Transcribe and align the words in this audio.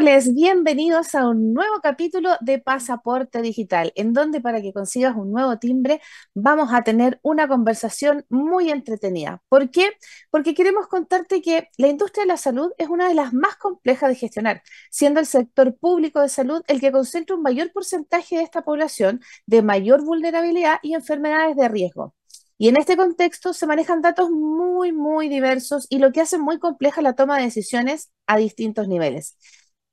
miércoles, 0.00 0.34
bienvenidos 0.34 1.14
a 1.14 1.28
un 1.28 1.52
nuevo 1.52 1.80
capítulo 1.82 2.30
de 2.40 2.58
Pasaporte 2.58 3.42
Digital, 3.42 3.92
en 3.96 4.14
donde 4.14 4.40
para 4.40 4.62
que 4.62 4.72
consigas 4.72 5.14
un 5.14 5.30
nuevo 5.30 5.58
timbre 5.58 6.00
vamos 6.32 6.72
a 6.72 6.82
tener 6.82 7.20
una 7.22 7.46
conversación 7.48 8.24
muy 8.30 8.70
entretenida. 8.70 9.42
¿Por 9.50 9.70
qué? 9.70 9.90
Porque 10.30 10.54
queremos 10.54 10.86
contarte 10.88 11.42
que 11.42 11.68
la 11.76 11.88
industria 11.88 12.22
de 12.24 12.28
la 12.28 12.38
salud 12.38 12.70
es 12.78 12.88
una 12.88 13.08
de 13.08 13.14
las 13.14 13.34
más 13.34 13.56
complejas 13.56 14.08
de 14.08 14.14
gestionar, 14.14 14.62
siendo 14.90 15.20
el 15.20 15.26
sector 15.26 15.76
público 15.76 16.22
de 16.22 16.30
salud 16.30 16.62
el 16.66 16.80
que 16.80 16.92
concentra 16.92 17.36
un 17.36 17.42
mayor 17.42 17.70
porcentaje 17.70 18.38
de 18.38 18.42
esta 18.42 18.62
población 18.62 19.20
de 19.44 19.60
mayor 19.60 20.02
vulnerabilidad 20.02 20.78
y 20.82 20.94
enfermedades 20.94 21.56
de 21.56 21.68
riesgo. 21.68 22.14
Y 22.56 22.68
en 22.68 22.76
este 22.76 22.96
contexto 22.96 23.52
se 23.52 23.66
manejan 23.66 24.00
datos 24.02 24.30
muy, 24.30 24.92
muy 24.92 25.28
diversos 25.28 25.86
y 25.90 25.98
lo 25.98 26.12
que 26.12 26.20
hace 26.22 26.38
muy 26.38 26.58
compleja 26.58 27.02
la 27.02 27.14
toma 27.14 27.36
de 27.36 27.44
decisiones 27.44 28.10
a 28.26 28.36
distintos 28.38 28.88
niveles. 28.88 29.36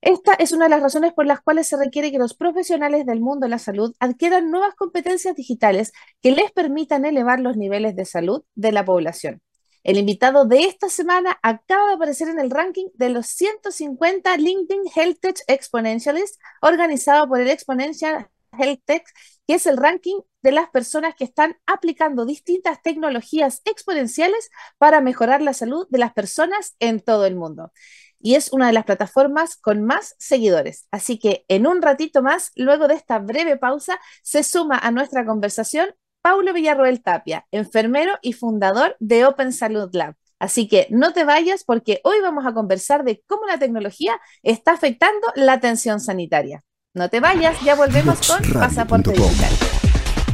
Esta 0.01 0.33
es 0.33 0.51
una 0.51 0.65
de 0.65 0.69
las 0.69 0.81
razones 0.81 1.13
por 1.13 1.25
las 1.25 1.41
cuales 1.41 1.67
se 1.67 1.75
requiere 1.75 2.11
que 2.11 2.19
los 2.19 2.35
profesionales 2.35 3.05
del 3.05 3.19
mundo 3.19 3.45
de 3.45 3.49
la 3.49 3.59
salud 3.59 3.95
adquieran 3.99 4.51
nuevas 4.51 4.75
competencias 4.75 5.35
digitales 5.35 5.91
que 6.21 6.31
les 6.31 6.51
permitan 6.51 7.03
elevar 7.05 7.39
los 7.39 7.57
niveles 7.57 7.95
de 7.95 8.05
salud 8.05 8.43
de 8.55 8.71
la 8.71 8.85
población. 8.85 9.41
El 9.83 9.97
invitado 9.97 10.45
de 10.45 10.65
esta 10.65 10.89
semana 10.89 11.39
acaba 11.41 11.87
de 11.87 11.93
aparecer 11.95 12.27
en 12.27 12.39
el 12.39 12.51
ranking 12.51 12.87
de 12.93 13.09
los 13.09 13.27
150 13.27 14.37
LinkedIn 14.37 14.81
Health 14.95 15.19
Tech 15.19 15.39
Exponentialists 15.47 16.37
organizado 16.61 17.27
por 17.27 17.39
el 17.39 17.49
Exponential 17.49 18.27
Health 18.51 18.81
Tech 18.85 19.05
que 19.47 19.55
es 19.55 19.65
el 19.65 19.77
ranking 19.77 20.19
de 20.41 20.51
las 20.51 20.69
personas 20.69 21.15
que 21.15 21.23
están 21.23 21.57
aplicando 21.65 22.25
distintas 22.25 22.81
tecnologías 22.81 23.61
exponenciales 23.63 24.49
para 24.77 24.99
mejorar 24.99 25.41
la 25.41 25.53
salud 25.53 25.87
de 25.89 25.99
las 25.99 26.13
personas 26.13 26.75
en 26.79 26.99
todo 26.99 27.25
el 27.25 27.35
mundo. 27.35 27.71
Y 28.19 28.35
es 28.35 28.51
una 28.51 28.67
de 28.67 28.73
las 28.73 28.85
plataformas 28.85 29.55
con 29.57 29.83
más 29.83 30.15
seguidores. 30.17 30.87
Así 30.91 31.19
que 31.19 31.45
en 31.47 31.67
un 31.67 31.81
ratito 31.81 32.21
más, 32.23 32.51
luego 32.55 32.87
de 32.87 32.95
esta 32.95 33.19
breve 33.19 33.57
pausa, 33.57 33.99
se 34.23 34.43
suma 34.43 34.77
a 34.77 34.91
nuestra 34.91 35.25
conversación 35.25 35.89
Paulo 36.21 36.53
Villarroel 36.53 37.01
Tapia, 37.01 37.45
enfermero 37.51 38.17
y 38.21 38.33
fundador 38.33 38.97
de 38.99 39.25
Open 39.25 39.53
Salud 39.53 39.89
Lab. 39.93 40.15
Así 40.39 40.67
que 40.67 40.87
no 40.89 41.13
te 41.13 41.23
vayas 41.23 41.63
porque 41.63 42.01
hoy 42.03 42.17
vamos 42.21 42.45
a 42.45 42.53
conversar 42.53 43.03
de 43.03 43.23
cómo 43.27 43.45
la 43.45 43.57
tecnología 43.57 44.19
está 44.43 44.73
afectando 44.73 45.27
la 45.35 45.53
atención 45.53 45.99
sanitaria. 45.99 46.63
No 46.93 47.09
te 47.09 47.19
vayas, 47.19 47.59
ya 47.61 47.75
volvemos 47.75 48.27
con 48.27 48.53
Pasaporte 48.53 49.11
Digital. 49.11 49.53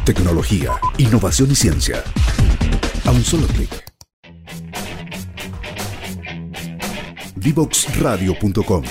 Tecnología, 0.06 0.72
innovación 0.98 1.52
y 1.52 1.56
ciencia. 1.56 2.04
A 3.06 3.12
un 3.12 3.24
solo 3.24 3.48
clic. 3.48 3.84
Divoxradio.com. 7.44 8.84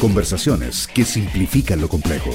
Conversaciones 0.00 0.88
que 0.88 1.04
simplifican 1.04 1.80
lo 1.80 1.88
complejo. 1.88 2.30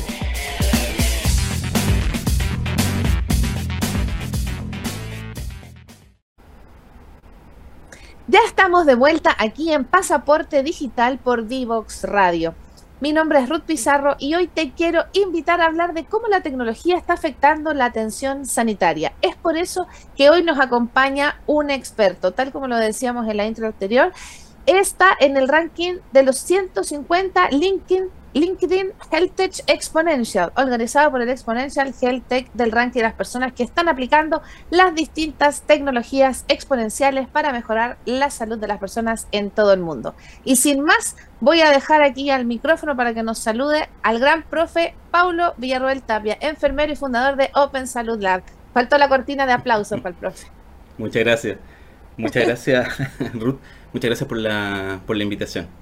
Ya 8.27 8.39
estamos 8.45 8.85
de 8.85 8.95
vuelta 8.95 9.35
aquí 9.37 9.73
en 9.73 9.83
Pasaporte 9.83 10.63
Digital 10.63 11.19
por 11.19 11.47
Divox 11.47 12.05
Radio. 12.05 12.55
Mi 13.01 13.13
nombre 13.13 13.39
es 13.39 13.47
Ruth 13.47 13.61
Pizarro 13.61 14.17
y 14.19 14.35
hoy 14.35 14.47
te 14.47 14.73
quiero 14.73 15.05
invitar 15.13 15.61
a 15.61 15.67
hablar 15.67 15.93
de 15.93 16.03
cómo 16.03 16.27
la 16.27 16.41
tecnología 16.41 16.97
está 16.97 17.13
afectando 17.13 17.73
la 17.73 17.85
atención 17.85 18.45
sanitaria. 18.45 19.13
Es 19.21 19.37
por 19.37 19.55
eso 19.55 19.87
que 20.17 20.29
hoy 20.29 20.43
nos 20.43 20.59
acompaña 20.59 21.39
un 21.47 21.69
experto, 21.69 22.33
tal 22.33 22.51
como 22.51 22.67
lo 22.67 22.75
decíamos 22.75 23.25
en 23.29 23.37
la 23.37 23.45
intro 23.45 23.67
anterior, 23.67 24.11
está 24.65 25.15
en 25.17 25.37
el 25.37 25.47
ranking 25.47 25.99
de 26.11 26.23
los 26.23 26.39
150 26.39 27.51
LinkedIn 27.51 28.09
LinkedIn 28.33 28.91
Health 29.11 29.35
Tech 29.35 29.63
Exponential, 29.67 30.51
organizado 30.55 31.09
por 31.11 31.21
el 31.21 31.29
Exponential 31.29 31.93
Health 31.99 32.27
Tech 32.27 32.51
del 32.53 32.71
ranking 32.71 32.99
de 32.99 33.03
las 33.03 33.13
personas 33.13 33.53
que 33.53 33.63
están 33.63 33.89
aplicando 33.89 34.41
las 34.69 34.93
distintas 34.93 35.63
tecnologías 35.63 36.45
exponenciales 36.47 37.27
para 37.27 37.51
mejorar 37.51 37.97
la 38.05 38.29
salud 38.29 38.57
de 38.57 38.67
las 38.67 38.79
personas 38.79 39.27
en 39.31 39.49
todo 39.49 39.73
el 39.73 39.79
mundo. 39.79 40.13
Y 40.43 40.57
sin 40.57 40.81
más, 40.81 41.15
voy 41.39 41.61
a 41.61 41.71
dejar 41.71 42.03
aquí 42.03 42.29
al 42.29 42.45
micrófono 42.45 42.95
para 42.95 43.13
que 43.13 43.23
nos 43.23 43.39
salude 43.39 43.89
al 44.03 44.19
gran 44.19 44.43
profe 44.43 44.93
Paulo 45.11 45.53
Villarroel 45.57 46.03
Tapia, 46.03 46.37
enfermero 46.39 46.93
y 46.93 46.95
fundador 46.95 47.35
de 47.35 47.49
Open 47.55 47.87
Salud 47.87 48.21
Lab. 48.21 48.43
Faltó 48.73 48.97
la 48.97 49.09
cortina 49.09 49.45
de 49.45 49.53
aplausos 49.53 49.99
para 50.01 50.13
el 50.13 50.15
profe. 50.15 50.47
Muchas 50.97 51.23
gracias. 51.23 51.57
Muchas 52.17 52.45
gracias, 52.45 52.87
Ruth. 53.33 53.59
Muchas 53.93 54.09
gracias 54.09 54.27
por 54.27 54.37
la, 54.37 54.99
por 55.07 55.15
la 55.15 55.23
invitación. 55.23 55.78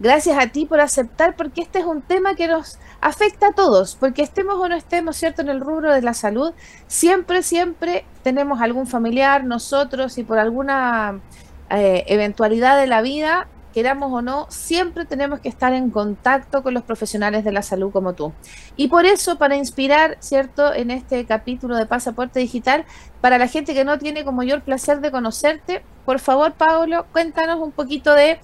Gracias 0.00 0.38
a 0.38 0.46
ti 0.46 0.64
por 0.64 0.80
aceptar, 0.80 1.36
porque 1.36 1.60
este 1.60 1.80
es 1.80 1.84
un 1.84 2.00
tema 2.00 2.34
que 2.34 2.48
nos 2.48 2.78
afecta 3.02 3.48
a 3.48 3.52
todos, 3.52 3.96
porque 3.96 4.22
estemos 4.22 4.54
o 4.56 4.66
no 4.66 4.74
estemos, 4.74 5.14
¿cierto?, 5.14 5.42
en 5.42 5.50
el 5.50 5.60
rubro 5.60 5.92
de 5.92 6.00
la 6.00 6.14
salud, 6.14 6.54
siempre, 6.86 7.42
siempre 7.42 8.06
tenemos 8.22 8.62
algún 8.62 8.86
familiar, 8.86 9.44
nosotros, 9.44 10.16
y 10.16 10.24
por 10.24 10.38
alguna 10.38 11.20
eh, 11.68 12.04
eventualidad 12.06 12.80
de 12.80 12.86
la 12.86 13.02
vida, 13.02 13.46
queramos 13.74 14.10
o 14.10 14.22
no, 14.22 14.46
siempre 14.48 15.04
tenemos 15.04 15.40
que 15.40 15.50
estar 15.50 15.74
en 15.74 15.90
contacto 15.90 16.62
con 16.62 16.72
los 16.72 16.82
profesionales 16.82 17.44
de 17.44 17.52
la 17.52 17.60
salud 17.60 17.92
como 17.92 18.14
tú. 18.14 18.32
Y 18.76 18.88
por 18.88 19.04
eso, 19.04 19.36
para 19.36 19.56
inspirar, 19.56 20.16
¿cierto?, 20.20 20.72
en 20.72 20.90
este 20.90 21.26
capítulo 21.26 21.76
de 21.76 21.84
Pasaporte 21.84 22.40
Digital, 22.40 22.86
para 23.20 23.36
la 23.36 23.48
gente 23.48 23.74
que 23.74 23.84
no 23.84 23.98
tiene 23.98 24.24
como 24.24 24.44
yo 24.44 24.54
el 24.54 24.62
placer 24.62 25.02
de 25.02 25.10
conocerte, 25.10 25.82
por 26.06 26.20
favor, 26.20 26.54
Pablo, 26.54 27.04
cuéntanos 27.12 27.60
un 27.60 27.70
poquito 27.70 28.14
de 28.14 28.40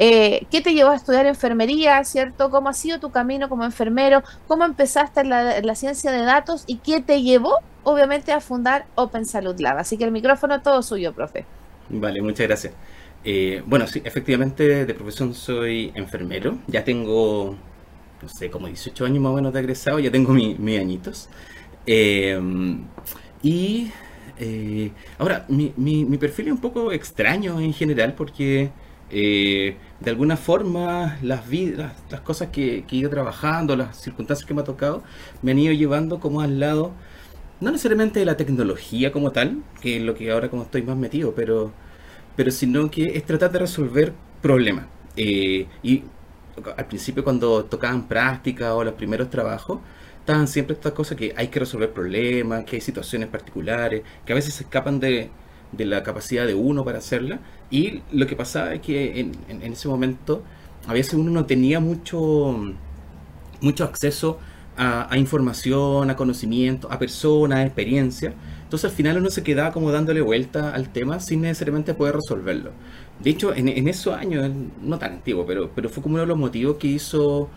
eh, 0.00 0.46
¿Qué 0.48 0.60
te 0.60 0.74
llevó 0.74 0.90
a 0.90 0.94
estudiar 0.94 1.26
enfermería, 1.26 2.02
cierto? 2.04 2.50
¿Cómo 2.50 2.68
ha 2.68 2.72
sido 2.72 3.00
tu 3.00 3.10
camino 3.10 3.48
como 3.48 3.64
enfermero? 3.64 4.22
¿Cómo 4.46 4.64
empezaste 4.64 5.22
en 5.22 5.30
la, 5.30 5.74
ciencia 5.74 6.12
de 6.12 6.22
datos? 6.22 6.62
¿Y 6.68 6.76
qué 6.76 7.02
te 7.02 7.20
llevó, 7.20 7.56
obviamente, 7.82 8.30
a 8.30 8.40
fundar 8.40 8.86
Open 8.94 9.26
Salud 9.26 9.58
Lab? 9.58 9.78
Así 9.78 9.98
que 9.98 10.04
el 10.04 10.12
micrófono 10.12 10.62
todo 10.62 10.84
suyo, 10.84 11.12
profe. 11.12 11.44
Vale, 11.88 12.22
muchas 12.22 12.46
gracias. 12.46 12.74
Eh, 13.24 13.60
bueno, 13.66 13.88
sí, 13.88 14.00
efectivamente, 14.04 14.86
de 14.86 14.94
profesión 14.94 15.34
soy 15.34 15.90
enfermero. 15.96 16.58
Ya 16.68 16.84
tengo, 16.84 17.56
no 18.22 18.28
sé, 18.28 18.50
como 18.50 18.68
18 18.68 19.04
años 19.04 19.20
más 19.20 19.32
o 19.32 19.34
menos 19.34 19.52
de 19.52 19.58
egresado, 19.58 19.98
ya 19.98 20.12
tengo 20.12 20.32
mis 20.32 20.78
añitos. 20.78 21.28
Eh, 21.86 22.40
y 23.42 23.90
ahora, 25.18 25.44
mi, 25.48 25.72
mi, 25.76 26.18
perfil 26.18 26.46
es 26.46 26.52
un 26.52 26.60
poco 26.60 26.92
extraño 26.92 27.58
en 27.58 27.72
general 27.72 28.14
porque 28.14 28.70
eh, 29.10 29.76
de 30.00 30.10
alguna 30.10 30.36
forma 30.36 31.18
las 31.22 31.48
vidas, 31.48 31.92
las 32.10 32.20
cosas 32.20 32.48
que, 32.48 32.84
he 32.88 32.96
ido 32.96 33.10
trabajando, 33.10 33.76
las 33.76 33.96
circunstancias 34.00 34.46
que 34.46 34.54
me 34.54 34.62
ha 34.62 34.64
tocado, 34.64 35.02
me 35.42 35.52
han 35.52 35.58
ido 35.58 35.72
llevando 35.72 36.20
como 36.20 36.40
al 36.40 36.60
lado, 36.60 36.92
no 37.60 37.70
necesariamente 37.70 38.20
de 38.20 38.26
la 38.26 38.36
tecnología 38.36 39.12
como 39.12 39.32
tal, 39.32 39.62
que 39.80 39.96
es 39.96 40.02
lo 40.02 40.14
que 40.14 40.30
ahora 40.30 40.50
como 40.50 40.62
estoy 40.64 40.82
más 40.82 40.96
metido, 40.96 41.34
pero, 41.34 41.72
pero 42.36 42.50
sino 42.50 42.90
que 42.90 43.04
es 43.16 43.24
tratar 43.24 43.50
de 43.52 43.60
resolver 43.60 44.12
problemas. 44.42 44.86
Eh, 45.16 45.66
y 45.82 46.04
al 46.76 46.86
principio 46.86 47.24
cuando 47.24 47.64
tocaban 47.64 48.06
práctica 48.08 48.74
o 48.74 48.84
los 48.84 48.94
primeros 48.94 49.30
trabajos, 49.30 49.80
estaban 50.20 50.46
siempre 50.48 50.74
estas 50.74 50.92
cosas 50.92 51.16
que 51.16 51.32
hay 51.36 51.48
que 51.48 51.60
resolver 51.60 51.92
problemas, 51.92 52.64
que 52.64 52.76
hay 52.76 52.82
situaciones 52.82 53.28
particulares, 53.28 54.02
que 54.24 54.32
a 54.32 54.36
veces 54.36 54.54
se 54.54 54.64
escapan 54.64 55.00
de, 55.00 55.30
de 55.72 55.84
la 55.84 56.02
capacidad 56.02 56.46
de 56.46 56.54
uno 56.54 56.84
para 56.84 56.98
hacerla. 56.98 57.40
Y 57.70 58.02
lo 58.12 58.26
que 58.26 58.36
pasaba 58.36 58.74
es 58.74 58.80
que 58.80 59.20
en, 59.20 59.62
ese 59.62 59.88
momento 59.88 60.42
a 60.86 60.92
veces 60.92 61.14
uno 61.14 61.30
no 61.30 61.46
tenía 61.46 61.80
mucho, 61.80 62.74
mucho 63.60 63.84
acceso 63.84 64.38
a, 64.76 65.16
información, 65.18 66.08
a 66.10 66.16
conocimiento, 66.16 66.90
a 66.90 66.98
personas, 66.98 67.58
a 67.58 67.64
experiencia. 67.64 68.32
Entonces 68.62 68.90
al 68.90 68.96
final 68.96 69.18
uno 69.18 69.30
se 69.30 69.42
quedaba 69.42 69.72
como 69.72 69.90
dándole 69.90 70.20
vuelta 70.20 70.72
al 70.74 70.90
tema 70.92 71.20
sin 71.20 71.42
necesariamente 71.42 71.94
poder 71.94 72.16
resolverlo. 72.16 72.70
De 73.20 73.30
hecho, 73.30 73.54
en, 73.54 73.68
en 73.68 73.88
esos 73.88 74.14
años, 74.14 74.48
no 74.82 74.98
tan 74.98 75.14
antiguo, 75.14 75.44
pero, 75.46 75.70
pero 75.74 75.88
fue 75.88 76.02
como 76.02 76.14
uno 76.14 76.22
de 76.22 76.28
los 76.28 76.38
motivos 76.38 76.76
que 76.76 76.86
hizo 76.86 77.50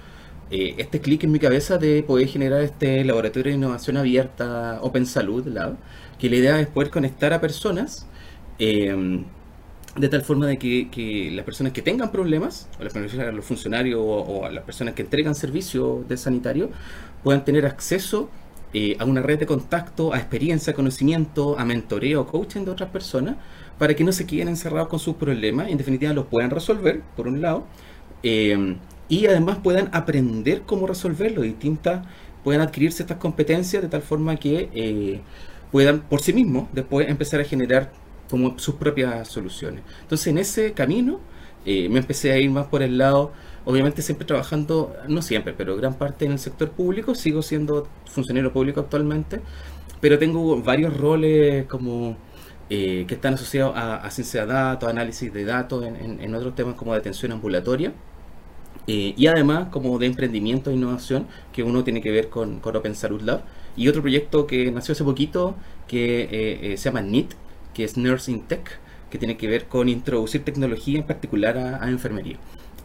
eh, 0.52 0.76
este 0.80 1.00
clic 1.00 1.24
en 1.24 1.32
mi 1.32 1.40
cabeza 1.40 1.78
de 1.78 2.04
poder 2.04 2.28
generar 2.28 2.62
este 2.62 3.06
laboratorio 3.06 3.52
de 3.52 3.58
innovación 3.58 3.96
abierta, 3.96 4.80
Open 4.82 5.06
Salud 5.06 5.48
Lab, 5.48 5.78
que 6.22 6.30
la 6.30 6.36
idea 6.36 6.60
es 6.62 6.68
poder 6.68 6.92
conectar 6.92 7.34
a 7.34 7.42
personas 7.42 8.06
eh, 8.60 9.26
de 9.96 10.08
tal 10.08 10.22
forma 10.22 10.46
de 10.46 10.60
que, 10.60 11.32
las 11.34 11.44
personas 11.44 11.74
que 11.74 11.82
tengan 11.82 12.12
problemas, 12.12 12.70
o 12.80 12.84
las 12.84 12.94
los 13.34 13.44
funcionarios 13.44 14.00
o, 14.00 14.48
las 14.50 14.64
personas 14.64 14.94
que 14.94 15.02
entregan 15.02 15.34
servicios 15.34 16.08
de 16.08 16.16
sanitario, 16.18 16.70
puedan 17.24 17.44
tener 17.44 17.66
acceso 17.66 18.30
eh, 18.74 18.96
a 19.00 19.06
una 19.06 19.24
red 19.24 19.40
de 19.40 19.48
contacto, 19.48 20.14
a 20.14 20.20
experiencia, 20.20 20.74
conocimiento, 20.74 21.58
a 21.58 21.66
mentoreo, 21.66 22.28
coaching 22.28 22.66
de 22.66 22.72
otras 22.72 22.92
personas, 22.92 23.36
para 23.80 23.96
que 23.96 24.04
no 24.04 24.12
se 24.12 24.28
queden 24.28 24.48
encerrados 24.48 24.90
con 24.90 25.00
sus 25.00 25.16
problemas, 25.16 25.70
en 25.70 25.78
definitiva 25.80 26.14
los 26.14 26.28
puedan 26.28 26.52
resolver, 26.52 27.02
por 27.18 27.28
un 27.28 27.42
lado, 27.42 27.66
eh, 28.22 28.78
y 29.10 29.26
además 29.26 29.58
puedan 29.62 29.90
aprender 29.92 30.62
cómo 30.68 30.86
resolverlo, 30.86 31.42
distintas, 31.42 32.06
puedan 32.44 32.62
adquirirse 32.62 33.02
estas 33.02 33.18
competencias 33.18 33.82
de 33.82 33.90
tal 33.90 34.04
forma 34.04 34.36
que 34.38 35.22
puedan 35.72 36.02
por 36.02 36.22
sí 36.22 36.34
mismos 36.34 36.68
después 36.74 37.10
empezar 37.10 37.42
a 37.42 37.44
generar 37.46 37.92
como 38.30 38.58
sus 38.60 38.76
propias 38.76 39.28
soluciones. 39.28 39.84
Entonces 40.02 40.28
en 40.28 40.38
ese 40.38 40.74
camino 40.74 41.20
eh, 41.66 41.90
me 41.90 42.00
empecé 42.00 42.32
a 42.32 42.40
ir 42.40 42.50
más 42.50 42.68
por 42.68 42.82
el 42.82 42.98
lado, 42.98 43.32
obviamente 43.66 44.02
siempre 44.02 44.26
trabajando, 44.26 44.96
no 45.08 45.22
siempre, 45.22 45.54
pero 45.54 45.76
gran 45.76 45.96
parte 45.96 46.26
en 46.26 46.32
el 46.32 46.40
sector 46.40 46.72
público, 46.72 47.14
sigo 47.14 47.42
siendo 47.42 47.88
funcionario 48.06 48.52
público 48.52 48.80
actualmente, 48.80 49.42
pero 50.00 50.18
tengo 50.18 50.62
varios 50.62 50.98
roles 50.98 51.66
como 51.68 52.18
eh, 52.70 53.06
que 53.08 53.16
están 53.16 53.36
asociados 53.36 53.74
a, 53.76 54.10
ciencia 54.12 54.46
de 54.46 54.54
datos, 54.54 54.90
análisis 54.90 55.32
de 55.34 55.46
datos, 55.46 55.86
en, 55.86 56.36
otros 56.36 56.56
temas 56.56 56.76
como 56.76 56.94
detención 56.94 57.32
ambulatoria. 57.32 57.94
Eh, 58.88 59.14
y 59.16 59.28
además 59.28 59.68
como 59.70 60.00
de 60.00 60.08
emprendimiento 60.08 60.72
e 60.72 60.74
innovación 60.74 61.28
que 61.54 61.62
uno 61.62 61.84
tiene 61.84 62.02
que 62.02 62.10
ver 62.10 62.30
con, 62.30 62.60
con 62.60 62.76
Open 62.76 62.96
Salud 62.96 63.22
Lab 63.22 63.44
y 63.76 63.88
otro 63.88 64.02
proyecto 64.02 64.48
que 64.48 64.72
nació 64.72 64.94
hace 64.94 65.04
poquito 65.04 65.56
que 65.88 66.76
se 66.78 66.84
llama 66.90 67.02
NIT, 67.02 67.34
que 67.74 67.84
es 67.84 67.98
Nursing 67.98 68.44
Tech, 68.44 68.80
que 69.12 69.20
tiene 69.20 69.38
que 69.38 69.48
ver 69.48 69.68
con 69.68 69.90
introducir 69.90 70.44
tecnología 70.44 70.98
en 71.00 71.06
particular 71.06 71.58
a, 71.58 71.88
enfermería. 71.90 72.38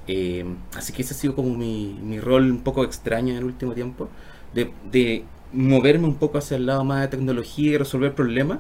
Eh, 0.08 0.44
así 0.74 0.92
que 0.92 1.02
ese 1.02 1.14
ha 1.14 1.16
sido 1.16 1.34
como 1.34 1.56
mi, 1.56 1.98
mi, 2.02 2.20
rol 2.20 2.50
un 2.50 2.60
poco 2.60 2.84
extraño 2.84 3.32
en 3.32 3.38
el 3.38 3.44
último 3.44 3.72
tiempo, 3.72 4.08
de, 4.52 4.70
de, 4.90 5.24
moverme 5.52 6.06
un 6.06 6.16
poco 6.16 6.38
hacia 6.38 6.56
el 6.56 6.66
lado 6.66 6.84
más 6.84 7.02
de 7.02 7.08
tecnología 7.08 7.72
y 7.72 7.76
resolver 7.78 8.14
problemas, 8.14 8.58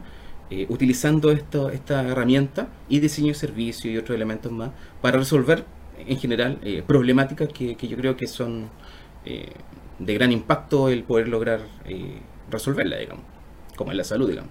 eh, 0.50 0.66
utilizando 0.68 1.32
esto, 1.32 1.70
esta 1.70 2.06
herramienta 2.06 2.68
y 2.88 3.00
diseño 3.00 3.28
de 3.28 3.34
servicio 3.34 3.90
y 3.90 3.98
otros 3.98 4.14
elementos 4.14 4.52
más 4.52 4.70
para 5.02 5.18
resolver 5.18 5.64
en 5.98 6.16
general 6.18 6.58
eh, 6.62 6.84
problemáticas 6.86 7.48
que, 7.48 7.74
que, 7.74 7.88
yo 7.88 7.96
creo 7.96 8.16
que 8.16 8.28
son 8.28 8.68
de 9.98 10.14
gran 10.14 10.32
impacto 10.32 10.88
el 10.88 11.04
poder 11.04 11.28
lograr 11.28 11.60
resolverla, 12.50 12.96
digamos, 12.96 13.24
como 13.76 13.90
en 13.90 13.98
la 13.98 14.04
salud, 14.04 14.28
digamos. 14.28 14.50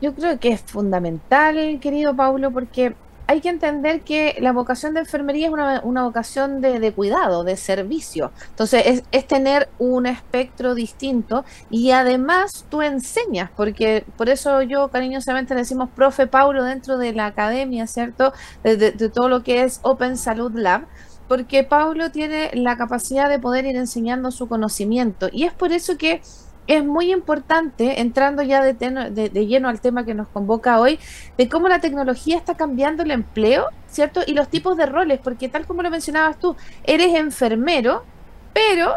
Yo 0.00 0.14
creo 0.14 0.38
que 0.38 0.50
es 0.50 0.60
fundamental, 0.60 1.78
querido 1.80 2.14
Paulo, 2.14 2.50
porque 2.50 2.94
hay 3.28 3.40
que 3.40 3.48
entender 3.48 4.02
que 4.02 4.36
la 4.40 4.52
vocación 4.52 4.94
de 4.94 5.00
enfermería 5.00 5.48
es 5.48 5.52
una, 5.82 6.04
vocación 6.04 6.60
de, 6.60 6.92
cuidado, 6.92 7.42
de 7.44 7.56
servicio. 7.56 8.30
Entonces, 8.50 8.82
es, 8.86 9.02
es, 9.10 9.26
tener 9.26 9.68
un 9.78 10.06
espectro 10.06 10.74
distinto 10.74 11.44
y 11.68 11.90
además 11.90 12.66
tú 12.70 12.82
enseñas, 12.82 13.50
porque 13.56 14.04
por 14.16 14.28
eso 14.28 14.62
yo 14.62 14.88
cariñosamente 14.88 15.54
le 15.54 15.60
decimos 15.60 15.88
profe 15.94 16.26
Paulo 16.26 16.62
dentro 16.62 16.98
de 16.98 17.12
la 17.12 17.26
academia, 17.26 17.86
¿cierto? 17.86 18.32
De, 18.62 18.76
de 18.76 19.08
todo 19.08 19.28
lo 19.28 19.42
que 19.42 19.62
es 19.62 19.80
Open 19.82 20.16
Salud 20.16 20.52
Lab 20.54 20.86
porque 21.28 21.64
Paulo 21.64 22.10
tiene 22.10 22.50
la 22.54 22.76
capacidad 22.76 23.28
de 23.28 23.38
poder 23.38 23.66
ir 23.66 23.76
enseñando 23.76 24.30
su 24.30 24.48
conocimiento 24.48 25.28
y 25.32 25.44
es 25.44 25.52
por 25.52 25.72
eso 25.72 25.96
que 25.96 26.20
es 26.66 26.84
muy 26.84 27.12
importante, 27.12 28.00
entrando 28.00 28.42
ya 28.42 28.62
de, 28.62 29.30
lleno 29.46 29.68
al 29.68 29.80
tema 29.80 30.04
que 30.04 30.14
nos 30.14 30.28
convoca 30.28 30.80
hoy, 30.80 30.98
de 31.38 31.48
cómo 31.48 31.68
la 31.68 31.80
tecnología 31.80 32.36
está 32.36 32.56
cambiando 32.56 33.02
el 33.04 33.12
empleo, 33.12 33.66
¿cierto? 33.88 34.22
Y 34.26 34.34
los 34.34 34.48
tipos 34.48 34.76
de 34.76 34.86
roles, 34.86 35.20
porque 35.22 35.48
tal 35.48 35.66
como 35.66 35.82
lo 35.82 35.90
mencionabas 35.90 36.38
tú, 36.38 36.56
eres 36.84 37.14
enfermero, 37.14 38.04
pero 38.52 38.94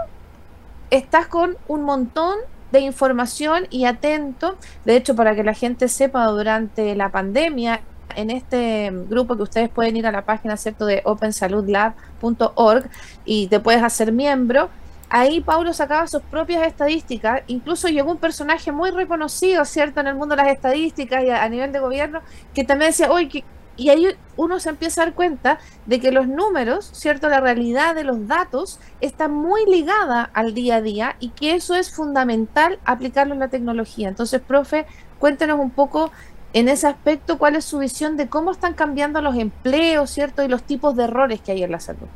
estás 0.90 1.28
con 1.28 1.58
un 1.68 1.84
montón 1.84 2.38
de 2.72 2.80
información 2.81 3.68
y 3.70 3.86
atento. 3.86 4.58
De 4.86 4.96
hecho, 4.96 5.16
para 5.16 5.36
que 5.36 5.44
la 5.44 5.54
gente 5.54 5.88
sepa, 5.88 6.26
durante 6.26 6.96
la 6.96 7.10
pandemia, 7.10 7.81
en 8.16 8.30
este 8.30 8.92
grupo 9.10 9.36
que 9.36 9.44
ustedes 9.44 9.70
pueden 9.70 9.98
ir 9.98 10.08
a 10.08 10.12
la 10.12 10.26
página, 10.26 10.58
¿cierto?, 10.58 10.86
de 10.86 11.02
opensaludlab.org 11.06 12.90
y 13.26 13.48
te 13.48 13.60
puedes 13.60 13.84
hacer 13.84 14.12
miembro 14.12 14.70
ahí 15.10 15.42
Paulo 15.42 15.74
sacaba 15.74 16.08
sus 16.08 16.22
propias 16.22 16.66
estadísticas, 16.66 17.42
incluso 17.48 17.88
llegó 17.88 18.12
un 18.12 18.18
personaje 18.18 18.72
muy 18.72 18.92
reconocido, 18.92 19.66
¿cierto?, 19.66 20.00
en 20.00 20.08
el 20.08 20.16
mundo 20.16 20.36
de 20.36 20.44
las 20.44 20.54
estadísticas 20.54 21.24
y 21.24 21.30
a, 21.30 21.50
nivel 21.50 21.72
de 21.72 21.80
gobierno, 21.80 22.22
que 22.54 22.64
también 22.64 22.92
decía, 22.92 23.12
oye, 23.12 23.44
y 23.76 23.90
ahí 23.90 24.08
uno 24.36 24.60
se 24.60 24.70
empieza 24.70 25.02
a 25.02 25.06
dar 25.06 25.14
cuenta 25.14 25.58
de 25.86 26.00
que 26.00 26.12
los 26.12 26.28
números, 26.28 26.90
¿cierto?, 26.94 27.28
la 27.30 27.40
realidad 27.40 27.96
de 27.96 28.04
los 28.04 28.28
datos 28.28 28.80
está 29.02 29.28
muy 29.28 29.66
ligada 29.66 30.30
al 30.34 30.54
día 30.54 30.76
a 30.76 30.82
día 30.82 31.16
y 31.20 31.30
que 31.30 31.56
eso 31.56 31.76
es 31.76 31.92
fundamental 31.92 32.80
aplicarlo 32.86 33.34
en 33.34 33.40
la 33.40 33.48
tecnología. 33.48 34.10
Entonces, 34.10 34.42
profe, 34.42 34.86
cuéntenos 35.18 35.60
un 35.60 35.72
poco 35.72 36.12
en 36.54 36.69
ese 36.69 36.88
aspecto 36.88 37.38
cuál 37.38 37.56
es 37.56 37.66
su 37.66 37.80
visión 37.80 38.18
de 38.18 38.28
cómo 38.28 38.51
están 38.51 38.74
cambiando 38.74 39.22
los 39.22 39.36
empleos, 39.36 40.10
¿cierto?, 40.10 40.44
y 40.44 40.48
los 40.48 40.63
tipos 40.63 40.96
de 40.96 41.04
errores 41.04 41.42
que 41.42 41.51
hay 41.51 41.63
en 41.63 41.72
la 41.72 41.80
salud. 41.80 42.07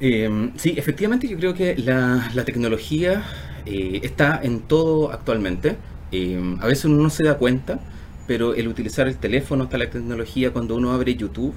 Eh, 0.00 0.50
sí, 0.56 0.74
efectivamente 0.76 1.26
yo 1.26 1.38
creo 1.38 1.54
que 1.54 1.74
la, 1.76 2.44
tecnología 2.44 3.24
eh, 3.64 4.00
está 4.02 4.40
en 4.42 4.60
todo 4.60 5.10
actualmente. 5.12 5.76
Eh, 6.12 6.56
a 6.60 6.66
veces 6.66 6.84
uno 6.84 7.02
no 7.02 7.10
se 7.10 7.24
da 7.24 7.38
cuenta, 7.38 7.80
pero 8.26 8.54
el 8.54 8.68
utilizar 8.68 9.08
el 9.08 9.16
teléfono 9.16 9.64
está 9.64 9.78
la 9.78 9.88
tecnología 9.88 10.52
cuando 10.52 10.76
uno 10.76 10.92
abre 10.92 11.14
YouTube 11.14 11.54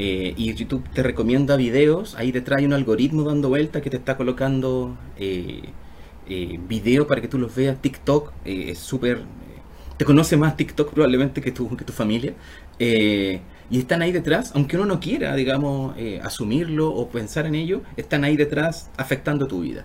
y 0.00 0.54
YouTube 0.54 0.84
te 0.94 1.02
recomienda 1.02 1.56
videos, 1.56 2.14
ahí 2.14 2.30
te 2.30 2.40
trae 2.40 2.64
un 2.64 2.72
algoritmo 2.72 3.24
dando 3.24 3.48
vuelta 3.48 3.80
que 3.80 3.90
te 3.90 3.96
está 3.96 4.16
colocando 4.16 4.96
videos 6.68 7.08
para 7.08 7.20
que 7.20 7.26
tú 7.26 7.36
los 7.36 7.52
veas. 7.56 7.82
TikTok 7.82 8.30
es 8.44 8.78
súper... 8.78 9.22
te 9.98 10.04
conoce 10.04 10.38
más 10.38 10.56
TikTok 10.56 10.92
probablemente 10.94 11.42
que 11.42 11.52
tu, 11.52 11.76
que 11.76 11.84
tu 11.84 11.92
familia 11.92 12.34
y 13.70 13.78
están 13.78 14.02
ahí 14.02 14.12
detrás, 14.12 14.52
aunque 14.54 14.76
uno 14.76 14.86
no 14.86 15.00
quiera, 15.00 15.34
digamos, 15.34 15.94
eh, 15.98 16.20
asumirlo 16.22 16.88
o 16.88 17.08
pensar 17.08 17.46
en 17.46 17.54
ello, 17.54 17.82
están 17.96 18.24
ahí 18.24 18.36
detrás 18.36 18.90
afectando 18.96 19.46
tu 19.46 19.60
vida. 19.60 19.84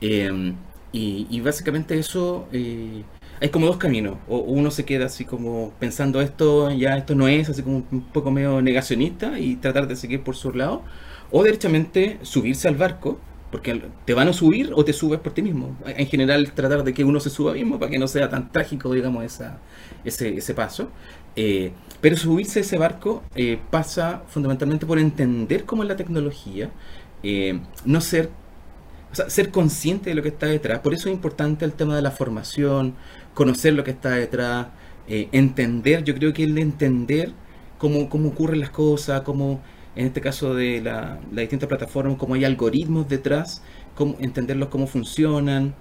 Em, 0.00 0.54
y, 0.92 1.40
básicamente 1.40 1.98
eso, 1.98 2.48
eh, 2.52 3.02
hay 3.40 3.48
como 3.50 3.66
dos 3.66 3.76
caminos. 3.76 4.16
O 4.28 4.38
uno 4.38 4.70
se 4.70 4.84
queda 4.84 5.06
así 5.06 5.24
como 5.24 5.72
pensando 5.78 6.20
esto, 6.22 6.70
ya 6.70 6.96
esto 6.96 7.14
no 7.14 7.28
es, 7.28 7.48
así 7.50 7.62
como 7.62 7.84
un 7.90 8.02
poco 8.12 8.30
medio 8.30 8.62
negacionista 8.62 9.38
y 9.38 9.56
tratar 9.56 9.88
de 9.88 9.96
seguir 9.96 10.22
por 10.22 10.36
su 10.36 10.52
lado. 10.52 10.82
O 11.30 11.42
derechamente 11.42 12.18
subirse 12.22 12.68
al 12.68 12.76
barco, 12.76 13.18
porque 13.56 13.80
te 14.04 14.12
van 14.12 14.28
a 14.28 14.34
subir 14.34 14.70
o 14.74 14.84
te 14.84 14.92
subes 14.92 15.18
por 15.18 15.32
ti 15.32 15.40
mismo. 15.40 15.74
En 15.86 16.06
general, 16.08 16.52
tratar 16.52 16.84
de 16.84 16.92
que 16.92 17.04
uno 17.04 17.20
se 17.20 17.30
suba 17.30 17.54
mismo 17.54 17.78
para 17.78 17.90
que 17.90 17.98
no 17.98 18.06
sea 18.06 18.28
tan 18.28 18.52
trágico, 18.52 18.92
digamos, 18.92 19.24
ese, 20.04 20.36
ese 20.36 20.52
paso. 20.52 20.90
Eh, 21.36 21.72
pero 22.02 22.18
subirse 22.18 22.58
a 22.58 22.62
ese 22.62 22.76
barco 22.76 23.22
eh, 23.34 23.58
pasa 23.70 24.24
fundamentalmente 24.28 24.84
por 24.84 24.98
entender 24.98 25.64
cómo 25.64 25.84
es 25.84 25.88
la 25.88 25.96
tecnología, 25.96 26.70
eh, 27.22 27.58
no 27.86 28.02
ser, 28.02 28.28
o 29.10 29.14
sea, 29.14 29.30
ser 29.30 29.50
consciente 29.50 30.10
de 30.10 30.16
lo 30.16 30.22
que 30.22 30.28
está 30.28 30.44
detrás. 30.44 30.80
Por 30.80 30.92
eso 30.92 31.08
es 31.08 31.14
importante 31.14 31.64
el 31.64 31.72
tema 31.72 31.96
de 31.96 32.02
la 32.02 32.10
formación, 32.10 32.94
conocer 33.32 33.72
lo 33.72 33.84
que 33.84 33.92
está 33.92 34.10
detrás, 34.10 34.66
entender, 35.08 36.04
yo 36.04 36.14
creo 36.14 36.34
que 36.34 36.44
el 36.44 36.58
entender 36.58 37.32
cómo, 37.78 38.10
cómo 38.10 38.28
ocurren 38.30 38.60
las 38.60 38.70
cosas, 38.70 39.22
cómo, 39.22 39.62
en 39.96 40.06
este 40.06 40.20
caso 40.20 40.54
de 40.54 40.80
la, 40.80 41.18
las 41.30 41.42
distintas 41.42 41.68
plataformas, 41.68 42.16
cómo 42.16 42.34
hay 42.34 42.44
algoritmos 42.44 43.08
detrás, 43.08 43.62
cómo, 43.94 44.16
entenderlos 44.20 44.68
cómo 44.68 44.86
funcionan. 44.86 45.74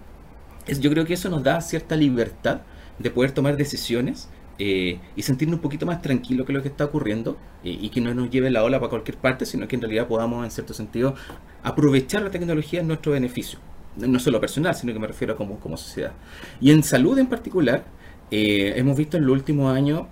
yo 0.79 0.89
creo 0.89 1.05
que 1.05 1.13
eso 1.13 1.29
nos 1.29 1.43
da 1.43 1.61
cierta 1.61 1.95
libertad 1.95 2.61
de 2.97 3.11
poder 3.11 3.31
tomar 3.31 3.57
decisiones 3.57 4.29
eh, 4.57 4.99
y 5.17 5.21
sentirnos 5.21 5.57
un 5.57 5.61
poquito 5.61 5.85
más 5.85 6.01
tranquilos 6.01 6.47
que 6.47 6.53
lo 6.53 6.61
que 6.61 6.69
está 6.69 6.85
ocurriendo 6.85 7.37
eh, 7.63 7.77
y 7.81 7.89
que 7.89 7.99
no 7.99 8.13
nos 8.13 8.29
lleve 8.29 8.49
la 8.49 8.63
ola 8.63 8.79
para 8.79 8.89
cualquier 8.89 9.17
parte, 9.17 9.45
sino 9.45 9.67
que 9.67 9.75
en 9.75 9.81
realidad 9.81 10.07
podamos, 10.07 10.45
en 10.45 10.51
cierto 10.51 10.73
sentido, 10.73 11.15
aprovechar 11.61 12.21
la 12.21 12.31
tecnología 12.31 12.79
en 12.79 12.87
nuestro 12.87 13.11
beneficio. 13.11 13.59
No 13.97 14.19
solo 14.19 14.39
personal, 14.39 14.75
sino 14.75 14.93
que 14.93 14.99
me 14.99 15.07
refiero 15.07 15.33
a 15.33 15.37
como, 15.37 15.59
como 15.59 15.75
sociedad. 15.75 16.13
Y 16.61 16.71
en 16.71 16.83
salud 16.83 17.17
en 17.19 17.27
particular, 17.27 17.85
eh, 18.31 18.73
hemos 18.77 18.97
visto 18.97 19.17
en 19.17 19.25
los 19.25 19.35
últimos 19.35 19.75
años 19.75 20.03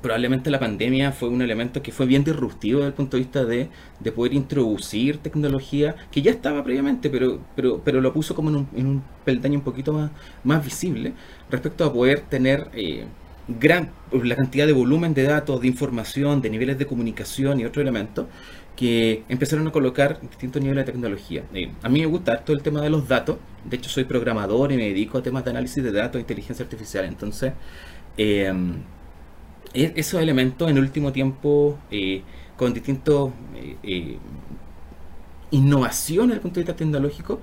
probablemente 0.00 0.50
la 0.50 0.58
pandemia 0.58 1.12
fue 1.12 1.28
un 1.28 1.42
elemento 1.42 1.82
que 1.82 1.92
fue 1.92 2.06
bien 2.06 2.24
disruptivo 2.24 2.80
desde 2.80 2.88
el 2.88 2.94
punto 2.94 3.16
de 3.16 3.22
vista 3.22 3.44
de, 3.44 3.68
de 4.00 4.12
poder 4.12 4.34
introducir 4.34 5.18
tecnología 5.18 5.96
que 6.10 6.22
ya 6.22 6.30
estaba 6.30 6.62
previamente, 6.64 7.10
pero, 7.10 7.40
pero, 7.56 7.80
pero 7.84 8.00
lo 8.00 8.12
puso 8.12 8.34
como 8.34 8.50
en 8.50 8.56
un, 8.56 8.68
en 8.76 8.86
un 8.86 9.02
peldaño 9.24 9.58
un 9.58 9.64
poquito 9.64 9.92
más, 9.92 10.10
más 10.44 10.64
visible 10.64 11.12
respecto 11.50 11.84
a 11.84 11.92
poder 11.92 12.20
tener 12.20 12.70
gran, 13.48 13.90
la 14.12 14.36
cantidad 14.36 14.66
de 14.66 14.72
volumen 14.72 15.14
de 15.14 15.22
datos, 15.24 15.60
de 15.60 15.68
información, 15.68 16.42
de 16.42 16.50
niveles 16.50 16.78
de 16.78 16.86
comunicación 16.86 17.60
y 17.60 17.64
otros 17.64 17.82
elementos 17.82 18.26
que 18.76 19.24
empezaron 19.28 19.66
a 19.66 19.72
colocar 19.72 20.20
distintos 20.20 20.62
niveles 20.62 20.86
de 20.86 20.92
tecnología. 20.92 21.42
Eh, 21.52 21.72
a 21.82 21.88
mí 21.88 22.00
me 22.00 22.06
gusta 22.06 22.44
todo 22.44 22.56
el 22.56 22.62
tema 22.62 22.80
de 22.80 22.90
los 22.90 23.08
datos, 23.08 23.38
de 23.64 23.76
hecho 23.76 23.90
soy 23.90 24.04
programador 24.04 24.70
y 24.70 24.76
me 24.76 24.84
dedico 24.84 25.18
a 25.18 25.22
temas 25.22 25.44
de 25.44 25.50
análisis 25.50 25.82
de 25.82 25.90
datos 25.90 26.20
inteligencia 26.20 26.62
artificial, 26.64 27.04
entonces 27.04 27.54
eh, 28.16 28.52
esos 29.74 30.20
elementos 30.20 30.70
en 30.70 30.78
último 30.78 31.12
tiempo 31.12 31.78
eh, 31.90 32.22
con 32.56 32.74
distintos 32.74 33.32
innovaciones 35.50 36.28
desde 36.28 36.36
el 36.36 36.40
punto 36.42 36.60
de 36.60 36.64
vista 36.64 36.76
tecnológico 36.76 37.40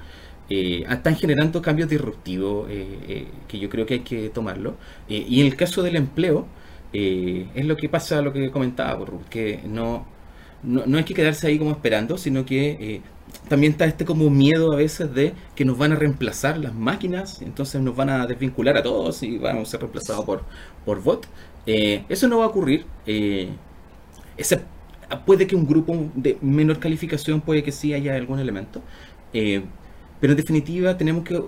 eh, 0.49 0.85
están 0.87 1.15
generando 1.15 1.59
cambios 1.61 1.89
disruptivos 1.89 2.69
eh, 2.69 2.99
eh, 3.07 3.27
que 3.47 3.57
yo 3.57 3.67
creo 3.69 3.85
que 3.85 3.95
hay 3.95 3.99
que 4.01 4.29
tomarlo. 4.29 4.75
y 5.07 5.41
en 5.41 5.47
el 5.47 5.55
caso 5.55 5.81
del 5.83 5.95
empleo, 5.95 6.47
es 6.93 7.65
lo 7.65 7.75
que 7.75 7.89
pasa, 7.89 8.21
lo 8.21 8.31
que 8.31 8.51
comentaba, 8.51 9.05
que 9.29 9.61
no, 9.65 10.05
no, 10.63 10.97
hay 10.97 11.03
que 11.03 11.13
quedarse 11.13 11.47
ahí 11.47 11.59
como 11.59 11.71
esperando, 11.71 12.17
sino 12.17 12.45
que 12.45 13.01
también 13.49 13.73
está 13.73 13.85
este 13.85 14.05
como 14.05 14.29
miedo 14.29 14.71
a 14.73 14.77
veces 14.77 15.13
de 15.13 15.33
que 15.55 15.65
nos 15.65 15.77
van 15.77 15.91
a 15.91 15.95
reemplazar 15.95 16.57
las 16.57 16.73
máquinas, 16.73 17.41
entonces 17.41 17.81
nos 17.81 17.95
van 17.95 18.09
a 18.09 18.25
desvincular 18.27 18.77
a 18.77 18.83
todos 18.83 19.23
y 19.23 19.37
vamos 19.37 19.67
a 19.67 19.71
ser 19.71 19.81
reemplazados 19.81 20.25
por, 20.25 20.43
por 20.85 21.01
bot. 21.03 21.27
Eso 21.65 22.27
no 22.27 22.39
va 22.39 22.45
a 22.45 22.47
ocurrir. 22.47 22.85
Ese, 24.37 24.61
puede 25.25 25.47
que 25.47 25.55
un 25.55 25.67
grupo 25.67 26.11
de 26.15 26.37
menor 26.41 26.79
calificación, 26.79 27.41
puede 27.41 27.63
que 27.63 27.71
sí 27.71 27.93
haya 27.93 28.15
algún 28.15 28.39
elemento. 28.39 28.81
pero 29.31 30.31
en 30.33 30.37
definitiva 30.37 30.97
tenemos 30.97 31.23
que... 31.23 31.41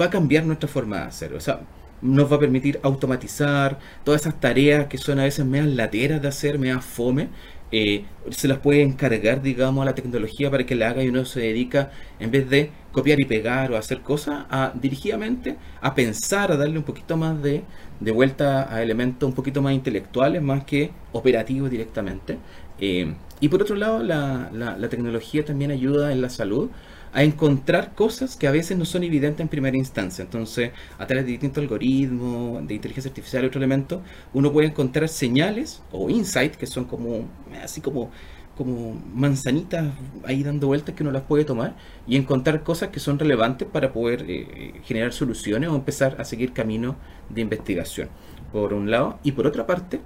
Va 0.00 0.06
a 0.06 0.10
cambiar 0.10 0.44
nuestra 0.44 0.68
forma 0.68 0.98
de 0.98 1.02
hacer. 1.04 1.34
O 1.34 1.40
sea, 1.40 1.60
nos 2.02 2.30
va 2.30 2.36
a 2.36 2.40
permitir 2.40 2.80
automatizar 2.82 3.78
todas 4.04 4.22
esas 4.22 4.40
tareas 4.40 4.86
que 4.88 4.98
son 4.98 5.18
a 5.20 5.24
veces 5.24 5.46
meas 5.46 5.66
lateras 5.66 6.20
de 6.22 6.28
hacer, 6.28 6.58
meas 6.58 6.84
fome. 6.84 7.28
Eh, 7.72 8.04
se 8.30 8.48
las 8.48 8.58
puede 8.58 8.82
encargar, 8.82 9.42
digamos, 9.42 9.82
a 9.82 9.86
la 9.86 9.94
tecnología 9.94 10.50
para 10.50 10.66
que 10.66 10.74
la 10.74 10.90
haga 10.90 11.02
y 11.02 11.08
uno 11.08 11.24
se 11.24 11.40
dedica, 11.40 11.90
en 12.18 12.30
vez 12.30 12.48
de 12.50 12.70
copiar 12.92 13.18
y 13.20 13.24
pegar 13.24 13.72
o 13.72 13.76
hacer 13.78 14.02
cosas, 14.02 14.44
a 14.50 14.72
dirigidamente 14.74 15.56
a 15.80 15.94
pensar, 15.94 16.52
a 16.52 16.56
darle 16.56 16.78
un 16.78 16.84
poquito 16.84 17.16
más 17.16 17.42
de, 17.42 17.64
de 18.00 18.10
vuelta 18.12 18.72
a 18.74 18.82
elementos 18.82 19.26
un 19.28 19.34
poquito 19.34 19.62
más 19.62 19.72
intelectuales, 19.74 20.42
más 20.42 20.64
que 20.64 20.92
operativos 21.12 21.70
directamente. 21.70 22.38
Eh, 22.78 23.14
y 23.40 23.48
por 23.48 23.62
otro 23.62 23.76
lado, 23.76 24.02
la, 24.02 24.50
la, 24.52 24.76
la 24.76 24.88
tecnología 24.88 25.44
también 25.44 25.70
ayuda 25.70 26.12
en 26.12 26.20
la 26.22 26.28
salud 26.30 26.70
a 27.12 27.22
encontrar 27.22 27.94
cosas 27.94 28.36
que 28.36 28.46
a 28.46 28.50
veces 28.50 28.76
no 28.78 28.84
son 28.84 29.04
evidentes 29.04 29.40
en 29.40 29.48
primera 29.48 29.76
instancia. 29.76 30.22
Entonces, 30.22 30.72
a 30.98 31.06
través 31.06 31.26
de 31.26 31.32
distintos 31.32 31.62
algoritmos, 31.62 32.66
de 32.66 32.74
inteligencia 32.74 33.10
artificial 33.10 33.44
y 33.44 33.46
otro 33.46 33.58
elemento, 33.58 34.02
uno 34.32 34.50
puede 34.52 34.68
encontrar 34.68 35.08
señales 35.08 35.82
o 35.92 36.08
insights 36.08 36.56
que 36.56 36.66
son 36.66 36.84
como, 36.86 37.28
así 37.62 37.82
como, 37.82 38.10
como 38.56 38.94
manzanitas 39.14 39.92
ahí 40.24 40.42
dando 40.42 40.68
vueltas 40.68 40.94
que 40.94 41.02
uno 41.02 41.12
las 41.12 41.22
puede 41.24 41.44
tomar 41.44 41.76
y 42.06 42.16
encontrar 42.16 42.62
cosas 42.62 42.88
que 42.90 43.00
son 43.00 43.18
relevantes 43.18 43.68
para 43.68 43.92
poder 43.92 44.24
eh, 44.28 44.80
generar 44.84 45.12
soluciones 45.12 45.68
o 45.68 45.74
empezar 45.76 46.16
a 46.18 46.24
seguir 46.24 46.52
caminos 46.52 46.96
de 47.28 47.42
investigación. 47.42 48.08
Por 48.52 48.72
un 48.72 48.90
lado, 48.90 49.18
y 49.22 49.32
por 49.32 49.46
otra 49.46 49.66
parte, 49.66 50.00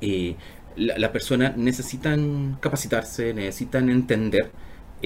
eh, 0.00 0.36
las 0.76 0.98
la 0.98 1.12
personas 1.12 1.56
necesitan 1.56 2.58
capacitarse, 2.60 3.32
necesitan 3.34 3.88
entender 3.90 4.50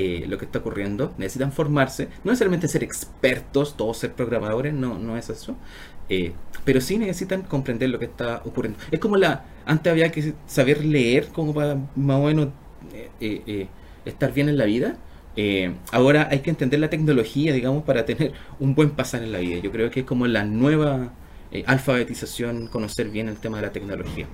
eh, 0.01 0.27
lo 0.29 0.39
que 0.39 0.45
está 0.45 0.61
ocurriendo, 0.61 1.13
necesitan 1.19 1.51
formarse, 1.51 2.05
no 2.23 2.31
necesariamente 2.31 2.69
ser 2.69 2.85
expertos, 2.85 3.77
todos 3.77 3.99
ser 3.99 4.13
programadores, 4.13 4.73
no, 4.73 4.97
no 4.97 5.17
es 5.17 5.29
eso, 5.29 5.57
eh, 6.09 6.35
pero 6.65 6.81
sí 6.81 6.99
necesitan 6.99 7.43
comprender 7.43 7.91
lo 7.91 7.99
que 7.99 8.05
está 8.05 8.41
ocurriendo. 8.45 8.79
Es 8.93 9.01
como 9.01 9.17
la, 9.17 9.45
antes 9.67 9.91
había 9.91 10.13
que 10.13 10.35
saber 10.47 10.85
leer 10.85 11.31
como 11.33 11.53
para 11.53 11.75
más 11.97 12.17
o 12.21 12.27
menos 12.27 12.51
eh, 13.21 13.67
estar 14.05 14.33
bien 14.33 14.49
en 14.49 14.57
la 14.59 14.67
vida. 14.67 14.99
ahora 15.91 16.29
hay 16.31 16.41
que 16.43 16.51
entender 16.51 16.79
la 16.79 16.91
tecnología, 16.91 17.53
digamos, 17.53 17.83
para 17.83 18.05
tener 18.05 18.35
un 18.61 18.77
buen 18.77 18.91
pasar 18.91 19.25
en 19.25 19.33
la 19.33 19.41
vida. 19.41 19.59
Yo 19.59 19.73
creo 19.73 19.91
que 19.91 20.01
es 20.01 20.07
como 20.07 20.29
la 20.29 20.45
nueva 20.45 21.13
alfabetización, 21.67 22.69
conocer 22.69 23.09
bien 23.11 23.29
el 23.29 23.39
tema 23.39 23.57
de 23.57 23.63
la 23.67 23.73
tecnología 23.73 24.29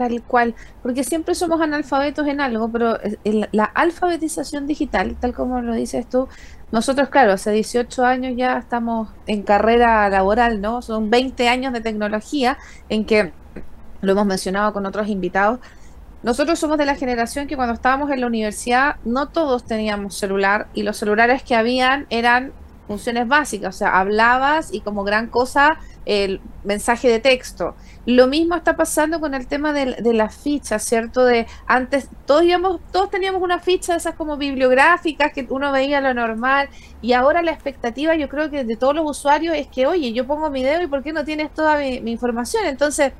tal 0.00 0.22
cual, 0.22 0.54
porque 0.82 1.04
siempre 1.04 1.34
somos 1.34 1.60
analfabetos 1.60 2.26
en 2.26 2.40
algo, 2.40 2.72
pero 2.72 2.96
la 3.52 3.64
alfabetización 3.64 4.66
digital, 4.66 5.14
tal 5.20 5.34
como 5.34 5.60
lo 5.60 5.74
dices 5.74 6.08
tú, 6.08 6.26
nosotros, 6.72 7.10
claro, 7.10 7.32
hace 7.32 7.50
18 7.50 8.06
años 8.06 8.32
ya 8.34 8.56
estamos 8.56 9.10
en 9.26 9.42
carrera 9.42 10.08
laboral, 10.08 10.62
¿no? 10.62 10.80
Son 10.80 11.10
20 11.10 11.50
años 11.50 11.74
de 11.74 11.82
tecnología 11.82 12.56
en 12.88 13.04
que, 13.04 13.32
lo 14.00 14.12
hemos 14.12 14.24
mencionado 14.24 14.72
con 14.72 14.86
otros 14.86 15.06
invitados, 15.08 15.60
nosotros 16.22 16.58
somos 16.58 16.78
de 16.78 16.86
la 16.86 16.94
generación 16.94 17.46
que 17.46 17.56
cuando 17.56 17.74
estábamos 17.74 18.10
en 18.10 18.22
la 18.22 18.26
universidad 18.26 18.96
no 19.04 19.28
todos 19.28 19.66
teníamos 19.66 20.14
celular 20.14 20.68
y 20.72 20.82
los 20.82 20.96
celulares 20.96 21.42
que 21.42 21.54
habían 21.54 22.06
eran 22.08 22.52
funciones 22.90 23.28
básicas, 23.28 23.76
o 23.76 23.78
sea, 23.78 24.00
hablabas 24.00 24.74
y 24.74 24.80
como 24.80 25.04
gran 25.04 25.28
cosa 25.28 25.78
el 26.06 26.40
mensaje 26.64 27.08
de 27.08 27.20
texto. 27.20 27.76
Lo 28.04 28.26
mismo 28.26 28.56
está 28.56 28.74
pasando 28.74 29.20
con 29.20 29.32
el 29.32 29.46
tema 29.46 29.72
de, 29.72 29.94
de 30.02 30.12
las 30.12 30.34
fichas, 30.34 30.82
¿cierto? 30.82 31.24
De 31.24 31.46
antes 31.68 32.08
todos 32.26 32.42
íbamos, 32.42 32.80
todos 32.90 33.08
teníamos 33.08 33.42
una 33.42 33.60
ficha 33.60 33.92
de 33.92 33.98
esas 33.98 34.16
como 34.16 34.36
bibliográficas 34.36 35.32
que 35.32 35.46
uno 35.50 35.70
veía 35.70 36.00
lo 36.00 36.12
normal 36.14 36.68
y 37.00 37.12
ahora 37.12 37.42
la 37.42 37.52
expectativa 37.52 38.16
yo 38.16 38.28
creo 38.28 38.50
que 38.50 38.64
de 38.64 38.74
todos 38.74 38.96
los 38.96 39.08
usuarios 39.08 39.54
es 39.56 39.68
que, 39.68 39.86
oye, 39.86 40.12
yo 40.12 40.26
pongo 40.26 40.50
mi 40.50 40.64
dedo 40.64 40.82
y 40.82 40.88
¿por 40.88 41.04
qué 41.04 41.12
no 41.12 41.24
tienes 41.24 41.54
toda 41.54 41.78
mi, 41.78 42.00
mi 42.00 42.10
información? 42.10 42.66
Entonces, 42.66 43.12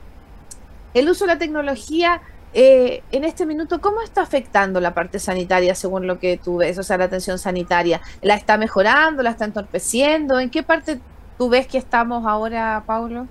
el 0.94 1.08
uso 1.08 1.26
de 1.26 1.34
la 1.34 1.38
tecnología 1.38 2.22
eh, 2.52 3.02
en 3.12 3.24
este 3.24 3.46
minuto, 3.46 3.80
¿cómo 3.80 4.02
está 4.02 4.22
afectando 4.22 4.80
la 4.80 4.92
parte 4.92 5.18
sanitaria 5.20 5.74
según 5.74 6.06
lo 6.06 6.18
que 6.18 6.36
tú 6.36 6.56
ves? 6.56 6.78
O 6.78 6.82
sea, 6.82 6.98
la 6.98 7.04
atención 7.04 7.38
sanitaria, 7.38 8.00
¿la 8.22 8.34
está 8.34 8.56
mejorando? 8.56 9.22
¿La 9.22 9.30
está 9.30 9.44
entorpeciendo? 9.44 10.40
¿En 10.40 10.50
qué 10.50 10.62
parte 10.62 11.00
tú 11.38 11.48
ves 11.48 11.68
que 11.68 11.78
estamos 11.78 12.26
ahora, 12.26 12.82
Paulo? 12.86 13.28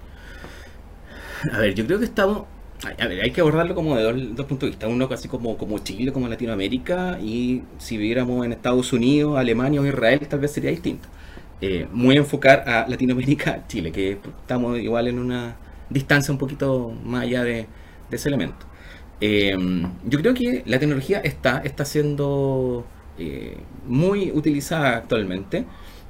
A 1.52 1.60
ver, 1.60 1.74
yo 1.74 1.86
creo 1.86 2.00
que 2.00 2.06
estamos. 2.06 2.46
A 2.82 3.08
ver, 3.08 3.22
hay 3.22 3.32
que 3.32 3.42
abordarlo 3.42 3.76
como 3.76 3.98
de 3.98 4.04
dos, 4.04 4.46
puntos 4.46 4.68
de 4.68 4.68
vista. 4.68 4.88
Uno 4.88 5.10
casi 5.10 5.28
como, 5.28 5.58
como 5.58 5.80
Chile, 5.80 6.14
como 6.14 6.30
Latinoamérica, 6.30 7.20
y 7.20 7.64
si 7.78 7.98
viviéramos 7.98 8.46
en 8.46 8.54
Estados 8.54 8.94
Unidos, 8.94 9.38
Alemania 9.38 9.82
o 9.82 9.86
Israel, 9.86 10.26
tal 10.30 10.40
vez 10.40 10.54
sería 10.54 10.70
distinto. 10.70 11.10
Eh, 11.60 11.88
muy 11.92 12.16
enfocar 12.16 12.64
a 12.70 12.88
Latinoamérica, 12.88 13.68
Chile, 13.68 13.92
que 13.92 14.18
estamos 14.42 14.80
igual 14.80 15.10
en 15.10 15.20
una 15.20 15.58
distancia 15.90 16.32
un 16.32 16.38
poquito 16.38 16.94
más 17.04 17.24
allá 17.24 17.44
de 17.44 17.68
ese 18.12 18.30
elemento. 18.30 18.69
Em, 19.22 19.84
yo 20.06 20.20
creo 20.20 20.34
que 20.34 20.64
la 20.66 20.80
tecnología 20.80 21.20
está, 21.20 21.60
está 21.60 21.84
siendo 21.86 22.86
eh, 23.18 23.58
muy 23.86 24.32
utilizada 24.32 24.98
actualmente. 24.98 25.66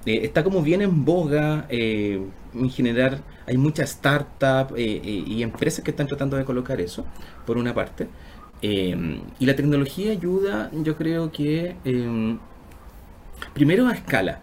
Eh, 0.05 0.21
está 0.23 0.43
como 0.43 0.61
bien 0.61 0.81
en 0.81 1.05
boga. 1.05 1.65
Eh, 1.69 2.21
en 2.53 2.69
general, 2.69 3.21
hay 3.47 3.57
muchas 3.57 3.91
startups 3.91 4.73
y 4.77 5.43
empresas 5.43 5.83
que 5.83 5.91
están 5.91 6.07
tratando 6.07 6.37
de 6.37 6.45
colocar 6.45 6.79
eso, 6.81 7.05
por 7.45 7.57
una 7.57 7.73
parte. 7.73 8.07
Em, 8.61 9.21
y 9.39 9.45
la 9.45 9.55
tecnología 9.55 10.11
ayuda, 10.11 10.69
yo 10.73 10.95
creo 10.97 11.31
que, 11.31 11.75
em, 11.85 12.39
primero 13.53 13.87
a 13.87 13.93
escala. 13.93 14.41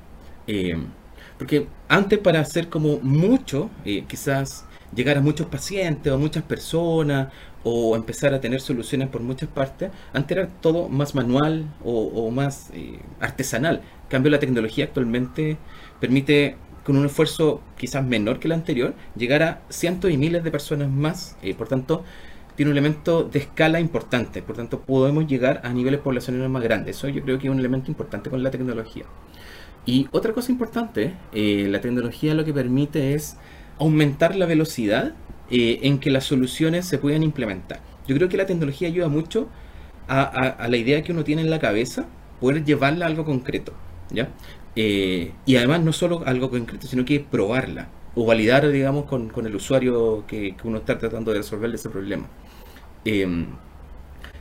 porque 1.38 1.66
antes 1.88 2.18
para 2.18 2.40
hacer 2.40 2.68
como 2.68 2.98
mucho, 3.00 3.68
quizás 4.08 4.64
llegar 4.96 5.18
a 5.18 5.20
muchos 5.20 5.46
pacientes 5.46 6.12
o 6.12 6.18
muchas 6.18 6.42
personas 6.42 7.28
o 7.62 7.94
empezar 7.96 8.32
a 8.34 8.40
tener 8.40 8.60
soluciones 8.60 9.08
por 9.08 9.20
muchas 9.22 9.48
partes, 9.48 9.90
antes 10.12 10.36
era 10.36 10.48
todo 10.48 10.88
más 10.88 11.14
manual 11.14 11.66
o, 11.84 12.30
más 12.30 12.70
eh, 12.72 12.98
artesanal. 13.20 13.82
En 14.04 14.08
cambio, 14.08 14.30
la 14.30 14.38
tecnología 14.38 14.84
actualmente 14.84 15.56
permite, 16.00 16.56
con 16.84 16.96
un 16.96 17.06
esfuerzo 17.06 17.60
quizás 17.76 18.04
menor 18.04 18.38
que 18.38 18.48
el 18.48 18.52
anterior, 18.52 18.94
llegar 19.16 19.42
a 19.42 19.62
cientos 19.68 20.10
y 20.12 20.16
miles 20.16 20.44
de 20.44 20.50
personas 20.52 20.88
más. 20.88 21.36
Eh, 21.42 21.54
por 21.54 21.66
tanto, 21.66 22.04
tiene 22.54 22.70
un 22.70 22.78
elemento 22.78 23.24
de 23.24 23.40
escala 23.40 23.80
importante. 23.80 24.42
Por 24.42 24.56
tanto, 24.56 24.80
podemos 24.80 25.26
llegar 25.26 25.60
a 25.64 25.70
niveles 25.70 26.00
poblacionales 26.00 26.48
más 26.48 26.62
grandes. 26.62 26.96
Eso 26.96 27.08
yo 27.08 27.22
creo 27.22 27.38
que 27.38 27.48
es 27.48 27.52
un 27.52 27.58
elemento 27.58 27.90
importante 27.90 28.30
con 28.30 28.42
la 28.44 28.52
tecnología. 28.52 29.04
Y 29.84 30.08
otra 30.10 30.32
cosa 30.32 30.52
importante, 30.52 31.14
eh, 31.32 31.66
la 31.68 31.80
tecnología 31.80 32.34
lo 32.34 32.44
que 32.44 32.52
permite 32.52 33.14
es 33.14 33.36
aumentar 33.78 34.36
la 34.36 34.46
velocidad 34.46 35.14
eh, 35.50 35.80
en 35.82 35.98
que 35.98 36.10
las 36.10 36.24
soluciones 36.24 36.86
se 36.86 36.98
puedan 36.98 37.22
implementar. 37.22 37.80
Yo 38.06 38.16
creo 38.16 38.28
que 38.28 38.36
la 38.36 38.46
tecnología 38.46 38.88
ayuda 38.88 39.08
mucho 39.08 39.48
a, 40.08 40.66
la 40.68 40.76
idea 40.76 41.02
que 41.02 41.12
uno 41.12 41.24
tiene 41.24 41.42
en 41.42 41.50
la 41.50 41.58
cabeza, 41.58 42.06
poder 42.40 42.64
llevarla 42.64 43.06
a 43.06 43.08
algo 43.08 43.24
concreto. 43.24 43.72
¿ya? 44.10 44.28
Eh, 44.76 45.32
y 45.44 45.56
además 45.56 45.82
no 45.82 45.92
solo 45.92 46.22
algo 46.26 46.50
concreto, 46.50 46.86
sino 46.86 47.04
que 47.04 47.20
probarla 47.20 47.88
o 48.14 48.24
validar, 48.24 48.68
digamos, 48.70 49.04
con, 49.04 49.30
el 49.46 49.54
usuario 49.54 50.24
que, 50.26 50.54
uno 50.64 50.78
está 50.78 50.98
tratando 50.98 51.32
de 51.32 51.38
resolver 51.38 51.72
ese 51.74 51.90
problema. 51.90 52.28
Em, 53.04 53.46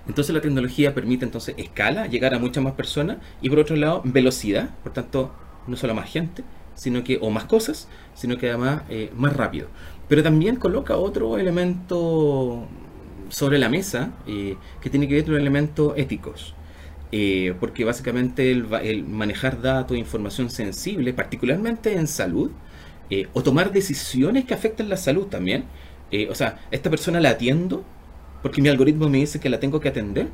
entonces 0.07 0.33
la 0.33 0.41
tecnología 0.41 0.93
permite 0.93 1.25
entonces 1.25 1.55
escala, 1.57 2.07
llegar 2.07 2.33
a 2.33 2.39
muchas 2.39 2.63
más 2.63 2.73
personas 2.73 3.17
y 3.41 3.49
por 3.49 3.59
otro 3.59 3.75
lado 3.75 4.01
velocidad, 4.05 4.69
por 4.83 4.93
tanto 4.93 5.31
no 5.67 5.75
solo 5.75 5.93
más 5.93 6.09
gente, 6.09 6.43
sino 6.75 7.03
que 7.03 7.17
o 7.21 7.29
más 7.29 7.45
cosas, 7.45 7.87
sino 8.13 8.37
que 8.37 8.49
además 8.49 8.83
eh, 8.89 9.11
más 9.15 9.35
rápido. 9.35 9.67
Pero 10.07 10.23
también 10.23 10.57
coloca 10.57 10.97
otro 10.97 11.37
elemento 11.37 12.67
sobre 13.29 13.57
la 13.57 13.69
mesa 13.69 14.11
eh, 14.27 14.55
que 14.81 14.89
tiene 14.89 15.07
que 15.07 15.15
ver 15.15 15.25
con 15.25 15.35
elementos 15.35 15.93
éticos. 15.97 16.53
Eh, 17.11 17.53
porque 17.59 17.85
básicamente 17.85 18.51
el, 18.51 19.05
manejar 19.05 19.61
datos 19.61 19.95
e 19.95 19.99
información 19.99 20.49
sensible, 20.49 21.13
particularmente 21.13 21.93
en 21.93 22.07
salud, 22.07 22.51
o 23.33 23.43
tomar 23.43 23.71
decisiones 23.71 24.45
que 24.45 24.55
afecten 24.55 24.89
la 24.89 24.97
salud 24.97 25.27
también. 25.27 25.65
o 26.29 26.35
sea, 26.35 26.59
esta 26.71 26.89
persona 26.89 27.19
la 27.19 27.29
atiendo 27.29 27.83
porque 28.45 28.61
mi 28.61 28.69
algoritmo 28.69 29.09
me 29.09 29.17
dice 29.17 29.39
que 29.39 29.49
la 29.49 29.59
tengo 29.59 29.79
que 29.79 29.89
atender, 29.89 30.27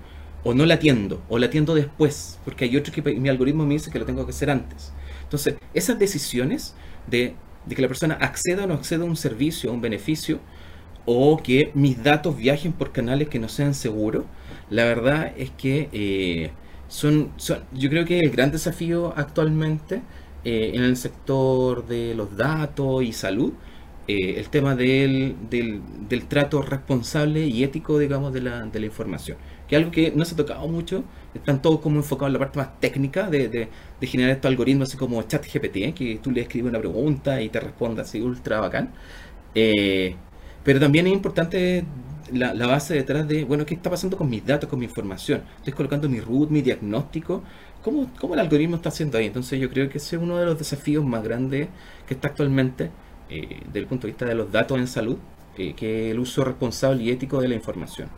o 0.43 0.53
no 0.53 0.65
la 0.65 0.74
atiendo, 0.74 1.21
o 1.29 1.38
la 1.38 1.45
atiendo 1.45 1.74
después, 1.74 2.39
porque 2.43 2.65
hay 2.65 2.75
otro 2.75 2.91
que 2.91 3.01
mi 3.01 3.29
algoritmo 3.29 3.65
me 3.65 3.75
dice 3.75 3.89
que 3.89 4.00
lo 4.00 4.05
tengo 4.05 4.25
que 4.25 4.31
hacer 4.31 4.50
antes. 4.50 4.91
Entonces, 5.31 5.55
esas 5.73 5.97
decisiones 5.97 6.75
de 7.07 7.35
de 7.65 7.75
que 7.75 7.81
la 7.81 7.88
persona 7.88 8.15
acceda 8.15 8.63
o 8.63 8.67
no 8.67 8.73
acceda 8.73 9.03
a 9.03 9.07
un 9.07 9.15
servicio, 9.15 9.69
a 9.69 9.73
un 9.73 9.81
beneficio, 9.81 10.39
o 11.05 11.38
que 11.38 11.71
mis 11.73 12.03
datos 12.03 12.38
viajen 12.38 12.73
por 12.73 12.91
canales 12.91 13.27
que 13.29 13.39
no 13.39 13.50
sean 13.50 13.73
seguros, 13.73 14.25
la 14.69 14.85
verdad 14.85 15.33
es 15.38 15.50
que 15.51 15.89
eh, 15.91 16.51
son, 16.88 17.31
yo 17.73 17.89
creo 17.89 18.05
que 18.05 18.19
el 18.19 18.29
gran 18.31 18.51
desafío 18.51 19.13
actualmente 19.15 20.01
eh, 20.43 20.71
en 20.73 20.83
el 20.83 20.97
sector 20.97 21.88
de 21.88 22.13
los 22.15 22.35
datos 22.38 23.03
y 23.03 23.13
salud 23.13 23.53
eh, 24.07 24.35
el 24.38 24.50
tema 24.50 24.75
del, 24.75 25.35
del, 25.50 25.81
del, 26.09 26.25
trato 26.25 26.61
responsable 26.61 27.45
y 27.47 27.63
ético, 27.63 28.00
digamos, 28.00 28.33
de 28.33 28.41
la, 28.41 28.65
de 28.65 28.79
la 28.79 28.85
información. 28.88 29.38
Que 29.67 29.75
es 29.75 29.79
algo 29.79 29.91
que 29.91 30.11
no 30.15 30.25
se 30.25 30.33
ha 30.33 30.38
tocado 30.38 30.67
mucho, 30.67 31.03
están 31.33 31.61
todos 31.61 31.79
como 31.79 31.97
enfocados 31.97 32.29
en 32.29 32.33
la 32.33 32.39
parte 32.39 32.59
más 32.59 32.79
técnica 32.79 33.29
de, 33.29 33.47
de, 33.47 34.07
generar 34.07 34.31
estos 34.31 34.50
algoritmos 34.50 34.89
así 34.89 34.97
como 34.97 35.21
ChatGPT, 35.23 35.75
¿eh? 35.77 35.93
que 35.93 36.19
tú 36.21 36.31
le 36.31 36.41
escribes 36.41 36.69
una 36.69 36.79
pregunta 36.79 37.41
y 37.41 37.50
te 37.50 37.59
responde 37.59 38.01
así 38.01 38.21
ultra 38.21 38.59
bacán. 38.59 38.91
Eh, 39.55 40.15
pero 40.63 40.79
también 40.79 41.07
es 41.07 41.13
importante 41.13 41.85
la, 42.31 42.53
la, 42.53 42.67
base 42.67 42.93
detrás 42.93 43.27
de, 43.27 43.43
bueno, 43.43 43.65
¿qué 43.65 43.73
está 43.73 43.89
pasando 43.89 44.17
con 44.17 44.29
mis 44.29 44.45
datos, 44.45 44.69
con 44.69 44.79
mi 44.79 44.85
información? 44.85 45.43
Estoy 45.57 45.73
colocando 45.73 46.07
mi 46.09 46.19
root, 46.19 46.50
mi 46.50 46.61
diagnóstico. 46.61 47.43
¿Cómo, 47.83 48.11
¿Cómo, 48.19 48.35
el 48.35 48.39
algoritmo 48.39 48.75
está 48.75 48.89
haciendo 48.89 49.17
ahí? 49.17 49.25
Entonces 49.25 49.59
yo 49.59 49.69
creo 49.69 49.89
que 49.89 49.97
ese 49.97 50.15
es 50.17 50.21
uno 50.21 50.38
de 50.38 50.45
los 50.45 50.57
desafíos 50.57 51.03
más 51.03 51.23
grandes 51.23 51.67
que 52.07 52.13
está 52.13 52.27
actualmente 52.27 52.91
eh, 53.29 53.61
desde 53.65 53.79
el 53.79 53.88
punto 53.88 54.07
de 54.07 54.13
vista 54.13 54.25
de 54.25 54.35
los 54.35 54.51
datos 54.51 54.77
en 54.77 54.88
salud, 54.88 55.17
eh, 55.57 55.73
que 55.73 56.07
es 56.07 56.11
el 56.11 56.19
uso 56.19 56.43
responsable 56.43 57.03
y 57.03 57.11
ético 57.11 57.41
de 57.41 57.47
la 57.47 57.55
información. 57.55 58.09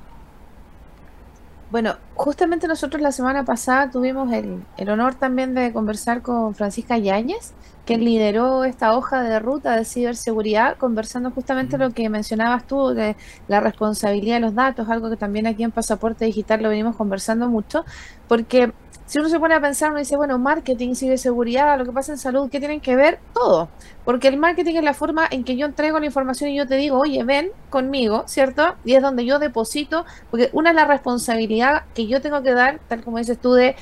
Bueno, 1.74 1.96
justamente 2.13 2.68
nosotros 2.68 3.01
la 3.01 3.12
semana 3.12 3.46
pasada 3.46 3.89
tuvimos 3.89 4.32
el, 4.32 4.63
el 4.77 4.89
honor 4.92 5.15
también 5.15 5.56
de 5.56 5.74
conversar 5.74 6.22
con 6.22 6.53
Francisca 6.53 7.00
Yáñez, 7.00 7.53
quien 7.86 8.06
lideró 8.06 8.63
esta 8.63 8.96
hoja 8.96 9.22
de 9.24 9.40
ruta 9.40 9.75
de 9.75 9.86
ciberseguridad, 9.86 10.78
conversando 10.78 11.32
justamente 11.32 11.78
lo 11.78 11.92
que 11.92 12.10
mencionabas 12.10 12.66
tú 12.66 12.90
de 12.90 13.16
la 13.48 13.60
responsabilidad 13.60 14.36
de 14.36 14.42
los 14.42 14.56
datos, 14.56 14.90
algo 14.90 15.10
que 15.10 15.18
también 15.18 15.48
aquí 15.48 15.63
en 15.63 15.72
Pasaporte 15.72 16.25
Digital 16.25 16.63
lo 16.63 16.70
venimos 16.70 16.96
conversando 16.96 17.50
mucho, 17.50 17.86
porque 18.28 18.72
si 19.06 19.20
uno 19.20 19.28
se 19.28 19.40
pone 19.40 19.54
a 19.54 19.62
pensar, 19.62 19.90
uno 19.90 20.00
dice, 20.00 20.16
bueno, 20.16 20.40
marketing, 20.40 20.96
ciberseguridad, 20.96 21.78
lo 21.78 21.86
que 21.86 21.92
pasa 21.92 22.13
en 22.13 22.18
salud, 22.18 22.50
¿qué 22.50 22.60
tienen 22.60 22.80
que 22.80 22.96
ver? 22.96 23.20
Todo. 23.34 23.70
Porque 24.06 24.30
el 24.30 24.38
marketing 24.38 24.75
es 24.75 24.84
la 24.84 24.94
forma 24.94 25.28
en 25.30 25.44
que 25.44 25.58
yo 25.58 25.66
entrego 25.66 26.00
la 26.00 26.06
información 26.06 26.50
y 26.50 26.56
yo 26.56 26.68
te 26.68 26.78
digo, 26.78 27.00
oye, 27.00 27.24
ven 27.24 27.52
conmigo, 27.70 28.24
¿cierto? 28.28 28.75
Y 28.86 28.94
es 28.94 29.02
donde 29.02 29.25
yo 29.25 29.40
deposito, 29.40 30.06
porque 30.32 30.50
una 30.54 30.70
es 30.70 30.75
la 30.75 30.86
responsabilidad 30.86 31.84
que 31.94 32.08
yo 32.08 32.22
tengo 32.22 32.42
que 32.44 32.54
dar, 32.54 32.80
tal 32.88 33.04
como 33.04 33.18
dices 33.18 33.38
tú, 33.38 33.54
de 33.54 33.75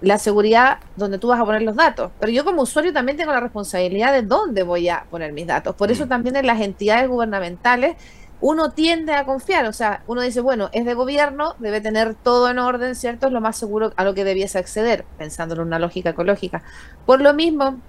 la 0.00 0.18
seguridad 0.18 0.78
donde 0.96 1.18
tú 1.18 1.28
vas 1.28 1.40
a 1.40 1.44
poner 1.44 1.62
los 1.62 1.76
datos. 1.76 2.12
Pero 2.20 2.32
yo 2.32 2.44
como 2.44 2.62
usuario 2.62 2.92
también 2.92 3.16
tengo 3.16 3.32
la 3.32 3.40
responsabilidad 3.40 4.12
de 4.12 4.22
dónde 4.22 4.62
voy 4.62 4.88
a 4.88 5.04
poner 5.10 5.32
mis 5.32 5.46
datos. 5.46 5.74
Por 5.74 5.90
eso 5.90 6.06
también 6.06 6.36
en 6.36 6.46
las 6.46 6.60
entidades 6.60 7.08
gubernamentales 7.08 7.96
uno 8.40 8.70
tiende 8.70 9.14
a 9.14 9.24
confiar, 9.24 9.64
o 9.64 9.72
sea, 9.72 10.02
uno 10.06 10.20
dice, 10.20 10.40
bueno, 10.40 10.68
es 10.72 10.84
de 10.84 10.92
gobierno, 10.92 11.54
debe 11.58 11.80
tener 11.80 12.14
todo 12.14 12.50
en 12.50 12.58
orden, 12.58 12.94
¿cierto? 12.94 13.28
Es 13.28 13.32
lo 13.32 13.40
más 13.40 13.56
seguro 13.56 13.92
a 13.96 14.04
lo 14.04 14.14
que 14.14 14.24
debiese 14.24 14.58
acceder, 14.58 15.06
pensando 15.16 15.54
en 15.54 15.62
una 15.62 15.78
lógica 15.78 16.10
ecológica. 16.10 16.62
Por 17.06 17.22
lo 17.22 17.32
mismo, 17.32 17.80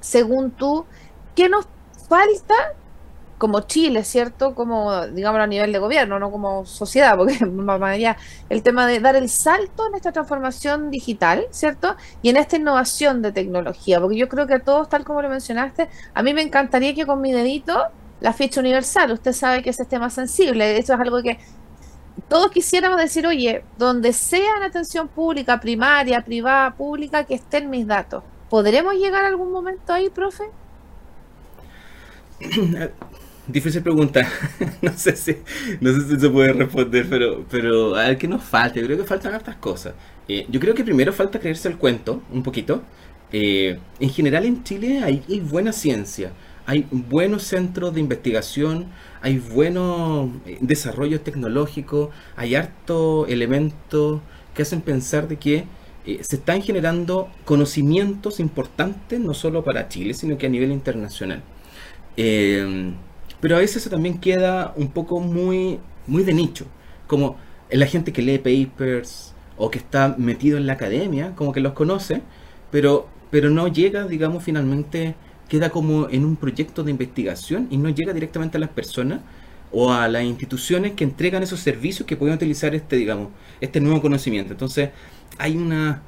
según 0.00 0.52
tú, 0.52 0.84
¿qué 1.34 1.48
nos 1.48 1.66
falta 2.08 2.54
como 3.38 3.60
Chile, 3.60 4.04
¿cierto? 4.04 4.54
Como, 4.54 5.06
digamos, 5.06 5.40
a 5.40 5.46
nivel 5.46 5.72
de 5.72 5.78
gobierno, 5.78 6.18
no 6.18 6.30
como 6.30 6.66
sociedad, 6.66 7.16
porque 7.16 7.44
más 7.46 7.80
allá, 7.80 8.16
el 8.48 8.62
tema 8.62 8.86
de 8.86 9.00
dar 9.00 9.16
el 9.16 9.28
salto 9.28 9.86
en 9.86 9.94
esta 9.94 10.12
transformación 10.12 10.90
digital, 10.90 11.46
¿cierto? 11.50 11.96
Y 12.20 12.30
en 12.30 12.36
esta 12.36 12.56
innovación 12.56 13.22
de 13.22 13.32
tecnología, 13.32 14.00
porque 14.00 14.16
yo 14.16 14.28
creo 14.28 14.46
que 14.46 14.54
a 14.54 14.60
todos, 14.60 14.88
tal 14.88 15.04
como 15.04 15.22
lo 15.22 15.28
mencionaste, 15.28 15.88
a 16.12 16.22
mí 16.22 16.34
me 16.34 16.42
encantaría 16.42 16.94
que 16.94 17.06
con 17.06 17.20
mi 17.20 17.32
dedito 17.32 17.80
la 18.20 18.32
ficha 18.32 18.60
universal, 18.60 19.12
usted 19.12 19.32
sabe 19.32 19.62
que 19.62 19.70
ese 19.70 19.84
es 19.84 19.88
tema 19.88 20.10
sensible, 20.10 20.76
eso 20.76 20.94
es 20.94 21.00
algo 21.00 21.22
que 21.22 21.38
todos 22.28 22.50
quisiéramos 22.50 22.98
decir, 22.98 23.24
oye, 23.26 23.62
donde 23.78 24.12
sea 24.12 24.56
en 24.56 24.64
atención 24.64 25.06
pública, 25.06 25.60
primaria, 25.60 26.24
privada, 26.24 26.74
pública, 26.74 27.22
que 27.22 27.34
estén 27.34 27.70
mis 27.70 27.86
datos. 27.86 28.24
¿Podremos 28.50 28.94
llegar 28.94 29.24
a 29.24 29.28
algún 29.28 29.52
momento 29.52 29.92
ahí, 29.92 30.10
profe? 30.10 30.44
Difícil 33.48 33.82
pregunta. 33.82 34.28
no 34.82 34.92
sé 34.92 35.16
si 35.16 35.36
no 35.80 35.92
sé 35.92 36.08
si 36.08 36.20
se 36.20 36.30
puede 36.30 36.52
responder, 36.52 37.06
pero 37.08 37.44
pero 37.50 37.96
a 37.96 38.08
ver 38.08 38.18
qué 38.18 38.28
nos 38.28 38.44
falta. 38.44 38.78
Yo 38.78 38.86
creo 38.86 38.98
que 38.98 39.04
faltan 39.04 39.34
hartas 39.34 39.56
cosas. 39.56 39.94
Eh, 40.28 40.46
yo 40.48 40.60
creo 40.60 40.74
que 40.74 40.84
primero 40.84 41.12
falta 41.12 41.40
creerse 41.40 41.68
el 41.68 41.78
cuento 41.78 42.22
un 42.30 42.42
poquito. 42.42 42.82
Eh, 43.32 43.78
en 44.00 44.10
general 44.10 44.44
en 44.46 44.62
Chile 44.64 45.00
hay, 45.02 45.22
hay 45.28 45.40
buena 45.40 45.72
ciencia 45.72 46.32
hay 46.68 46.86
buenos 46.90 47.44
centros 47.44 47.94
de 47.94 48.00
investigación, 48.00 48.88
hay 49.22 49.38
buenos 49.38 50.28
eh, 50.44 50.58
desarrollos 50.60 51.24
tecnológicos, 51.24 52.10
hay 52.36 52.56
harto 52.56 53.26
elementos 53.26 54.20
que 54.54 54.60
hacen 54.62 54.82
pensar 54.82 55.28
de 55.28 55.38
que 55.38 55.64
eh, 56.04 56.18
se 56.20 56.36
están 56.36 56.60
generando 56.60 57.30
conocimientos 57.46 58.38
importantes, 58.38 59.18
no 59.18 59.32
solo 59.32 59.64
para 59.64 59.88
Chile, 59.88 60.12
sino 60.12 60.36
que 60.36 60.44
a 60.44 60.50
nivel 60.50 60.70
internacional. 60.70 61.42
Eh, 62.18 62.92
pero 63.40 63.56
a 63.56 63.60
veces 63.60 63.78
eso 63.78 63.90
también 63.90 64.18
queda 64.18 64.72
un 64.76 64.88
poco 64.88 65.20
muy, 65.20 65.78
muy 66.06 66.22
de 66.24 66.34
nicho, 66.34 66.66
como 67.06 67.36
la 67.70 67.86
gente 67.86 68.12
que 68.12 68.22
lee 68.22 68.38
papers 68.38 69.34
o 69.56 69.70
que 69.70 69.78
está 69.78 70.14
metido 70.18 70.56
en 70.56 70.66
la 70.66 70.74
academia, 70.74 71.34
como 71.34 71.52
que 71.52 71.60
los 71.60 71.72
conoce, 71.72 72.22
pero, 72.70 73.08
pero 73.30 73.50
no 73.50 73.68
llega, 73.68 74.06
digamos, 74.06 74.44
finalmente 74.44 75.14
queda 75.48 75.70
como 75.70 76.08
en 76.10 76.24
un 76.24 76.36
proyecto 76.36 76.84
de 76.84 76.90
investigación 76.90 77.68
y 77.70 77.76
no 77.78 77.88
llega 77.88 78.12
directamente 78.12 78.58
a 78.58 78.60
las 78.60 78.70
personas 78.70 79.20
o 79.72 79.92
a 79.92 80.08
las 80.08 80.22
instituciones 80.22 80.92
que 80.92 81.04
entregan 81.04 81.42
esos 81.42 81.60
servicios 81.60 82.06
que 82.06 82.16
pueden 82.16 82.34
utilizar 82.34 82.74
este, 82.74 82.96
digamos, 82.96 83.28
este 83.60 83.80
nuevo 83.80 84.00
conocimiento. 84.00 84.52
Entonces, 84.52 84.90
hay 85.38 85.56
una, 85.56 86.02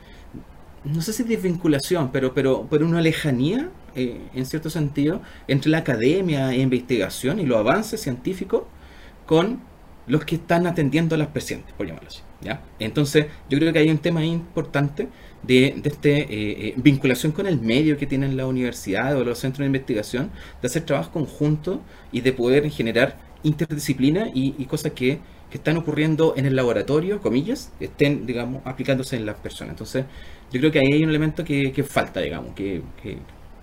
no 0.84 1.02
sé 1.02 1.12
si 1.12 1.24
desvinculación, 1.24 2.10
pero, 2.12 2.32
pero, 2.32 2.66
pero 2.70 2.86
una 2.86 3.00
lejanía, 3.00 3.70
eh, 3.94 4.20
en 4.34 4.46
cierto 4.46 4.70
sentido, 4.70 5.22
entre 5.48 5.70
la 5.70 5.78
academia 5.78 6.52
e 6.52 6.60
investigación 6.60 7.40
y 7.40 7.46
los 7.46 7.58
avances 7.58 8.00
científicos 8.00 8.62
con 9.26 9.60
los 10.06 10.24
que 10.24 10.36
están 10.36 10.66
atendiendo 10.66 11.14
a 11.14 11.18
las 11.18 11.28
pacientes, 11.28 11.72
por 11.74 11.86
llamarlo 11.86 12.08
así. 12.08 12.20
¿ya? 12.40 12.62
Entonces, 12.78 13.26
yo 13.48 13.58
creo 13.58 13.72
que 13.72 13.78
hay 13.78 13.90
un 13.90 13.98
tema 13.98 14.24
importante 14.24 15.08
de, 15.42 15.74
de 15.76 15.88
esta 15.88 16.08
eh, 16.08 16.26
eh, 16.30 16.74
vinculación 16.76 17.32
con 17.32 17.46
el 17.46 17.60
medio 17.60 17.96
que 17.96 18.06
tienen 18.06 18.36
la 18.36 18.46
universidad 18.46 19.16
o 19.16 19.24
los 19.24 19.38
centros 19.38 19.60
de 19.60 19.66
investigación, 19.66 20.30
de 20.60 20.66
hacer 20.66 20.84
trabajo 20.84 21.12
conjunto 21.12 21.80
y 22.12 22.20
de 22.22 22.32
poder 22.32 22.68
generar 22.70 23.18
interdisciplina 23.42 24.28
y, 24.34 24.54
y 24.58 24.64
cosas 24.66 24.92
que, 24.92 25.20
que, 25.50 25.58
están 25.58 25.76
ocurriendo 25.76 26.34
en 26.36 26.46
el 26.46 26.56
laboratorio, 26.56 27.20
comillas, 27.20 27.72
estén, 27.80 28.26
digamos, 28.26 28.62
aplicándose 28.64 29.16
en 29.16 29.26
las 29.26 29.36
personas. 29.36 29.72
Entonces, 29.72 30.04
yo 30.52 30.58
creo 30.58 30.72
que 30.72 30.80
ahí 30.80 30.92
hay 30.92 31.02
un 31.04 31.10
elemento 31.10 31.44
que, 31.44 31.84
falta, 31.84 32.20
digamos, 32.20 32.54
que, 32.54 32.82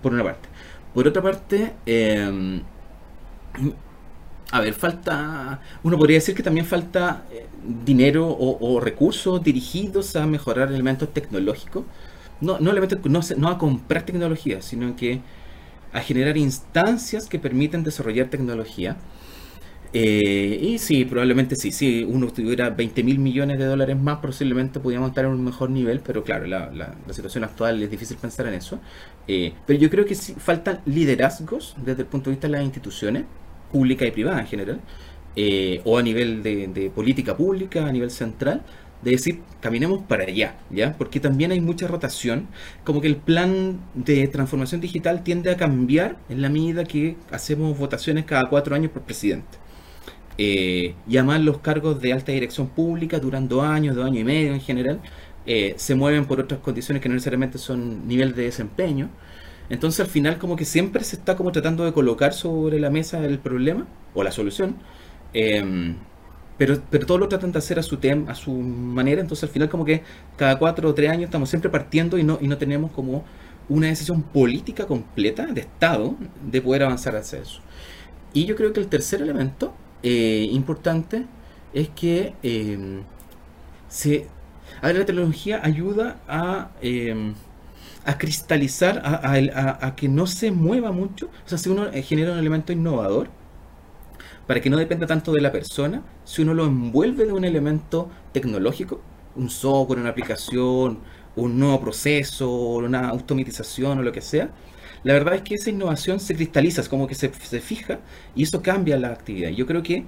por 0.02 0.12
una 0.12 0.24
parte. 0.24 0.48
Por 0.94 1.06
otra 1.06 1.22
parte, 1.22 1.74
eh, 1.86 2.60
a 4.50 4.60
ver, 4.60 4.72
falta, 4.72 5.60
uno 5.82 5.98
podría 5.98 6.16
decir 6.16 6.34
que 6.34 6.42
también 6.42 6.64
falta 6.64 7.24
eh, 7.30 7.46
dinero 7.84 8.26
o, 8.28 8.80
recursos 8.80 9.42
dirigidos 9.42 10.16
a 10.16 10.26
mejorar 10.26 10.72
elementos 10.72 11.12
tecnológicos. 11.12 11.84
No, 12.40 12.58
no, 12.58 12.72
no, 12.72 13.20
no 13.36 13.48
a 13.48 13.58
comprar 13.58 14.04
tecnología, 14.04 14.62
sino 14.62 14.96
que 14.96 15.20
a 15.92 16.00
generar 16.00 16.36
instancias 16.36 17.26
que 17.26 17.38
permiten 17.38 17.82
desarrollar 17.84 18.28
tecnología. 18.28 18.96
Eh, 19.92 20.58
y 20.60 20.78
sí, 20.78 21.06
probablemente 21.06 21.56
sí, 21.56 21.72
si 21.72 22.04
uno 22.04 22.28
tuviera 22.30 22.68
20 22.70 23.02
mil 23.02 23.18
millones 23.18 23.58
de 23.58 23.64
dólares 23.64 23.96
más, 23.96 24.18
posiblemente 24.18 24.80
podríamos 24.80 25.08
estar 25.10 25.24
en 25.24 25.30
un 25.30 25.42
mejor 25.44 25.70
nivel, 25.70 26.00
pero 26.00 26.22
claro, 26.22 26.46
la, 26.46 26.70
la, 26.70 26.94
la 27.06 27.12
situación 27.14 27.44
actual 27.44 27.82
es 27.82 27.90
difícil 27.90 28.18
pensar 28.18 28.46
en 28.48 28.54
eso. 28.54 28.80
Eh, 29.26 29.54
pero 29.66 29.78
yo 29.78 29.88
creo 29.90 30.04
que 30.04 30.14
sí 30.14 30.34
faltan 30.38 30.80
liderazgos 30.84 31.74
desde 31.84 32.02
el 32.02 32.08
punto 32.08 32.30
de 32.30 32.36
vista 32.36 32.48
de 32.48 32.52
las 32.52 32.64
instituciones 32.64 33.24
pública 33.72 34.06
y 34.06 34.10
privada 34.10 34.40
en 34.40 34.46
general, 34.46 34.80
eh, 35.36 35.80
o 35.84 35.98
a 35.98 36.02
nivel 36.02 36.42
de, 36.42 36.68
de, 36.68 36.90
política 36.90 37.36
pública, 37.36 37.86
a 37.86 37.92
nivel 37.92 38.10
central, 38.10 38.62
de 39.02 39.12
decir, 39.12 39.40
caminemos 39.60 40.02
para 40.02 40.24
allá, 40.24 40.56
¿ya? 40.70 40.94
Porque 40.98 41.20
también 41.20 41.52
hay 41.52 41.60
mucha 41.60 41.86
rotación, 41.86 42.48
como 42.84 43.00
que 43.00 43.06
el 43.06 43.16
plan 43.16 43.80
de 43.94 44.26
transformación 44.28 44.80
digital 44.80 45.22
tiende 45.22 45.50
a 45.52 45.56
cambiar 45.56 46.18
en 46.28 46.42
la 46.42 46.48
medida 46.48 46.84
que 46.84 47.16
hacemos 47.30 47.78
votaciones 47.78 48.24
cada 48.24 48.48
cuatro 48.48 48.74
años 48.74 48.90
por 48.90 49.02
presidente. 49.02 49.58
Eh, 50.38 50.94
y 51.08 51.16
además 51.16 51.40
los 51.42 51.58
cargos 51.58 52.00
de 52.00 52.12
alta 52.12 52.32
dirección 52.32 52.68
pública 52.68 53.18
duran 53.18 53.48
dos 53.48 53.64
años, 53.64 53.96
dos 53.96 54.06
años 54.06 54.20
y 54.20 54.24
medio 54.24 54.54
en 54.54 54.60
general, 54.60 55.00
eh, 55.46 55.74
se 55.76 55.94
mueven 55.96 56.26
por 56.26 56.40
otras 56.40 56.60
condiciones 56.60 57.02
que 57.02 57.08
no 57.08 57.14
necesariamente 57.14 57.58
son 57.58 58.06
nivel 58.06 58.34
de 58.34 58.44
desempeño. 58.44 59.10
Entonces 59.70 60.00
al 60.00 60.06
final 60.06 60.38
como 60.38 60.56
que 60.56 60.64
siempre 60.64 61.04
se 61.04 61.16
está 61.16 61.36
como 61.36 61.52
tratando 61.52 61.84
de 61.84 61.92
colocar 61.92 62.32
sobre 62.32 62.80
la 62.80 62.90
mesa 62.90 63.24
el 63.24 63.38
problema 63.38 63.86
o 64.14 64.22
la 64.22 64.32
solución. 64.32 64.76
Eh, 65.34 65.94
pero, 66.58 66.82
pero 66.90 67.06
todos 67.06 67.20
lo 67.20 67.28
tratan 67.28 67.52
de 67.52 67.58
hacer 67.58 67.78
a 67.78 67.82
su 67.82 67.98
tem, 67.98 68.28
a 68.28 68.34
su 68.34 68.52
manera. 68.52 69.20
Entonces 69.20 69.44
al 69.44 69.50
final 69.50 69.68
como 69.68 69.84
que 69.84 70.02
cada 70.36 70.58
cuatro 70.58 70.88
o 70.88 70.94
tres 70.94 71.10
años 71.10 71.24
estamos 71.24 71.48
siempre 71.48 71.70
partiendo 71.70 72.18
y 72.18 72.24
no, 72.24 72.38
y 72.40 72.48
no 72.48 72.58
tenemos 72.58 72.90
como 72.92 73.24
una 73.68 73.88
decisión 73.88 74.22
política 74.22 74.86
completa 74.86 75.46
de 75.46 75.60
Estado 75.60 76.16
de 76.44 76.60
poder 76.60 76.82
avanzar 76.84 77.16
hacia 77.16 77.40
eso. 77.40 77.60
Y 78.32 78.44
yo 78.46 78.56
creo 78.56 78.72
que 78.72 78.80
el 78.80 78.88
tercer 78.88 79.22
elemento 79.22 79.74
eh, 80.02 80.48
importante 80.52 81.26
es 81.72 81.88
que 81.90 82.34
eh, 82.42 83.02
se, 83.88 84.28
a 84.82 84.88
ver, 84.88 84.98
la 84.98 85.06
tecnología 85.06 85.60
ayuda 85.64 86.20
a... 86.28 86.70
Eh, 86.82 87.34
a 88.04 88.16
cristalizar, 88.16 89.02
a, 89.04 89.16
a, 89.16 89.86
a, 89.86 89.94
que 89.94 90.08
no 90.08 90.26
se 90.26 90.50
mueva 90.50 90.92
mucho. 90.92 91.26
O 91.26 91.48
sea, 91.48 91.58
si 91.58 91.68
uno 91.68 91.88
genera 91.92 92.32
un 92.32 92.38
elemento 92.38 92.72
innovador, 92.72 93.28
para 94.46 94.60
que 94.60 94.70
no 94.70 94.78
dependa 94.78 95.06
tanto 95.06 95.32
de 95.32 95.40
la 95.40 95.52
persona, 95.52 96.02
si 96.24 96.42
uno 96.42 96.54
lo 96.54 96.64
envuelve 96.64 97.26
de 97.26 97.32
un 97.32 97.44
elemento 97.44 98.08
tecnológico, 98.32 99.00
un 99.36 99.50
software, 99.50 100.00
una 100.00 100.10
aplicación, 100.10 101.00
un 101.36 101.58
nuevo 101.58 101.80
proceso, 101.80 102.50
una 102.50 103.08
automatización 103.10 103.98
o 103.98 104.02
lo 104.02 104.12
que 104.12 104.22
sea, 104.22 104.50
la 105.08 105.14
verdad 105.14 105.36
es 105.36 105.40
que 105.40 105.54
esa 105.54 105.70
innovación 105.70 106.20
se 106.20 106.34
cristaliza, 106.34 106.82
es 106.82 106.88
como 106.90 107.06
que 107.06 107.14
se, 107.14 107.32
se 107.32 107.60
fija 107.60 108.00
y 108.36 108.42
eso 108.42 108.60
cambia 108.60 108.98
la 108.98 109.08
actividad. 109.08 109.48
Yo 109.48 109.66
creo 109.66 109.82
que 109.82 110.04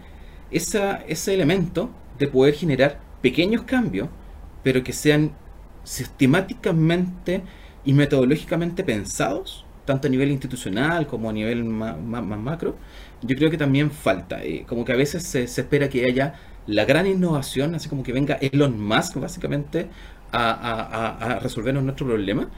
esa, 0.51 0.97
ese 1.09 1.33
elemento 1.33 1.89
de 2.19 2.29
poder 2.29 2.53
generar 2.53 3.01
pequeños 3.23 3.63
cambios, 3.63 4.11
pero 4.63 4.85
que 4.85 4.93
sean 4.93 5.33
sistemáticamente 5.85 7.41
y 7.83 7.95
metodológicamente 7.95 8.85
pensados, 8.85 9.65
tanto 9.87 10.07
a 10.07 10.11
nivel 10.11 10.31
institucional 10.31 11.07
como 11.07 11.31
a 11.31 11.33
nivel 11.33 11.65
más, 11.65 11.97
macro, 11.99 12.77
yo 13.23 13.35
creo 13.37 13.51
que 13.51 13.57
también 13.57 13.91
falta. 13.91 14.45
Eh, 14.45 14.67
como 14.69 14.85
que 14.85 14.93
a 14.93 14.97
veces 14.97 15.23
se, 15.23 15.45
espera 15.45 15.89
que 15.89 16.05
haya 16.05 16.35
la 16.67 16.85
gran 16.85 17.07
innovación, 17.07 17.75
así 17.75 17.89
como 17.89 18.03
que 18.03 18.13
venga 18.13 18.35
Elon 18.35 18.79
Musk 18.79 19.17
básicamente 19.17 19.89
a, 20.31 21.39
resolvernos 21.43 21.85
nuestro 21.85 22.07
problema, 22.07 22.51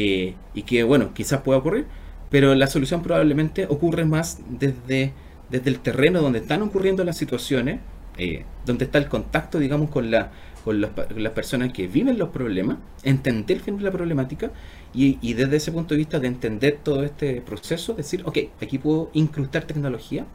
eh, 0.00 0.36
y 0.54 0.62
que 0.62 0.84
bueno, 0.84 1.12
quizás 1.12 1.40
pueda 1.40 1.58
ocurrir, 1.58 1.86
pero 2.30 2.54
la 2.54 2.68
solución 2.68 3.02
probablemente 3.02 3.66
ocurre 3.68 4.04
más 4.04 4.38
desde, 4.48 5.12
desde 5.50 5.70
el 5.70 5.80
terreno 5.80 6.22
donde 6.22 6.38
están 6.38 6.62
ocurriendo 6.62 7.02
las 7.02 7.16
situaciones, 7.16 7.80
eh, 8.16 8.44
donde 8.64 8.84
está 8.84 8.98
el 8.98 9.08
contacto, 9.08 9.58
digamos, 9.58 9.90
con 9.90 10.12
la 10.12 10.30
con, 10.62 10.80
las 10.80 11.32
personas 11.32 11.72
que 11.72 11.88
viven 11.88 12.16
los 12.16 12.28
problemas, 12.28 12.76
entender 13.02 13.58
fin 13.58 13.82
la 13.82 13.90
problemática 13.90 14.52
y, 14.94 15.34
desde 15.34 15.56
ese 15.56 15.72
punto 15.72 15.94
de 15.94 15.98
vista 15.98 16.20
de 16.20 16.28
entender 16.28 16.78
todo 16.84 17.02
este 17.02 17.40
proceso, 17.40 17.94
decir, 17.94 18.22
ok, 18.24 18.38
aquí 18.62 18.78
puedo 18.78 19.10
incrustar 19.14 19.64
tecnología 19.64 20.26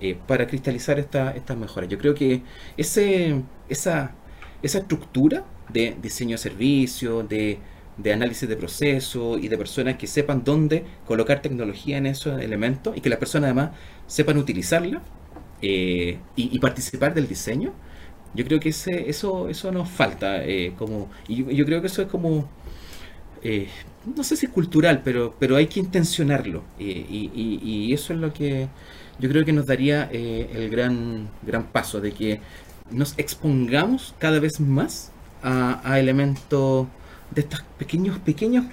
eh, 0.00 0.16
para 0.26 0.46
cristalizar 0.46 0.98
estas 0.98 1.36
esta 1.36 1.56
mejoras. 1.56 1.90
Yo 1.90 1.98
creo 1.98 2.14
que 2.14 2.42
ese, 2.78 3.42
esa, 3.68 4.12
esa 4.62 4.78
estructura 4.78 5.44
de 5.68 5.94
diseño 6.00 6.36
de 6.36 6.38
servicio, 6.38 7.22
de, 7.22 7.58
de 8.02 8.12
análisis 8.12 8.48
de 8.48 8.56
proceso 8.56 9.38
y 9.38 9.48
de 9.48 9.58
personas 9.58 9.96
que 9.96 10.06
sepan 10.06 10.42
dónde 10.44 10.84
colocar 11.06 11.42
tecnología 11.42 11.98
en 11.98 12.06
esos 12.06 12.40
elementos 12.40 12.96
y 12.96 13.00
que 13.00 13.08
las 13.08 13.18
personas 13.18 13.48
además 13.48 13.70
sepan 14.06 14.38
utilizarla 14.38 15.02
eh, 15.62 16.18
y, 16.36 16.58
participar 16.58 17.14
del 17.14 17.28
diseño, 17.28 17.72
yo 18.34 18.44
creo 18.44 18.60
que 18.60 18.70
ese, 18.70 19.10
eso, 19.10 19.48
eso 19.48 19.72
nos 19.72 19.88
falta. 19.88 20.44
Eh, 20.44 20.72
como, 20.78 21.10
y 21.28 21.54
yo, 21.54 21.64
creo 21.64 21.80
que 21.80 21.88
eso 21.88 22.02
es 22.02 22.08
como, 22.08 22.48
eh, 23.42 23.68
no 24.16 24.24
sé 24.24 24.36
si 24.36 24.46
es 24.46 24.52
cultural, 24.52 25.02
pero, 25.04 25.34
pero 25.38 25.56
hay 25.56 25.66
que 25.66 25.80
intencionarlo. 25.80 26.62
Eh, 26.78 27.06
y, 27.10 27.92
eso 27.92 28.12
es 28.12 28.20
lo 28.20 28.32
que 28.32 28.68
yo 29.18 29.28
creo 29.28 29.44
que 29.44 29.52
nos 29.52 29.66
daría 29.66 30.04
el 30.04 30.70
gran, 30.70 31.28
gran 31.42 31.66
paso 31.66 32.00
de 32.00 32.12
que 32.12 32.40
nos 32.90 33.14
expongamos 33.18 34.14
cada 34.18 34.40
vez 34.40 34.60
más 34.60 35.12
a, 35.42 35.98
elementos 35.98 36.86
de 37.30 37.42
estos 37.42 37.62
pequeños, 37.78 38.18
pequeños 38.18 38.64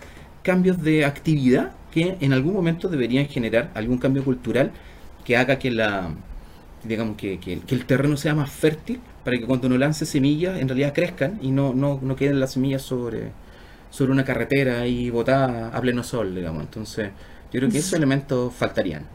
cambios 0.44 0.82
de 0.82 1.06
actividad 1.06 1.72
que 1.92 2.18
en 2.20 2.34
algún 2.34 2.54
momento 2.54 2.88
deberían 2.90 3.28
generar 3.28 3.72
algún 3.74 3.98
cambio 3.98 4.24
cultural 4.24 4.72
que 5.26 5.38
haga 5.38 5.60
que 5.60 5.72
la 5.72 6.12
digamos 6.84 7.18
que, 7.18 7.40
que 7.40 7.62
el 7.68 7.86
terreno 7.86 8.18
sea 8.18 8.36
más 8.36 8.50
fértil 8.52 9.02
para 9.28 9.38
que 9.38 9.46
cuando 9.46 9.68
uno 9.68 9.78
lance 9.78 10.06
semillas 10.06 10.58
en 10.58 10.70
realidad 10.70 10.94
crezcan 10.94 11.38
y 11.42 11.52
no, 11.52 11.74
no, 11.74 12.00
no 12.02 12.16
queden 12.16 12.40
las 12.40 12.54
semillas 12.54 12.82
sobre, 12.82 13.34
sobre 13.90 14.14
una 14.14 14.24
carretera 14.24 14.88
y 14.88 15.10
botadas 15.10 15.76
a 15.76 15.82
pleno 15.82 16.02
sol, 16.02 16.34
digamos. 16.34 16.64
Entonces, 16.64 17.10
yo 17.52 17.60
creo 17.60 17.70
que 17.70 17.78
esos 17.80 17.92
elementos 17.92 18.54
faltarían. 18.54 19.06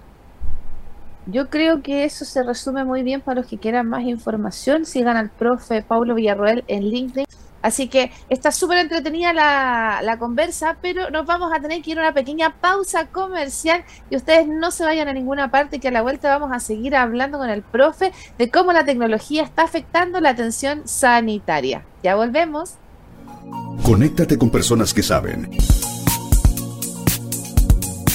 Yo 1.25 1.49
creo 1.49 1.83
que 1.83 2.05
eso 2.05 2.27
se 2.27 2.43
resume 2.43 2.85
muy 2.85 3.03
bien 3.03 3.23
para 3.23 3.41
los 3.41 3.49
que 3.49 3.57
quieran 3.57 3.89
más 3.89 4.03
información. 4.03 4.85
Sigan 4.85 5.17
al 5.17 5.31
profe 5.31 5.81
Paulo 5.81 6.15
Villarroel 6.15 6.63
en 6.69 6.91
LinkedIn 6.91 7.25
Así 7.63 7.89
que 7.89 8.11
está 8.29 8.53
súper 8.53 8.79
entretenida 8.79 9.33
la, 9.33 10.17
conversa, 10.19 10.77
pero 10.83 11.11
nos 11.11 11.27
vamos 11.27 11.53
a 11.55 11.61
tener 11.61 11.81
que 11.83 11.93
ir 11.93 11.99
a 11.99 12.03
una 12.03 12.15
pequeña 12.15 12.55
pausa 12.61 13.07
comercial 13.07 13.85
y 14.11 14.17
ustedes 14.17 14.47
no 14.47 14.71
se 14.71 14.85
vayan 14.85 15.09
a 15.09 15.13
ninguna 15.13 15.51
parte, 15.51 15.79
que 15.79 15.89
a 15.89 15.91
la 15.91 16.03
vuelta 16.03 16.29
vamos 16.29 16.55
a 16.55 16.61
seguir 16.61 16.95
hablando 16.95 17.39
con 17.39 17.49
el 17.49 17.63
profe 17.63 18.13
de 18.39 18.51
cómo 18.51 18.73
la 18.73 18.85
tecnología 18.85 19.43
está 19.43 19.63
afectando 19.63 20.21
la 20.21 20.31
atención 20.31 20.83
sanitaria. 20.85 21.85
Ya 22.03 22.15
volvemos. 22.15 22.75
Conéctate 23.83 24.37
con 24.39 24.51
personas 24.51 24.93
que 24.93 25.03
saben. 25.03 25.51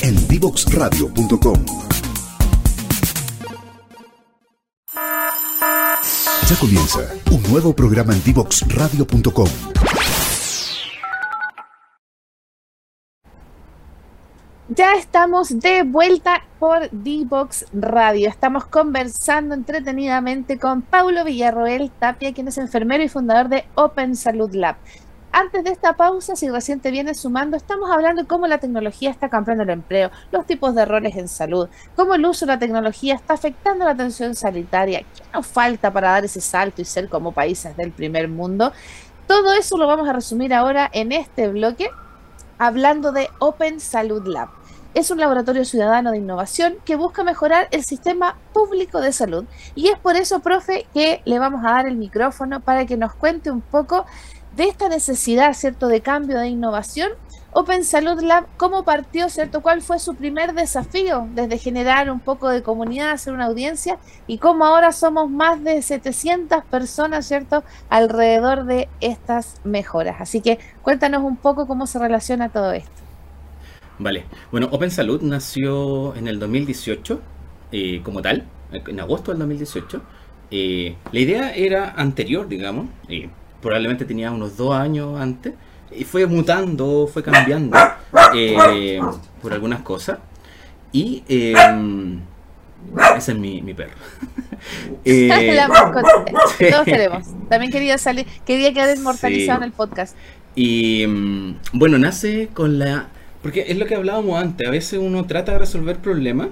En 0.02 0.16
Ya 6.50 6.56
comienza 6.56 7.00
un 7.30 7.44
nuevo 7.52 7.76
programa 7.76 8.14
en 8.14 8.24
DivoxRadio.com. 8.24 9.48
Ya 14.70 14.94
estamos 14.94 15.60
de 15.60 15.84
vuelta 15.84 16.46
por 16.58 16.90
Divox 16.92 17.66
Radio. 17.74 18.30
Estamos 18.30 18.66
conversando 18.66 19.56
entretenidamente 19.56 20.58
con 20.58 20.84
Paulo 20.84 21.26
Villarroel 21.26 21.92
Tapia, 21.92 22.34
quien 22.34 22.48
es 22.48 22.58
enfermero 22.58 23.04
y 23.04 23.10
fundador 23.10 23.50
de 23.50 23.66
Open 23.76 24.16
Salud 24.16 24.56
Lab 24.56 24.78
antes 25.32 25.64
de 25.64 25.72
esta 25.72 25.94
pausa, 25.94 26.36
si 26.36 26.50
recién 26.50 26.80
te 26.80 26.92
vienes 26.92 27.20
sumando, 27.20 27.58
estamos 27.58 27.92
hablando 27.92 28.22
de 28.22 28.28
cómo 28.28 28.48
la 28.48 28.58
tecnología 28.58 29.12
está 29.12 29.30
cambiando 29.30 29.64
el 29.64 29.70
empleo, 29.70 30.10
los 30.32 30.46
tipos 30.46 30.74
de 30.74 30.82
errores 30.82 31.16
en 31.16 31.28
salud, 31.28 31.70
cómo 31.96 32.16
el 32.16 32.26
uso 32.26 32.46
de 32.46 32.54
la 32.54 32.60
tecnología 32.60 33.16
está 33.16 33.34
afectando 33.34 33.86
la 33.86 33.92
atención 33.92 34.36
sanitaria, 34.36 35.02
qué 35.02 35.24
nos 35.34 35.46
falta 35.46 35.92
para 35.92 36.12
dar 36.12 36.26
ese 36.26 36.42
salto 36.42 36.82
y 36.82 36.86
ser 36.86 37.10
como 37.10 37.32
países 37.32 37.76
del 37.78 37.92
primer 37.92 38.28
mundo. 38.28 38.72
Todo 39.28 39.54
eso 39.54 39.78
lo 39.78 39.88
vamos 39.88 40.08
a 40.08 40.14
resumir 40.14 40.54
ahora 40.54 40.90
en 40.94 41.12
este 41.12 41.50
bloque, 41.50 41.90
hablando 42.58 43.12
de 43.12 43.30
Open 43.40 43.80
Salud 43.80 44.26
Lab. 44.26 44.50
Es 44.94 45.12
un 45.12 45.20
laboratorio 45.20 45.64
ciudadano 45.64 46.10
de 46.10 46.18
innovación 46.18 46.78
que 46.84 46.96
busca 46.96 47.24
mejorar 47.24 47.68
el 47.70 47.84
sistema 47.84 48.36
público 48.52 49.00
de 49.00 49.12
salud. 49.12 49.46
Y 49.76 49.90
es 49.90 50.00
por 50.00 50.16
eso, 50.16 50.40
profe, 50.40 50.88
que 50.92 51.22
le 51.26 51.38
vamos 51.38 51.64
a 51.64 51.72
dar 51.72 51.86
el 51.86 51.98
micrófono 51.98 52.62
para 52.62 52.88
que 52.88 52.98
nos 52.98 53.14
cuente 53.14 53.52
un 53.52 53.62
poco 53.62 54.08
de 54.58 54.64
esta 54.66 54.90
necesidad, 54.90 55.54
¿cierto?, 55.54 55.88
de 55.88 56.02
cambio, 56.02 56.40
de 56.40 56.50
innovación, 56.50 57.12
Open 57.54 57.84
Salud 57.84 58.22
Lab, 58.22 58.46
¿cómo 58.58 58.84
partió, 58.84 59.30
¿cierto? 59.30 59.62
¿Cuál 59.62 59.82
fue 59.82 60.00
su 60.00 60.16
primer 60.16 60.54
desafío 60.54 61.28
desde 61.34 61.58
generar 61.58 62.12
un 62.12 62.20
poco 62.20 62.50
de 62.50 62.62
comunidad, 62.62 63.12
hacer 63.12 63.34
una 63.34 63.46
audiencia? 63.46 63.98
Y 64.26 64.40
cómo 64.40 64.66
ahora 64.66 64.92
somos 64.92 65.30
más 65.30 65.64
de 65.64 65.82
700 65.82 66.66
personas, 66.66 67.28
¿cierto?, 67.28 67.64
alrededor 67.90 68.66
de 68.66 68.90
estas 69.00 69.62
mejoras. 69.64 70.18
Así 70.20 70.42
que 70.42 70.60
cuéntanos 70.82 71.24
un 71.24 71.38
poco 71.38 71.68
cómo 71.68 71.86
se 71.86 72.00
relaciona 72.00 72.50
todo 72.50 72.72
esto. 72.72 72.92
Vale, 74.00 74.26
bueno, 74.52 74.70
Open 74.72 74.92
Salud 74.92 75.22
nació 75.22 76.16
en 76.16 76.28
el 76.28 76.40
2018 76.40 77.22
eh, 77.72 78.02
como 78.04 78.24
tal, 78.24 78.46
en 78.72 79.00
agosto 79.00 79.32
del 79.32 79.40
2018. 79.40 80.02
Eh, 80.50 80.96
la 81.12 81.20
idea 81.20 81.52
era 81.52 81.92
anterior, 81.92 82.48
digamos, 82.48 82.88
eh, 83.08 83.30
probablemente 83.62 84.06
tenía 84.06 84.32
unos 84.32 84.58
dos 84.58 84.76
años 84.76 85.20
antes, 85.20 85.54
y 85.92 86.04
fue 86.04 86.26
mutando, 86.26 87.08
fue 87.12 87.24
cambiando 87.24 87.78
eh, 88.36 89.00
por 89.42 89.54
algunas 89.54 89.82
cosas. 89.82 90.20
Y 90.92 91.24
eh, 91.28 91.54
ese 93.18 93.32
es 93.32 93.38
mi, 93.38 93.74
perro. 93.74 93.96
eh, 95.06 95.54
la 95.56 95.68
Todos 96.72 96.86
queremos. 96.86 97.28
También 97.50 97.72
quería 97.72 97.98
salir, 97.98 98.26
quería 98.46 98.74
quedar 98.74 98.98
inmortalizado 98.98 99.60
en 99.60 99.64
el 99.64 99.72
podcast. 99.72 100.16
Y 100.56 101.06
mm, 101.08 101.56
bueno, 101.74 101.98
nace 101.98 102.50
con 102.54 102.80
la. 102.80 103.08
Porque 103.42 103.66
es 103.68 103.78
lo 103.78 103.86
que 103.86 103.96
hablábamos 103.96 104.42
antes. 104.42 104.68
A 104.68 104.72
veces 104.72 105.00
uno 105.00 105.26
trata 105.26 105.54
de 105.54 105.60
resolver 105.60 105.98
problemas 105.98 106.50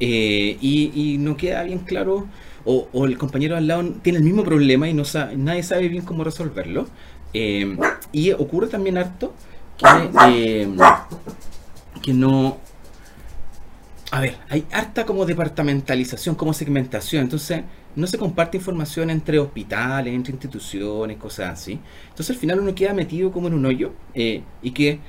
eh, 0.00 0.56
y, 0.60 0.92
y 0.94 1.18
no 1.18 1.36
queda 1.36 1.62
bien 1.62 1.80
claro 1.80 2.26
o, 2.64 3.06
el 3.06 3.18
compañero 3.18 3.56
al 3.56 3.66
lado 3.66 3.84
tiene 4.02 4.18
el 4.18 4.24
mismo 4.24 4.42
problema 4.44 4.88
y 4.88 4.94
no 4.94 5.04
sabe, 5.04 5.36
nadie 5.36 5.62
sabe 5.62 5.88
bien 5.88 6.04
cómo 6.04 6.24
resolverlo. 6.24 6.86
Eh, 7.32 7.76
y 8.12 8.32
ocurre 8.32 8.68
también 8.68 8.96
harto 8.96 9.34
que, 9.76 9.86
eh, 10.28 10.76
que 12.02 12.14
no... 12.14 12.58
A 14.10 14.20
ver, 14.20 14.36
hay 14.48 14.64
harta 14.70 15.04
como 15.04 15.26
departamentalización, 15.26 16.36
como 16.36 16.52
segmentación, 16.52 17.24
entonces 17.24 17.62
no 17.96 18.06
se 18.06 18.16
comparte 18.16 18.56
información 18.56 19.10
entre 19.10 19.40
hospitales, 19.40 20.14
entre 20.14 20.32
instituciones, 20.32 21.16
cosas 21.16 21.54
así. 21.54 21.80
Entonces 22.10 22.30
al 22.30 22.40
final 22.40 22.60
uno 22.60 22.74
queda 22.74 22.94
metido 22.94 23.32
como 23.32 23.48
en 23.48 23.54
un 23.54 23.66
hoyo 23.66 23.92
eh, 24.14 24.42
y 24.62 24.70
que 24.70 25.00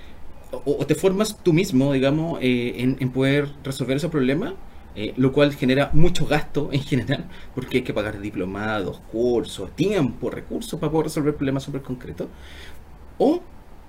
o, 0.52 0.86
te 0.86 0.96
formas 0.96 1.38
tú 1.44 1.54
mismo, 1.54 1.94
digamos, 1.94 2.40
en, 2.42 2.98
en 3.00 3.10
poder 3.12 3.52
resolver 3.64 3.98
ese 3.98 4.10
problema 4.10 4.56
eh, 4.98 5.14
lo 5.18 5.34
cual 5.34 5.54
genera 5.54 5.90
mucho 5.92 6.26
gasto 6.26 6.70
en 6.72 6.82
general, 6.82 7.26
porque 7.54 7.78
hay 7.78 7.84
que 7.84 7.94
pagar 7.94 8.22
diplomados, 8.22 9.02
cursos, 9.12 9.76
tiempo, 9.76 10.30
recursos 10.30 10.80
para 10.80 10.90
poder 10.90 11.08
resolver 11.08 11.36
problemas 11.36 11.64
súper 11.64 11.82
concretos. 11.82 12.28
O 13.18 13.42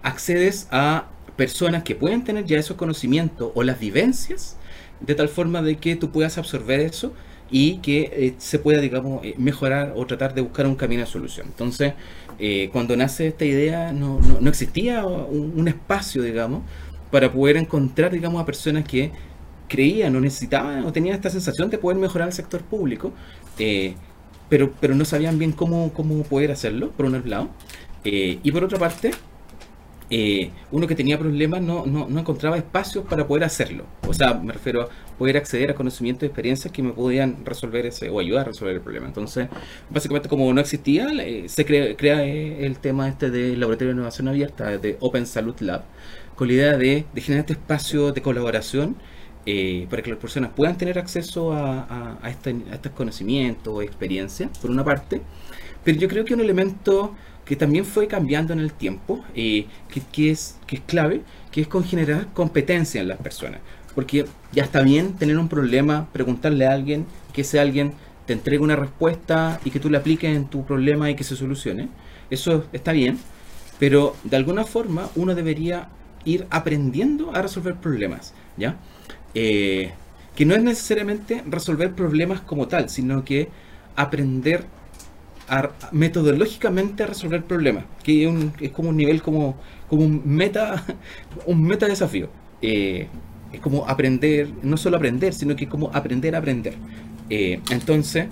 accedes 0.03 0.67
a 0.73 1.07
personas 1.37 1.85
que 1.85 1.95
pueden 1.95 2.25
tener 2.25 2.45
ya 2.45 2.59
esos 2.59 2.77
conocimientos 2.77 3.53
o 3.55 3.63
las 3.63 3.79
vivencias, 3.79 4.57
de 5.01 5.15
tal 5.15 5.29
forma 5.29 5.63
de 5.63 5.77
que 5.77 5.95
tú 5.95 6.11
puedas 6.11 6.39
absorber 6.39 6.81
eso 6.81 7.13
y 7.51 7.79
que 7.79 8.11
eh, 8.13 8.35
se 8.39 8.59
pueda, 8.59 8.81
digamos, 8.81 9.25
eh, 9.25 9.35
mejorar 9.39 9.93
o 9.95 10.07
tratar 10.07 10.35
de 10.35 10.41
buscar 10.41 10.67
un 10.67 10.75
camino 10.75 11.03
de 11.03 11.07
solución. 11.07 11.47
Entonces, 11.47 11.95
cuando 12.73 12.97
nace 12.97 13.29
esta 13.29 13.47
idea, 13.47 13.93
no, 13.93 14.21
no, 14.21 14.41
no 14.41 14.51
existía 14.51 15.07
un, 15.07 15.55
un, 15.57 15.69
espacio, 15.69 16.23
digamos, 16.23 16.63
para 17.11 17.33
poder 17.33 17.57
encontrar, 17.57 18.11
digamos, 18.11 18.43
a 18.43 18.45
personas 18.45 18.85
que 18.85 19.13
creían 19.69 20.15
o 20.17 20.21
necesitaban 20.21 20.85
o 20.85 20.93
tenían 20.93 21.17
esta 21.17 21.31
sensación 21.31 21.71
de 21.71 21.79
poder 21.79 21.99
mejorar 21.99 22.29
el 22.29 22.35
sector 22.35 22.63
público, 22.63 23.13
pero, 24.49 24.73
pero 24.81 24.95
no 24.95 25.05
sabían 25.05 25.39
bien 25.39 25.53
cómo, 25.53 25.93
cómo 25.93 26.23
poder 26.23 26.51
hacerlo, 26.53 26.91
por 26.91 27.07
un 27.07 27.23
lado. 27.29 27.49
y 28.05 28.53
por 28.53 28.65
otra 28.65 28.79
parte, 28.79 29.11
eh, 30.09 30.53
uno 30.71 30.87
que 30.87 30.95
tenía 30.95 31.19
problemas 31.19 31.61
no, 31.63 31.85
no, 31.85 32.07
no, 32.09 32.21
encontraba 32.21 32.57
espacios 32.57 33.05
para 33.05 33.27
poder 33.27 33.45
hacerlo. 33.45 33.87
O 34.07 34.15
sea, 34.15 34.35
me 34.35 34.53
refiero 34.53 34.83
a 34.83 34.89
poder 35.19 35.37
acceder 35.37 35.71
a 35.71 35.75
conocimientos 35.75 36.23
y 36.23 36.27
experiencias 36.27 36.73
que 36.73 36.83
me 36.83 36.93
podían 36.93 37.45
resolver 37.45 37.87
ese 37.87 38.09
o 38.09 38.21
ayudar 38.21 38.43
a 38.43 38.45
resolver 38.49 38.77
el 38.77 38.81
problema. 38.81 39.07
Entonces, 39.07 39.49
básicamente 39.91 40.29
como 40.29 40.53
no 40.53 40.61
existía, 40.61 41.09
eh, 41.21 41.49
se 41.49 41.65
crea, 41.65 41.97
crea, 41.97 42.25
eh, 42.25 42.65
el 42.65 42.79
tema 42.79 43.09
este 43.09 43.31
de 43.31 43.57
Laboratorio 43.57 43.89
de 43.89 43.97
Innovación 43.97 44.29
Abierta, 44.29 44.79
de 44.79 44.97
Open 45.01 45.27
Salud 45.27 45.59
Lab, 45.61 45.83
con 46.37 46.49
la 46.49 46.55
idea 46.55 46.77
de, 46.77 47.05
de 47.13 47.21
generar 47.21 47.41
este 47.41 47.55
espacio 47.55 48.13
de 48.13 48.23
colaboración 48.23 48.97
eh, 49.47 49.87
para 49.89 50.03
que 50.03 50.11
las 50.11 50.19
personas 50.19 50.51
puedan 50.55 50.77
tener 50.77 50.99
acceso 50.99 51.53
a, 51.53 52.19
este, 52.29 52.57
a 52.71 52.75
estos 52.75 52.93
conocimientos 52.93 53.73
o 53.73 53.81
experiencias, 53.81 54.51
por 54.59 54.71
una 54.71 54.85
parte. 54.85 55.23
Pero 55.85 55.99
yo 55.99 56.09
creo 56.09 56.25
que 56.25 56.35
un 56.35 56.41
elemento 56.41 57.15
que 57.45 57.55
también 57.55 57.85
fue 57.85 58.09
cambiando 58.09 58.53
en 58.53 58.59
el 58.59 58.73
tiempo, 58.73 59.25
eh, 59.35 59.67
que, 60.13 60.31
es, 60.31 60.59
que 60.67 60.77
es 60.77 60.83
clave, 60.83 61.23
que 61.53 61.61
es 61.61 61.69
con 61.69 61.85
generar 61.85 62.27
competencia 62.35 63.01
en 63.01 63.09
las 63.09 63.19
personas. 63.19 63.61
Porque 63.95 64.27
ya 64.53 64.65
está 64.65 64.83
bien 64.83 65.15
tener 65.15 65.39
un 65.39 65.49
problema, 65.49 66.09
preguntarle 66.13 66.67
a 66.67 66.73
alguien, 66.73 67.07
que 67.33 67.43
ese 67.43 67.61
alguien 67.61 67.93
te 68.27 68.33
entregue 68.33 68.63
una 68.63 68.75
respuesta 68.75 69.61
y 69.65 69.71
que 69.71 69.79
tú 69.79 69.89
le 69.89 69.99
apliques 69.99 70.37
en 70.37 70.47
tu 70.47 70.65
problema 70.67 71.09
y 71.09 71.15
que 71.15 71.23
se 71.23 71.37
solucione. 71.37 71.89
Eso 72.31 72.67
está 72.73 72.91
bien, 72.91 73.19
pero 73.79 74.17
de 74.25 74.37
alguna 74.37 74.65
forma 74.65 75.09
uno 75.15 75.35
debería 75.35 75.89
ir 76.25 76.47
aprendiendo 76.51 77.35
a 77.35 77.41
resolver 77.41 77.77
problemas, 77.77 78.35
¿ya? 78.57 78.77
Eh, 79.39 79.91
que 80.35 80.47
no 80.47 80.55
es 80.55 80.63
necesariamente 80.63 81.43
resolver 81.47 81.93
problemas 81.93 82.41
como 82.41 82.69
tal, 82.69 82.89
sino 82.89 83.23
que 83.23 83.49
aprender 83.95 84.65
metodológicamente 85.93 87.03
a 87.03 87.07
resolver 87.07 87.45
problemas, 87.45 87.85
que 88.03 88.25
es, 88.25 88.29
un, 88.29 88.55
es, 88.59 88.71
como 88.71 88.89
un 88.89 88.97
nivel 88.97 89.21
como, 89.21 89.57
como 89.89 90.05
un 90.05 90.23
meta 90.25 90.83
un 91.47 91.63
meta 91.63 91.87
desafío. 91.87 92.31
Eh, 92.63 93.09
es 93.53 93.61
como 93.61 93.87
aprender, 93.87 94.49
no 94.63 94.79
solo 94.79 94.97
aprender, 94.97 95.35
sino 95.35 95.55
que 95.55 95.69
como 95.69 95.91
aprender 95.93 96.35
a 96.35 96.39
aprender. 96.39 96.75
Eh, 97.29 97.61
entonces, 97.71 98.29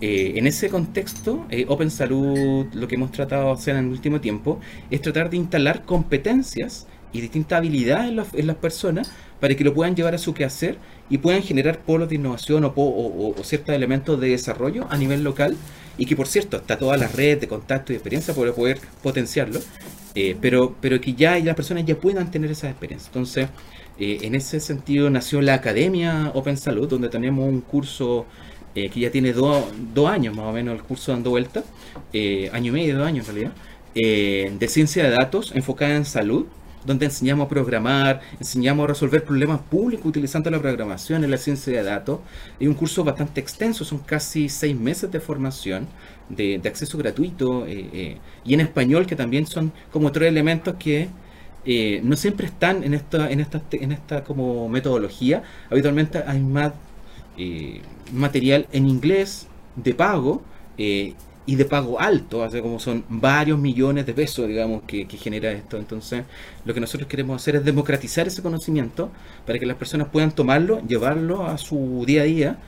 en 0.00 0.46
ese 0.46 0.68
contexto, 0.68 1.46
Open 1.66 1.90
Salud, 1.90 2.66
lo 2.74 2.86
que 2.86 2.94
hemos 2.94 3.10
tratado 3.10 3.46
de 3.46 3.52
hacer 3.54 3.76
en 3.76 3.86
el 3.86 3.90
último 3.90 4.20
tiempo, 4.20 4.60
es 4.90 5.00
tratar 5.00 5.30
de 5.30 5.38
instalar 5.38 5.84
competencias 5.84 6.86
y 7.12 7.20
distintas 7.20 7.58
habilidades 7.58 8.12
en 8.34 8.46
las 8.46 8.56
personas 8.56 9.10
para 9.44 9.56
que 9.56 9.64
lo 9.64 9.74
puedan 9.74 9.94
llevar 9.94 10.14
a 10.14 10.16
su 10.16 10.32
quehacer 10.32 10.78
y 11.10 11.18
puedan 11.18 11.42
generar 11.42 11.80
polos 11.80 12.08
de 12.08 12.14
innovación 12.14 12.64
o, 12.64 12.72
o, 12.74 13.38
o, 13.38 13.44
ciertos 13.44 13.74
elementos 13.74 14.18
de 14.18 14.30
desarrollo 14.30 14.86
a 14.88 14.96
nivel 14.96 15.22
local. 15.22 15.54
Y 15.98 16.06
que 16.06 16.16
por 16.16 16.26
cierto 16.28 16.56
está 16.56 16.78
toda 16.78 16.96
la 16.96 17.08
red 17.08 17.38
de 17.38 17.46
contacto 17.46 17.92
y 17.92 17.96
experiencia 17.96 18.32
para 18.32 18.54
poder 18.54 18.80
potenciarlo, 19.02 19.60
eh, 20.14 20.34
pero, 20.40 20.74
pero 20.80 20.98
que 20.98 21.12
ya 21.12 21.38
las 21.40 21.54
personas 21.54 21.84
ya 21.84 21.94
puedan 21.94 22.30
tener 22.30 22.50
esa 22.50 22.70
experiencia. 22.70 23.08
Entonces, 23.08 23.48
eh, 23.98 24.20
en 24.22 24.34
ese 24.34 24.60
sentido 24.60 25.10
nació 25.10 25.42
la 25.42 25.52
Academia 25.52 26.30
Open 26.32 26.56
Salud, 26.56 26.88
donde 26.88 27.10
tenemos 27.10 27.46
un 27.46 27.60
curso 27.60 28.24
eh, 28.74 28.88
que 28.88 29.00
ya 29.00 29.10
tiene 29.10 29.34
dos 29.34 30.08
años 30.08 30.34
más 30.34 30.46
o 30.46 30.52
menos 30.52 30.74
el 30.74 30.84
curso 30.84 31.12
dando 31.12 31.28
vuelta, 31.28 31.64
año 32.14 32.68
y 32.68 32.70
medio, 32.70 32.96
dos 32.96 33.06
años 33.06 33.28
en 33.28 33.34
realidad, 33.34 34.58
de 34.58 34.68
ciencia 34.68 35.04
de 35.04 35.10
datos 35.10 35.52
enfocada 35.54 35.96
en 35.96 36.06
salud, 36.06 36.46
donde 36.84 37.06
enseñamos 37.06 37.46
a 37.46 37.48
programar, 37.48 38.20
enseñamos 38.38 38.84
a 38.84 38.86
resolver 38.88 39.24
problemas 39.24 39.60
públicos 39.60 40.06
utilizando 40.06 40.50
la 40.50 40.60
programación 40.60 41.24
en 41.24 41.30
la 41.30 41.36
ciencia 41.36 41.72
de 41.72 41.82
datos. 41.82 42.20
Es 42.60 42.68
un 42.68 42.74
curso 42.74 43.04
bastante 43.04 43.40
extenso, 43.40 43.84
son 43.84 43.98
casi 43.98 44.48
seis 44.48 44.78
meses 44.78 45.10
de 45.10 45.20
formación, 45.20 45.86
de, 46.28 46.60
acceso 46.64 46.98
gratuito, 46.98 47.66
eh, 47.66 47.88
eh, 47.92 48.18
y 48.44 48.54
en 48.54 48.60
español, 48.60 49.06
que 49.06 49.16
también 49.16 49.46
son 49.46 49.72
como 49.92 50.12
tres 50.12 50.28
elementos 50.28 50.74
que 50.76 51.08
eh, 51.64 52.00
no 52.02 52.16
siempre 52.16 52.46
están 52.46 52.84
en 52.84 52.94
esta, 52.94 53.30
en 53.30 53.40
esta, 53.40 53.62
en 53.72 53.92
esta 53.92 54.24
como 54.24 54.68
metodología. 54.68 55.42
Habitualmente 55.70 56.22
hay 56.26 56.40
más 56.40 56.72
material 58.12 58.68
en 58.70 58.86
inglés 58.86 59.48
de 59.74 59.92
pago 59.94 60.42
y 61.46 61.56
de 61.56 61.64
pago 61.66 62.00
alto, 62.00 62.48
sea, 62.48 62.62
como 62.62 62.80
son 62.80 63.04
varios 63.08 63.58
millones 63.58 64.06
de 64.06 64.14
pesos, 64.14 64.48
digamos, 64.48 64.82
que, 64.84 65.06
que, 65.06 65.16
genera 65.18 65.52
esto. 65.52 65.76
Entonces, 65.76 66.24
lo 66.64 66.72
que 66.72 66.80
nosotros 66.80 67.08
queremos 67.08 67.40
hacer 67.40 67.56
es 67.56 67.64
democratizar 67.64 68.26
ese 68.26 68.42
conocimiento 68.42 69.10
para 69.46 69.58
que 69.58 69.66
las 69.66 69.76
personas 69.76 70.08
puedan 70.08 70.32
tomarlo, 70.32 70.80
llevarlo 70.86 71.46
a 71.46 71.58
su 71.58 72.04
día 72.06 72.22
a 72.22 72.24
día. 72.24 72.58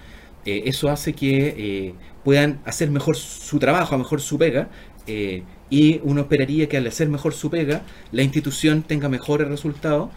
Eh, 0.44 0.64
eso 0.66 0.90
hace 0.90 1.14
que 1.14 1.54
eh, 1.56 1.94
puedan 2.22 2.60
hacer 2.64 2.90
mejor 2.90 3.16
su 3.16 3.58
trabajo, 3.58 3.96
mejor 3.96 4.20
su 4.20 4.38
pega. 4.38 4.68
Eh, 5.06 5.42
y 5.70 6.00
uno 6.04 6.22
esperaría 6.22 6.68
que 6.68 6.76
al 6.76 6.86
hacer 6.86 7.08
mejor 7.08 7.32
su 7.32 7.50
pega, 7.50 7.82
la 8.12 8.22
institución 8.22 8.82
tenga 8.82 9.08
mejores 9.08 9.48
resultados 9.48 10.10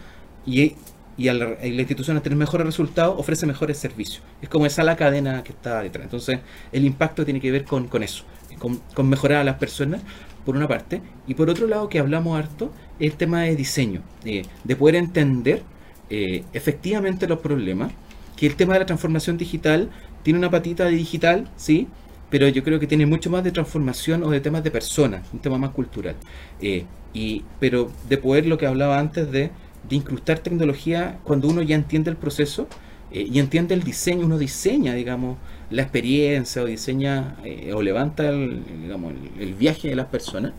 y, 0.46 0.74
y 1.16 1.24
la 1.24 1.56
institución 1.62 2.16
al 2.16 2.22
tener 2.22 2.38
mejores 2.38 2.66
resultados 2.66 3.18
ofrece 3.18 3.46
mejores 3.46 3.78
servicios. 3.78 4.22
Es 4.42 4.48
como 4.50 4.66
esa 4.66 4.84
la 4.84 4.96
cadena 4.96 5.42
que 5.42 5.52
está 5.52 5.82
detrás. 5.82 6.04
Entonces, 6.04 6.40
el 6.72 6.84
impacto 6.84 7.24
tiene 7.24 7.40
que 7.40 7.50
ver 7.50 7.64
con, 7.64 7.88
con 7.88 8.02
eso 8.02 8.24
con, 8.60 8.80
con, 8.94 9.08
mejorar 9.08 9.40
a 9.40 9.44
las 9.44 9.56
personas, 9.56 10.02
por 10.44 10.56
una 10.56 10.68
parte, 10.68 11.02
y 11.26 11.34
por 11.34 11.50
otro 11.50 11.66
lado, 11.66 11.88
que 11.88 11.98
hablamos 11.98 12.38
harto, 12.38 12.72
el 13.00 13.14
tema 13.14 13.42
de 13.42 13.56
diseño, 13.56 14.02
eh, 14.24 14.42
de 14.62 14.76
poder 14.76 14.94
entender 14.94 15.62
eh, 16.08 16.44
efectivamente 16.52 17.26
los 17.26 17.40
problemas, 17.40 17.92
que 18.36 18.46
el 18.46 18.54
tema 18.54 18.74
de 18.74 18.80
la 18.80 18.86
transformación 18.86 19.36
digital 19.36 19.90
tiene 20.22 20.38
una 20.38 20.50
patita 20.50 20.84
de 20.84 20.92
digital, 20.92 21.50
sí, 21.56 21.88
pero 22.30 22.48
yo 22.48 22.62
creo 22.62 22.78
que 22.78 22.86
tiene 22.86 23.06
mucho 23.06 23.28
más 23.28 23.42
de 23.42 23.50
transformación 23.50 24.22
o 24.22 24.30
de 24.30 24.40
temas 24.40 24.62
de 24.62 24.70
personas, 24.70 25.26
un 25.32 25.40
tema 25.40 25.58
más 25.58 25.70
cultural. 25.70 26.14
Eh, 26.60 26.84
y, 27.12 27.42
pero 27.58 27.90
de 28.08 28.18
poder 28.18 28.46
lo 28.46 28.56
que 28.56 28.66
hablaba 28.66 28.98
antes 28.98 29.30
de, 29.32 29.50
de 29.88 29.96
incrustar 29.96 30.38
tecnología 30.38 31.18
cuando 31.24 31.48
uno 31.48 31.62
ya 31.62 31.74
entiende 31.74 32.10
el 32.10 32.16
proceso 32.16 32.68
eh, 33.10 33.26
y 33.30 33.38
entiende 33.40 33.74
el 33.74 33.82
diseño, 33.82 34.26
uno 34.26 34.38
diseña, 34.38 34.94
digamos, 34.94 35.38
la 35.70 35.82
experiencia 35.82 36.62
o 36.62 36.66
diseña 36.66 37.36
eh, 37.44 37.72
o 37.74 37.82
levanta 37.82 38.28
el, 38.28 39.54
viaje 39.58 39.88
de 39.88 39.96
las 39.96 40.06
personas 40.06 40.52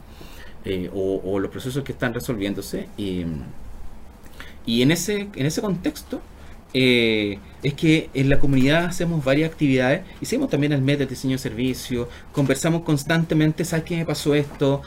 eh, 0.65 0.89
o, 0.93 1.39
los 1.39 1.51
procesos 1.51 1.83
que 1.83 1.91
están 1.91 2.13
resolviéndose. 2.13 2.87
Y, 2.97 3.25
y 4.65 4.81
en, 4.81 4.91
ese, 4.91 5.27
en 5.35 5.45
ese 5.45 5.61
contexto 5.61 6.21
eh, 6.73 7.39
es 7.63 7.73
que 7.73 8.09
en 8.13 8.29
la 8.29 8.39
comunidad 8.39 8.85
hacemos 8.85 9.23
varias 9.23 9.51
actividades, 9.51 10.03
hicimos 10.21 10.49
también 10.49 10.71
el 10.71 10.85
de 10.85 11.05
diseño 11.05 11.33
de 11.33 11.39
servicio, 11.39 12.07
conversamos 12.31 12.83
constantemente, 12.83 13.65
¿sabes 13.65 13.85
qué 13.85 13.97
me 13.97 14.05
pasó 14.05 14.33
esto? 14.35 14.81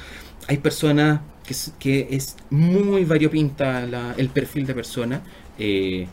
Hay 0.48 0.58
personas 0.58 1.20
que, 1.46 1.54
que 1.78 2.08
es 2.10 2.36
muy 2.50 3.04
variopinta 3.04 3.84
el 4.16 4.28
perfil 4.30 4.66
de 4.66 4.74
personas. 4.74 5.20
Eh, 5.58 6.06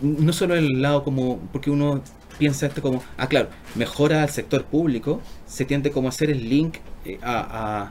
no 0.00 0.32
solo 0.32 0.54
el 0.54 0.80
lado 0.80 1.04
como, 1.04 1.38
porque 1.52 1.70
uno 1.70 2.02
piensa 2.38 2.66
esto 2.66 2.82
como, 2.82 3.02
ah, 3.16 3.26
claro, 3.28 3.48
mejora 3.74 4.22
al 4.22 4.30
sector 4.30 4.64
público, 4.64 5.20
se 5.46 5.64
tiende 5.64 5.90
como 5.90 6.08
a 6.08 6.10
hacer 6.10 6.30
el 6.30 6.48
link 6.48 6.76
eh, 7.04 7.18
a, 7.22 7.90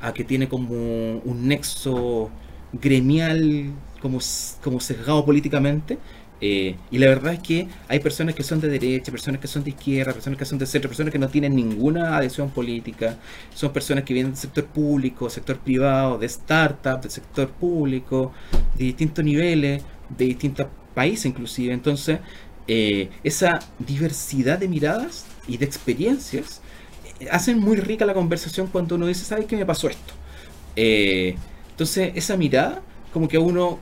a, 0.00 0.12
que 0.12 0.24
tiene 0.24 0.48
como 0.48 0.74
un 1.18 1.48
nexo 1.48 2.30
gremial, 2.72 3.72
como, 4.00 4.18
como 4.62 4.80
sesgado 4.80 5.24
políticamente. 5.24 5.98
Eh, 6.40 6.76
y 6.90 6.98
la 6.98 7.06
verdad 7.06 7.32
es 7.34 7.38
que 7.40 7.68
hay 7.88 8.00
personas 8.00 8.34
que 8.34 8.42
son 8.42 8.60
de 8.60 8.68
derecha, 8.68 9.10
personas 9.10 9.40
que 9.40 9.46
son 9.46 9.64
de 9.64 9.70
izquierda, 9.70 10.12
personas 10.12 10.38
que 10.38 10.44
son 10.44 10.58
de 10.58 10.66
centro, 10.66 10.90
personas 10.90 11.12
que 11.12 11.18
no 11.18 11.28
tienen 11.28 11.54
ninguna 11.54 12.16
adhesión 12.18 12.50
política, 12.50 13.16
son 13.54 13.72
personas 13.72 14.04
que 14.04 14.12
vienen 14.12 14.32
del 14.32 14.40
sector 14.40 14.66
público, 14.66 15.30
sector 15.30 15.58
privado, 15.58 16.18
de 16.18 16.26
startup, 16.26 17.00
del 17.00 17.10
sector 17.10 17.48
público, 17.48 18.32
de 18.76 18.84
distintos 18.84 19.24
niveles, 19.24 19.82
de 20.10 20.24
distintas 20.26 20.66
países 20.94 21.26
inclusive. 21.26 21.72
Entonces, 21.72 22.18
eh, 22.66 23.10
esa 23.22 23.58
diversidad 23.78 24.58
de 24.58 24.68
miradas 24.68 25.26
y 25.46 25.58
de 25.58 25.64
experiencias 25.64 26.60
eh, 27.20 27.28
hacen 27.30 27.58
muy 27.58 27.76
rica 27.76 28.06
la 28.06 28.14
conversación 28.14 28.68
cuando 28.68 28.94
uno 28.94 29.06
dice, 29.06 29.24
¿sabes 29.24 29.46
qué 29.46 29.56
me 29.56 29.66
pasó 29.66 29.88
esto? 29.88 30.14
Eh, 30.76 31.36
entonces, 31.70 32.12
esa 32.14 32.36
mirada, 32.36 32.82
como 33.12 33.28
que 33.28 33.38
uno, 33.38 33.78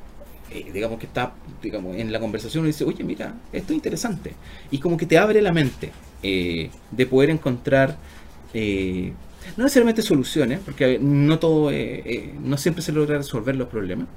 eh, 0.50 0.70
digamos 0.72 0.98
que 0.98 1.06
está 1.06 1.34
digamos, 1.62 1.96
en 1.96 2.12
la 2.12 2.20
conversación, 2.20 2.62
uno 2.62 2.66
dice, 2.66 2.84
oye, 2.84 3.04
mira, 3.04 3.34
esto 3.52 3.72
es 3.72 3.76
interesante. 3.76 4.32
Y 4.70 4.78
como 4.78 4.96
que 4.96 5.06
te 5.06 5.18
abre 5.18 5.40
la 5.40 5.52
mente 5.52 5.92
eh, 6.22 6.70
de 6.90 7.06
poder 7.06 7.30
encontrar, 7.30 7.96
no 8.54 9.64
necesariamente 9.64 10.02
soluciones, 10.02 10.60
porque 10.64 10.98
no 11.00 11.38
todo, 11.38 11.70
no 12.42 12.56
siempre 12.58 12.82
se 12.82 12.92
logra 12.92 13.16
resolver 13.16 13.56
los 13.56 13.68
problemas. 13.68 14.08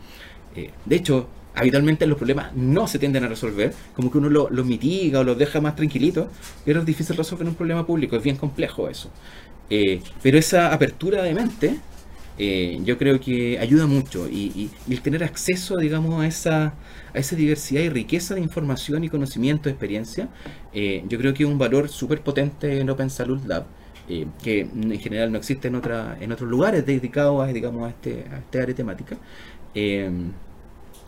de 0.54 0.96
hecho, 0.96 1.28
habitualmente 1.56 2.06
los 2.06 2.18
problemas 2.18 2.54
no 2.54 2.88
se 2.88 3.00
tienden 3.00 3.24
a 3.24 3.28
resolver, 3.28 3.74
como 3.96 4.12
que 4.12 4.18
uno 4.18 4.30
los 4.30 4.52
lo 4.52 4.64
mitiga 4.64 5.22
o 5.22 5.24
los 5.24 5.38
deja 5.38 5.62
más 5.62 5.76
tranquilitos, 5.76 6.28
pero 6.64 6.82
es 6.82 6.86
difícil 6.86 7.16
resolver 7.16 7.48
un 7.48 7.56
problema 7.56 7.86
público, 7.86 8.16
es 8.16 8.24
bien 8.24 8.36
complejo 8.36 8.90
eso. 8.90 9.10
Eh, 9.70 10.02
pero 10.22 10.38
esa 10.38 10.74
apertura 10.74 11.24
de 11.24 11.34
mente 11.34 11.80
eh, 12.38 12.80
yo 12.84 12.98
creo 12.98 13.20
que 13.20 13.58
ayuda 13.60 13.88
mucho 13.88 14.28
y, 14.30 14.70
el 14.90 15.02
tener 15.02 15.24
acceso, 15.24 15.78
digamos, 15.78 16.22
a 16.22 16.28
esa, 16.28 16.74
a 17.14 17.18
esa 17.18 17.36
diversidad 17.36 17.82
y 17.82 17.90
riqueza 17.90 18.36
de 18.36 18.42
información 18.42 19.04
y 19.04 19.10
conocimiento, 19.10 19.70
experiencia, 19.70 20.30
eh, 20.74 21.04
yo 21.08 21.18
creo 21.18 21.34
que 21.34 21.44
es 21.44 21.50
un 21.50 21.58
valor 21.58 21.90
súper 21.90 22.22
potente 22.22 22.80
en 22.80 22.90
Open 22.90 23.10
Salud 23.10 23.42
Lab. 23.46 23.66
que 24.44 24.60
en 24.62 25.00
general 25.00 25.32
no 25.32 25.38
existe 25.40 25.68
en 25.68 25.76
otra, 25.76 26.18
en 26.22 26.32
otros 26.32 26.48
lugares 26.50 26.86
dedicados 26.86 27.42
a, 27.44 27.52
digamos, 27.52 27.88
a, 27.88 27.90
este, 27.90 28.26
a 28.32 28.38
este 28.40 28.62
área 28.62 28.76
temática. 28.76 29.18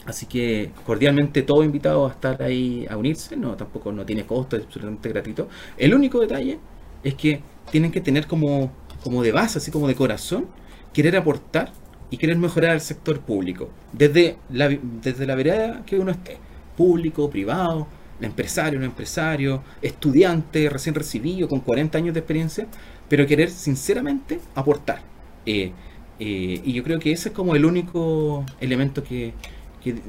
Así 0.08 0.26
que 0.26 0.72
cordialmente 0.86 1.41
todo 1.41 1.65
invitado 1.65 2.08
a 2.08 2.12
estar 2.12 2.41
ahí 2.41 2.88
a 2.89 2.96
unirse, 2.96 3.36
no 3.36 3.56
tampoco 3.56 3.91
no 3.91 4.06
tiene 4.06 4.26
costo, 4.26 4.56
es 4.56 4.63
absolutamente 4.63 5.10
gratuito. 5.10 5.50
El 5.78 5.93
único 5.93 6.22
detalle 6.22 6.60
es 7.04 7.13
que 7.15 7.41
tienen 7.72 7.91
que 7.91 8.00
tener 8.00 8.26
como, 8.26 8.72
como 9.04 9.22
de 9.22 9.34
base, 9.34 9.58
así 9.58 9.70
como 9.70 9.86
de 9.86 9.96
corazón, 9.96 10.46
querer 10.93 11.17
aportar 11.17 11.74
y 12.10 12.15
querer 12.15 12.38
mejorar 12.38 12.72
el 12.72 12.80
sector 12.80 13.20
público. 13.20 13.70
Desde 13.91 14.38
la, 14.50 14.70
desde 14.70 15.26
la 15.26 15.36
vereda 15.36 15.84
que 15.86 16.00
uno 16.00 16.12
esté, 16.12 16.38
público, 16.78 17.30
privado, 17.30 17.86
empresario, 18.22 18.80
no 18.80 18.86
empresario, 18.86 19.62
estudiante 19.82 20.70
recién 20.70 20.96
recibido 20.96 21.50
con 21.50 21.60
40 21.60 21.98
años 21.98 22.13
de 22.13 22.22
experiencia, 22.22 22.65
pero 23.10 23.28
querer 23.28 23.50
sinceramente 23.50 24.39
aportar. 24.56 25.02
Eh, 25.46 25.74
eh, 26.20 26.62
y 26.63 26.72
yo 26.72 26.82
creo 26.84 26.98
que 26.98 27.12
ese 27.12 27.30
es 27.30 27.36
como 27.36 27.56
el 27.56 27.65
único 27.65 28.46
elemento 28.62 29.04
que, 29.04 29.34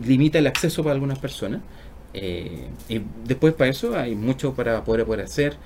limita 0.05 0.39
el 0.39 0.47
acceso 0.47 0.83
para 0.83 0.95
algunas 0.95 1.19
personas. 1.19 1.61
Eh, 2.15 2.69
y 2.89 3.01
después 3.25 3.55
para 3.55 3.71
eso 3.71 3.97
hay 3.97 4.15
mucho 4.15 4.55
para 4.55 4.85
poder, 4.85 5.07
poder 5.07 5.25
hacer. 5.25 5.57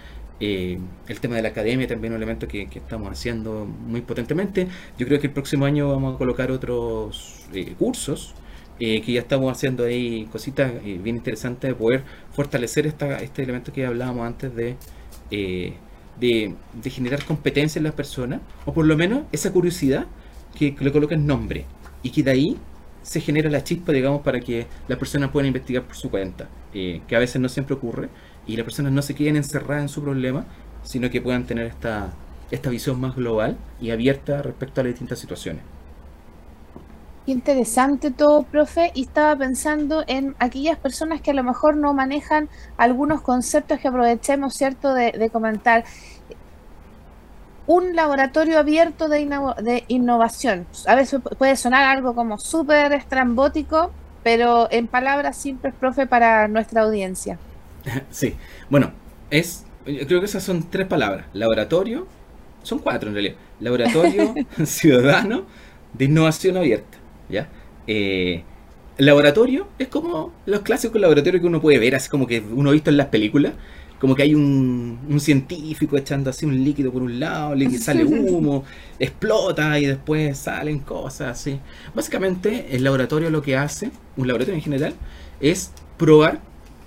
Eh, 0.40 0.78
el 1.06 1.20
tema 1.20 1.36
de 1.36 1.42
la 1.42 1.50
academia 1.50 1.86
también 1.86 2.12
es 2.12 2.16
un 2.16 2.22
elemento 2.22 2.48
que, 2.48 2.62
estamos 2.62 3.10
haciendo 3.10 3.64
muy 3.64 4.00
potentemente. 4.00 4.66
Yo 4.98 5.06
creo 5.06 5.20
que 5.20 5.28
el 5.28 5.32
próximo 5.32 5.64
año 5.64 5.88
vamos 5.88 6.14
a 6.14 6.18
colocar 6.18 6.50
otros 6.50 7.46
eh, 7.52 7.74
cursos 7.78 8.34
que 8.78 9.12
ya 9.12 9.20
estamos 9.20 9.52
haciendo 9.52 9.84
ahí 9.84 10.28
cositas 10.32 10.72
bien 10.82 11.14
interesantes 11.14 11.70
de 11.70 11.74
poder 11.76 12.02
fortalecer 12.32 12.84
esta, 12.84 13.20
este 13.20 13.44
elemento 13.44 13.72
que 13.72 13.86
hablábamos 13.86 14.26
antes 14.26 14.52
de, 14.56 14.76
de, 15.30 16.90
generar 16.90 17.24
competencia 17.24 17.78
en 17.78 17.84
las 17.84 17.94
personas, 17.94 18.40
o 18.64 18.74
por 18.74 18.84
lo 18.84 18.96
menos 18.96 19.22
esa 19.30 19.52
curiosidad 19.52 20.06
que 20.58 20.74
le 20.80 20.90
coloquen 20.90 21.28
nombre 21.28 21.64
y 22.02 22.10
que 22.10 22.24
de 22.24 22.30
ahí 22.32 22.58
se 23.02 23.20
genera 23.20 23.50
la 23.50 23.64
chispa, 23.64 23.92
digamos, 23.92 24.22
para 24.22 24.40
que 24.40 24.66
las 24.88 24.98
personas 24.98 25.30
puedan 25.30 25.48
investigar 25.48 25.82
por 25.84 25.96
su 25.96 26.10
cuenta, 26.10 26.48
eh, 26.72 27.02
que 27.06 27.16
a 27.16 27.18
veces 27.18 27.40
no 27.40 27.48
siempre 27.48 27.74
ocurre, 27.74 28.08
y 28.46 28.56
las 28.56 28.64
personas 28.64 28.92
no 28.92 29.02
se 29.02 29.14
queden 29.14 29.36
encerradas 29.36 29.82
en 29.82 29.88
su 29.88 30.02
problema, 30.02 30.44
sino 30.82 31.10
que 31.10 31.20
puedan 31.20 31.44
tener 31.44 31.66
esta, 31.66 32.12
esta 32.50 32.70
visión 32.70 33.00
más 33.00 33.14
global 33.14 33.56
y 33.80 33.90
abierta 33.90 34.42
respecto 34.42 34.80
a 34.80 34.84
las 34.84 34.92
distintas 34.92 35.18
situaciones. 35.18 35.62
Interesante 37.24 38.10
todo, 38.10 38.42
profe, 38.42 38.90
y 38.94 39.02
estaba 39.02 39.36
pensando 39.36 40.02
en 40.08 40.34
aquellas 40.40 40.76
personas 40.76 41.20
que 41.20 41.30
a 41.30 41.34
lo 41.34 41.44
mejor 41.44 41.76
no 41.76 41.94
manejan 41.94 42.48
algunos 42.76 43.20
conceptos 43.20 43.78
que 43.78 43.86
aprovechemos, 43.86 44.54
¿cierto?, 44.54 44.92
de, 44.92 45.12
de 45.12 45.30
comentar 45.30 45.84
un 47.72 47.96
laboratorio 47.96 48.58
abierto 48.58 49.08
de, 49.08 49.26
de, 49.62 49.84
innovación. 49.88 50.66
A 50.86 50.94
veces 50.94 51.20
puede 51.38 51.56
sonar 51.56 51.84
algo 51.84 52.14
como 52.14 52.38
súper 52.38 52.92
estrambótico, 52.92 53.90
pero 54.22 54.68
en 54.70 54.86
palabras 54.86 55.38
simples, 55.38 55.72
profe, 55.80 56.06
para 56.06 56.48
nuestra 56.48 56.82
audiencia. 56.82 57.38
Sí, 58.10 58.36
bueno, 58.68 58.92
es, 59.30 59.64
creo 59.84 60.20
que 60.20 60.26
esas 60.26 60.42
son 60.42 60.68
tres 60.70 60.86
palabras. 60.86 61.26
Laboratorio, 61.32 62.06
son 62.62 62.78
cuatro 62.78 63.08
en 63.08 63.14
realidad. 63.14 63.36
Laboratorio 63.60 64.34
ciudadano 64.64 65.46
de 65.94 66.04
innovación 66.04 66.58
abierta. 66.58 66.98
¿ya? 67.30 67.48
Eh, 67.86 68.44
laboratorio 68.98 69.68
es 69.78 69.88
como 69.88 70.34
los 70.44 70.60
clásicos 70.60 71.00
laboratorios 71.00 71.40
que 71.40 71.46
uno 71.46 71.62
puede 71.62 71.78
ver, 71.78 71.94
así 71.94 72.10
como 72.10 72.26
que 72.26 72.40
uno 72.40 72.68
ha 72.68 72.72
visto 72.74 72.90
en 72.90 72.98
las 72.98 73.06
películas, 73.06 73.54
como 74.02 74.16
que 74.16 74.24
hay 74.24 74.34
un, 74.34 74.98
científico 75.20 75.96
echando 75.96 76.28
así 76.28 76.44
un 76.44 76.64
líquido 76.64 76.90
por 76.90 77.02
un 77.02 77.20
lado, 77.20 77.54
le 77.54 77.70
sale 77.78 78.04
humo, 78.04 78.64
explota 78.98 79.78
y 79.78 79.86
después 79.86 80.36
salen 80.36 80.80
cosas 80.80 81.38
así. 81.38 81.60
Básicamente 81.94 82.66
el 82.72 82.82
laboratorio 82.82 83.30
lo 83.30 83.42
que 83.42 83.56
hace, 83.56 83.92
un 84.16 84.26
laboratorio 84.26 84.56
en 84.56 84.64
general, 84.64 84.94
es 85.40 85.70
probar 85.98 86.40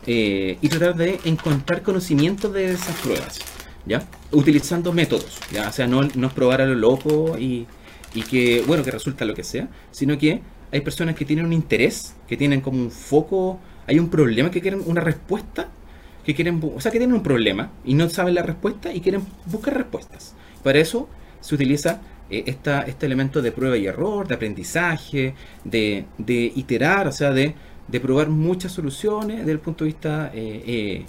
eh, 0.06 0.58
y 0.62 0.67
tratar 0.67 0.97
de 0.97 1.21
encontrar 1.23 1.84
conocimiento 1.84 2.49
de 2.49 2.73
esas 2.73 2.97
pruebas, 2.97 3.39
¿ya? 3.86 4.06
Utilizando 4.34 4.91
métodos, 4.91 5.39
¿ya? 5.54 5.69
O 5.69 5.71
sea, 5.71 5.88
no, 5.88 6.01
no 6.01 6.28
es 6.28 6.34
probar 6.34 6.60
a 6.60 6.65
lo 6.65 6.75
loco 6.75 7.38
y, 7.39 7.65
y 8.13 8.23
que, 8.23 8.62
bueno, 8.67 8.84
que 8.84 8.91
resulta 8.91 9.23
lo 9.23 9.34
que 9.34 9.45
sea, 9.45 9.69
sino 9.89 10.17
que 10.17 10.41
hay 10.69 10.82
personas 10.82 11.15
que 11.15 11.23
tienen 11.23 11.45
un 11.45 11.54
interés, 11.54 12.13
que 12.28 12.36
tienen 12.36 12.60
como 12.60 12.78
un 12.78 12.91
foco, 12.91 13.62
hay 13.88 13.99
un 13.99 14.10
problema 14.10 14.51
que 14.51 14.60
quieren 14.60 14.82
una 14.86 14.99
respuesta 14.99 15.69
que 16.25 16.33
quieren, 16.33 16.59
o 16.75 16.81
sea, 16.81 16.91
que 16.91 16.97
tienen 16.97 17.15
un 17.15 17.23
problema 17.23 17.71
y 17.85 17.93
no 17.93 18.09
saben 18.09 18.35
la 18.35 18.41
respuesta 18.41 18.93
y 18.93 19.01
quieren 19.01 19.21
buscar 19.45 19.75
respuestas. 19.75 20.33
Para 20.63 20.79
eso 20.79 21.07
se 21.39 21.53
utiliza 21.53 22.01
eh, 22.29 22.43
esta, 22.47 22.81
este 22.81 23.05
elemento 23.05 23.41
de 23.41 23.51
prueba 23.51 23.77
y 23.77 23.85
error, 23.85 24.27
de 24.27 24.33
aprendizaje, 24.33 25.35
de, 25.63 26.05
de 26.17 26.51
iterar, 26.55 27.07
o 27.07 27.11
sea, 27.11 27.31
de, 27.31 27.53
de, 27.88 27.99
probar 27.99 28.29
muchas 28.29 28.71
soluciones 28.71 29.38
desde 29.39 29.51
el 29.51 29.59
punto 29.59 29.83
de 29.83 29.91
vista 29.91 30.31
eh, 30.33 31.05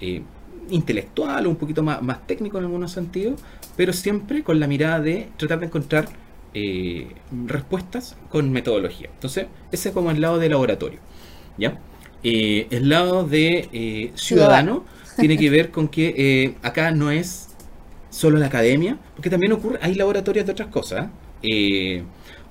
eh, 0.00 0.22
intelectual 0.70 1.46
o 1.46 1.50
un 1.50 1.56
poquito 1.56 1.84
más, 1.84 2.02
más 2.02 2.26
técnico 2.26 2.58
en 2.58 2.64
algunos 2.64 2.90
sentidos, 2.90 3.40
pero 3.76 3.92
siempre 3.92 4.42
con 4.42 4.58
la 4.58 4.66
mirada 4.66 5.00
de 5.00 5.28
tratar 5.36 5.60
de 5.60 5.66
encontrar 5.66 6.08
respuestas 7.46 8.16
con 8.30 8.50
metodología. 8.50 9.10
Entonces, 9.12 9.46
ese 9.70 9.90
es 9.90 9.94
como 9.94 10.10
el 10.10 10.22
lado 10.22 10.38
de 10.38 10.48
laboratorio. 10.48 11.00
¿Ya? 11.58 11.78
Eh, 12.28 12.66
el 12.70 12.88
lado 12.88 13.22
de 13.22 13.68
eh, 13.72 14.10
ciudadano. 14.16 14.84
tiene 15.16 15.38
que 15.38 15.48
ver 15.48 15.70
con 15.70 15.86
que 15.86 16.12
eh, 16.16 16.56
acá 16.60 16.90
no 16.90 17.12
es 17.12 17.50
solo 18.10 18.36
la 18.36 18.46
academia, 18.46 18.98
porque 19.14 19.30
también 19.30 19.52
ocurre, 19.52 19.78
hay 19.80 19.94
laboratorios 19.94 20.44
de 20.44 20.50
otras 20.50 20.68
cosas, 20.68 21.08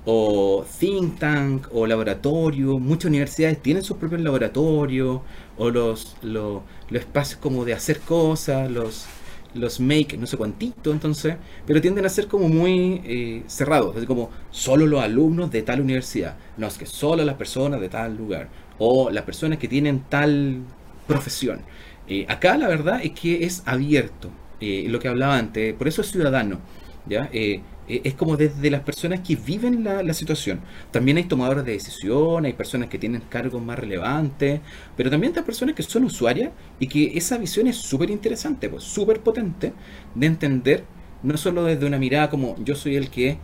o 0.06 0.64
think 0.80 1.18
tank, 1.18 1.66
o 1.72 1.86
laboratorio, 1.86 2.78
muchas 2.78 3.10
universidades 3.10 3.60
tienen 3.60 3.82
sus 3.82 3.98
propios 3.98 4.22
laboratorios, 4.22 5.20
o 5.58 5.70
los, 5.70 6.16
los, 6.22 6.62
espacios 6.90 7.38
como 7.38 7.66
de 7.66 7.74
hacer 7.74 8.00
cosas, 8.00 8.70
los, 8.70 9.04
los 9.52 9.78
make, 9.78 10.16
no 10.16 10.26
sé 10.26 10.38
cuántito, 10.38 10.90
entonces, 10.90 11.36
pero 11.66 11.82
tienden 11.82 12.06
a 12.06 12.08
ser 12.08 12.28
como 12.28 12.48
muy 12.48 13.44
cerrados, 13.46 13.94
así 13.94 14.06
como 14.06 14.30
solo 14.50 14.86
los 14.86 15.02
alumnos 15.02 15.50
de 15.50 15.60
tal 15.62 15.82
universidad, 15.82 16.36
no 16.56 16.66
es 16.66 16.78
que 16.78 16.86
solo 16.86 17.24
las 17.24 17.36
personas 17.36 17.78
de 17.80 17.90
tal 17.90 18.16
lugar, 18.16 18.48
o 18.78 19.10
las 19.10 19.24
personas 19.24 19.58
que 19.58 19.68
tienen 19.68 20.04
tal 20.08 20.62
profesión. 21.06 21.60
Eh, 22.08 22.24
acá 22.28 22.56
la 22.56 22.68
verdad 22.68 23.00
es 23.02 23.12
que 23.12 23.44
es 23.44 23.62
abierto, 23.66 24.30
eh, 24.60 24.86
lo 24.88 24.98
que 24.98 25.08
hablaba 25.08 25.36
antes, 25.36 25.74
por 25.74 25.88
eso 25.88 26.02
es 26.02 26.10
ciudadano. 26.10 26.58
¿ya? 27.06 27.28
Eh, 27.32 27.62
es 27.88 28.14
como 28.14 28.36
desde 28.36 28.68
las 28.68 28.80
personas 28.80 29.20
que 29.20 29.36
viven 29.36 29.84
la, 29.84 30.12
situación. 30.12 30.60
También 30.90 31.18
hay 31.18 31.24
tomadores 31.24 31.64
de 31.64 31.72
decisión, 31.72 32.44
hay 32.44 32.52
personas 32.52 32.88
que 32.88 32.98
tienen 32.98 33.22
cargos 33.28 33.62
más 33.62 33.78
relevantes, 33.78 34.60
pero 34.96 35.08
también 35.08 35.32
hay 35.36 35.42
personas 35.44 35.76
que 35.76 35.84
son 35.84 36.02
usuarias 36.02 36.50
y 36.80 36.88
que 36.88 37.16
esa 37.16 37.38
visión 37.38 37.68
es 37.68 37.76
súper 37.76 38.10
interesante, 38.10 38.68
pues 38.68 38.82
súper 38.82 39.20
potente 39.20 39.72
de 40.16 40.26
entender, 40.26 40.84
no 41.22 41.36
solo 41.36 41.62
desde 41.62 41.86
una 41.86 41.96
mirada 41.96 42.28
como 42.28 42.56
yo 42.64 42.74
soy 42.74 42.96
el 42.96 43.08
que 43.08 43.38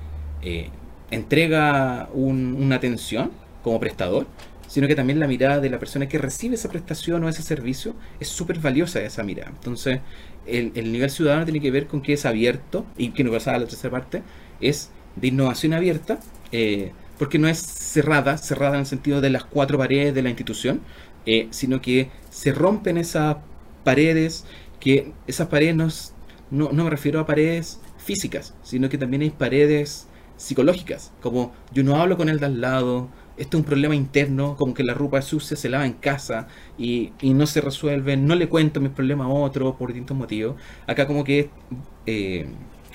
entrega 1.13 2.09
una 2.13 2.75
atención 2.75 3.31
como 3.63 3.79
prestador, 3.79 4.27
sino 4.73 4.89
que 4.89 4.95
también 4.95 5.21
la 5.21 5.29
mirada 5.29 5.61
de 5.61 5.69
la 5.69 5.79
persona 5.79 6.09
que 6.09 6.17
recibe 6.17 6.55
esa 6.55 6.71
prestación 6.71 7.23
o 7.23 7.29
ese 7.29 7.43
servicio 7.43 7.95
es 8.21 8.29
súper 8.29 8.59
valiosa 8.59 9.03
esa 9.03 9.23
mirada. 9.23 9.51
Entonces, 9.51 10.01
el, 10.47 10.73
nivel 10.91 11.11
ciudadano 11.11 11.45
tiene 11.45 11.61
que 11.61 11.71
ver 11.71 11.87
con 11.87 12.01
que 12.01 12.15
es 12.15 12.25
abierto, 12.25 12.87
y 12.97 13.11
que 13.11 13.23
no 13.23 13.31
pasa 13.31 13.55
a 13.55 13.59
la 13.59 13.67
tercera 13.67 13.91
parte, 13.91 14.23
es 14.63 14.89
de 15.17 15.29
innovación 15.29 15.75
abierta, 15.75 16.21
eh, 16.53 16.93
porque 17.19 17.39
no 17.39 17.49
es 17.49 17.59
cerrada, 17.59 18.39
cerrada 18.39 18.77
en 18.77 18.81
el 18.81 18.87
sentido 18.87 19.21
de 19.21 19.29
las 19.29 19.45
cuatro 19.45 19.77
paredes 19.77 20.15
de 20.15 20.23
la 20.23 20.31
institución, 20.31 20.81
eh, 21.27 21.49
sino 21.51 21.83
que 21.83 22.09
se 22.31 22.53
rompen 22.53 22.97
esas 22.97 23.37
paredes, 23.85 24.47
que 24.81 25.13
esas 25.27 25.49
paredes 25.49 25.77
no, 26.51 26.73
no 26.73 26.85
me 26.85 26.89
refiero 26.89 27.21
a 27.21 27.27
paredes 27.27 27.79
físicas, 27.99 28.55
sino 28.63 28.89
que 28.89 28.97
también 28.97 29.21
hay 29.21 29.29
paredes 29.29 30.09
psicológicas, 30.39 31.13
como 31.21 31.53
yo 31.75 31.85
no 31.85 31.97
hablo 32.01 32.17
con 32.17 32.31
el 32.31 32.41
de 32.41 32.47
al 32.47 32.61
lado, 32.63 33.11
este 33.37 33.57
es 33.57 33.61
un 33.61 33.65
problema 33.65 33.95
interno, 33.95 34.57
como 34.57 34.75
que 34.75 34.85
la 34.85 34.95
ropa 34.95 35.23
sucia 35.23 35.57
se 35.57 35.69
lava 35.69 35.87
en 35.87 35.95
casa 35.95 36.49
y, 36.79 37.13
no 37.23 37.47
se 37.47 37.61
resuelve, 37.61 38.17
no 38.17 38.35
le 38.35 38.49
cuento 38.49 38.81
mis 38.81 38.91
problemas 38.91 39.27
a 39.27 39.31
otro 39.31 39.77
por 39.77 39.89
distintos 39.89 40.17
motivos. 40.17 40.57
Acá 40.87 41.07
como 41.07 41.25
que 41.25 41.51
eh, 42.07 42.47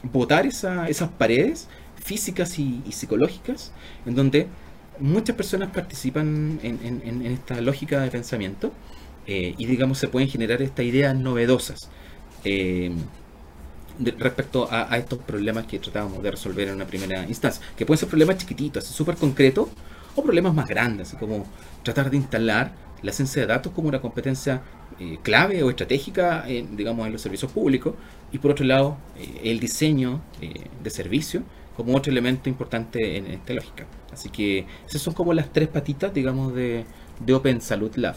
botar 0.03 0.45
esas 0.45 1.09
paredes 1.17 1.67
físicas 2.03 2.59
y, 2.59 2.81
psicológicas 2.91 3.71
en 4.05 4.15
donde 4.15 4.47
muchas 4.99 5.35
personas 5.35 5.69
participan 5.71 6.59
en, 6.63 7.25
esta 7.25 7.59
lógica 7.61 8.01
de 8.01 8.09
pensamiento 8.09 8.71
eh, 9.27 9.53
y 9.57 9.65
digamos 9.65 9.99
se 9.99 10.07
pueden 10.07 10.29
generar 10.29 10.61
estas 10.61 10.85
ideas 10.85 11.15
novedosas 11.15 11.89
eh, 12.43 12.91
respecto 14.19 14.67
a, 14.71 14.95
estos 14.97 15.19
problemas 15.19 15.65
que 15.65 15.79
tratábamos 15.79 16.21
de 16.21 16.31
resolver 16.31 16.67
en 16.67 16.75
una 16.75 16.85
primera 16.85 17.25
instancia, 17.27 17.63
que 17.75 17.85
pueden 17.85 17.99
ser 17.99 18.09
problemas 18.09 18.38
chiquititos, 18.38 18.85
súper 18.85 19.15
concretos, 19.15 19.69
o 20.18 20.24
problemas 20.24 20.53
más 20.53 20.68
grandes, 20.68 21.15
como 21.20 21.45
tratar 21.84 22.09
de 22.09 22.18
instalar 22.18 22.72
la 23.01 23.11
ciencia 23.11 23.41
de 23.43 23.47
datos 23.47 23.72
como 23.74 23.88
una 23.88 24.01
competencia 24.01 24.61
eh, 24.99 25.20
clave 25.22 25.63
o 25.63 25.70
estratégica, 25.70 26.45
digamos, 26.72 27.05
en 27.05 27.13
los 27.13 27.22
servicios 27.22 27.51
públicos, 27.51 27.93
y 28.32 28.39
por 28.39 28.51
otro 28.51 28.65
lado, 28.65 28.97
el 29.43 29.59
diseño 29.59 30.20
de 30.84 30.89
servicios 30.89 31.43
como 31.78 31.95
otro 31.95 32.11
elemento 32.11 32.49
importante 32.49 33.18
en 33.18 33.28
esta 33.28 33.53
lógica. 33.53 33.86
Así 34.11 34.30
que 34.30 34.65
esas 34.88 34.99
son 34.99 35.13
como 35.13 35.32
las 35.32 35.53
tres 35.53 35.68
patitas, 35.68 36.11
digamos, 36.11 36.53
de, 36.55 36.86
Open 37.32 37.61
Salud 37.61 37.95
Lab. 37.95 38.15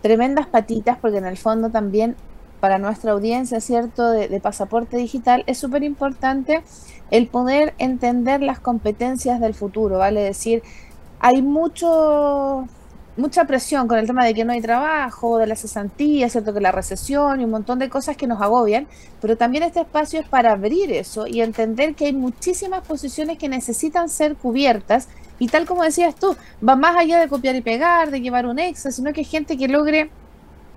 Tremendas 0.00 0.46
patitas, 0.46 0.98
porque 0.98 1.18
en 1.18 1.26
el 1.26 1.36
fondo 1.36 1.68
también 1.68 2.14
para 2.60 2.78
nuestra 2.78 3.12
audiencia, 3.12 3.60
¿cierto?, 3.60 4.10
de, 4.10 4.40
pasaporte 4.40 4.96
digital, 4.96 5.44
es 5.46 5.58
súper 5.58 5.82
importante 5.82 6.62
el 7.10 7.26
poder 7.26 7.74
entender 7.78 8.42
las 8.42 8.60
competencias 8.60 9.40
del 9.40 9.54
futuro, 9.54 9.98
¿vale? 9.98 10.28
Es 10.28 10.36
decir, 10.36 10.62
hay 11.18 11.42
mucho 11.42 12.66
mucha 13.16 13.44
presión 13.44 13.86
con 13.86 13.98
el 13.98 14.06
tema 14.06 14.24
de 14.24 14.32
que 14.32 14.44
no 14.44 14.52
hay 14.52 14.62
trabajo, 14.62 15.36
de 15.38 15.46
la 15.46 15.56
cesantía, 15.56 16.28
¿cierto? 16.30 16.54
Que 16.54 16.60
la 16.60 16.72
recesión 16.72 17.40
y 17.40 17.44
un 17.44 17.50
montón 17.50 17.78
de 17.78 17.88
cosas 17.90 18.16
que 18.16 18.26
nos 18.26 18.40
agobian, 18.40 18.86
pero 19.20 19.36
también 19.36 19.62
este 19.64 19.80
espacio 19.80 20.20
es 20.20 20.28
para 20.28 20.52
abrir 20.52 20.90
eso 20.92 21.26
y 21.26 21.42
entender 21.42 21.94
que 21.94 22.06
hay 22.06 22.12
muchísimas 22.12 22.86
posiciones 22.86 23.36
que 23.36 23.48
necesitan 23.48 24.08
ser 24.08 24.36
cubiertas 24.36 25.08
y 25.38 25.48
tal 25.48 25.66
como 25.66 25.82
decías 25.82 26.14
tú, 26.14 26.36
va 26.66 26.76
más 26.76 26.96
allá 26.96 27.18
de 27.18 27.28
copiar 27.28 27.54
y 27.56 27.62
pegar, 27.62 28.10
de 28.10 28.20
llevar 28.20 28.46
un 28.46 28.58
extra, 28.58 28.90
sino 28.90 29.12
que 29.12 29.20
hay 29.20 29.24
gente 29.26 29.56
que 29.56 29.68
logre 29.68 30.10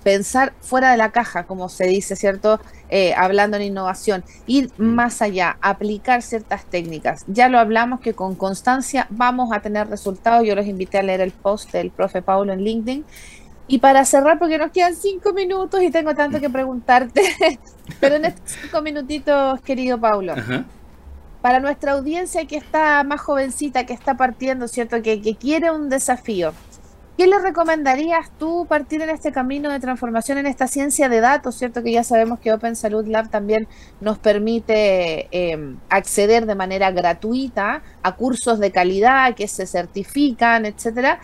pensar 0.04 0.54
fuera 0.62 0.92
de 0.92 0.98
la 0.98 1.12
caja, 1.12 1.46
como 1.46 1.70
se 1.70 1.86
dice, 1.86 2.16
¿cierto? 2.16 2.60
Eh, 2.90 3.14
hablando 3.16 3.58
en 3.58 3.64
innovación, 3.64 4.24
ir 4.46 4.70
mm. 4.78 4.84
más 4.84 5.22
allá, 5.22 5.58
aplicar 5.62 6.22
ciertas 6.22 6.66
técnicas. 6.66 7.24
Ya 7.28 7.50
lo 7.50 7.58
hablamos 7.58 8.02
que 8.02 8.14
con 8.14 8.36
constancia 8.36 9.08
vamos 9.10 9.52
a 9.52 9.62
tener 9.62 9.88
resultados. 9.88 10.46
Yo 10.46 10.56
los 10.56 10.68
invité 10.68 11.00
a 11.00 11.04
leer 11.04 11.22
el 11.22 11.32
post 11.32 11.72
del 11.72 11.90
profe 11.90 12.22
Paulo 12.22 12.54
en 12.54 12.64
LinkedIn. 12.64 13.06
Y 13.68 13.80
para 13.80 14.04
cerrar, 14.04 14.38
porque 14.40 14.58
nos 14.58 14.72
quedan 14.72 14.96
cinco 14.96 15.32
minutos 15.32 15.82
y 15.82 15.90
tengo 15.90 16.14
tanto 16.14 16.40
que 16.40 16.50
preguntarte, 16.50 17.24
pero 18.02 18.16
en 18.16 18.26
estos 18.26 18.58
cinco 18.62 18.82
minutitos, 18.82 19.62
querido 19.62 19.98
Paulo, 19.98 20.36
para 21.42 21.62
nuestra 21.62 21.94
audiencia 21.94 22.46
que 22.46 22.58
está 22.58 23.04
más 23.06 23.22
jovencita, 23.22 23.86
que 23.86 23.94
está 23.94 24.18
partiendo, 24.18 24.68
¿cierto? 24.68 25.02
Que, 25.02 25.22
que 25.22 25.36
quiere 25.36 25.72
un 25.72 25.88
desafío, 25.88 26.54
¿Qué 27.18 27.28
le 27.28 27.38
recomendarías 27.38 28.32
tú 28.40 28.66
partir 28.68 29.00
en 29.04 29.12
este 29.12 29.32
camino 29.32 29.72
de 29.72 29.80
transformación 29.80 30.40
en 30.40 30.48
esta 30.48 30.68
ciencia 30.68 31.10
de 31.10 31.20
datos, 31.20 31.56
cierto 31.56 31.84
que 31.84 31.92
ya 31.92 32.04
sabemos 32.04 32.40
que 32.40 32.52
Open 32.52 32.76
Salud 32.76 33.06
Lab 33.06 33.30
también 33.30 33.68
nos 34.02 34.18
permite 34.18 35.28
em, 35.30 35.78
acceder 35.90 36.48
de 36.48 36.56
manera 36.56 36.90
gratuita 36.90 37.84
a 38.02 38.16
cursos 38.16 38.58
de 38.60 38.72
calidad 38.72 39.36
que 39.36 39.48
se 39.48 39.68
certifican, 39.68 40.66
etcétera? 40.66 41.20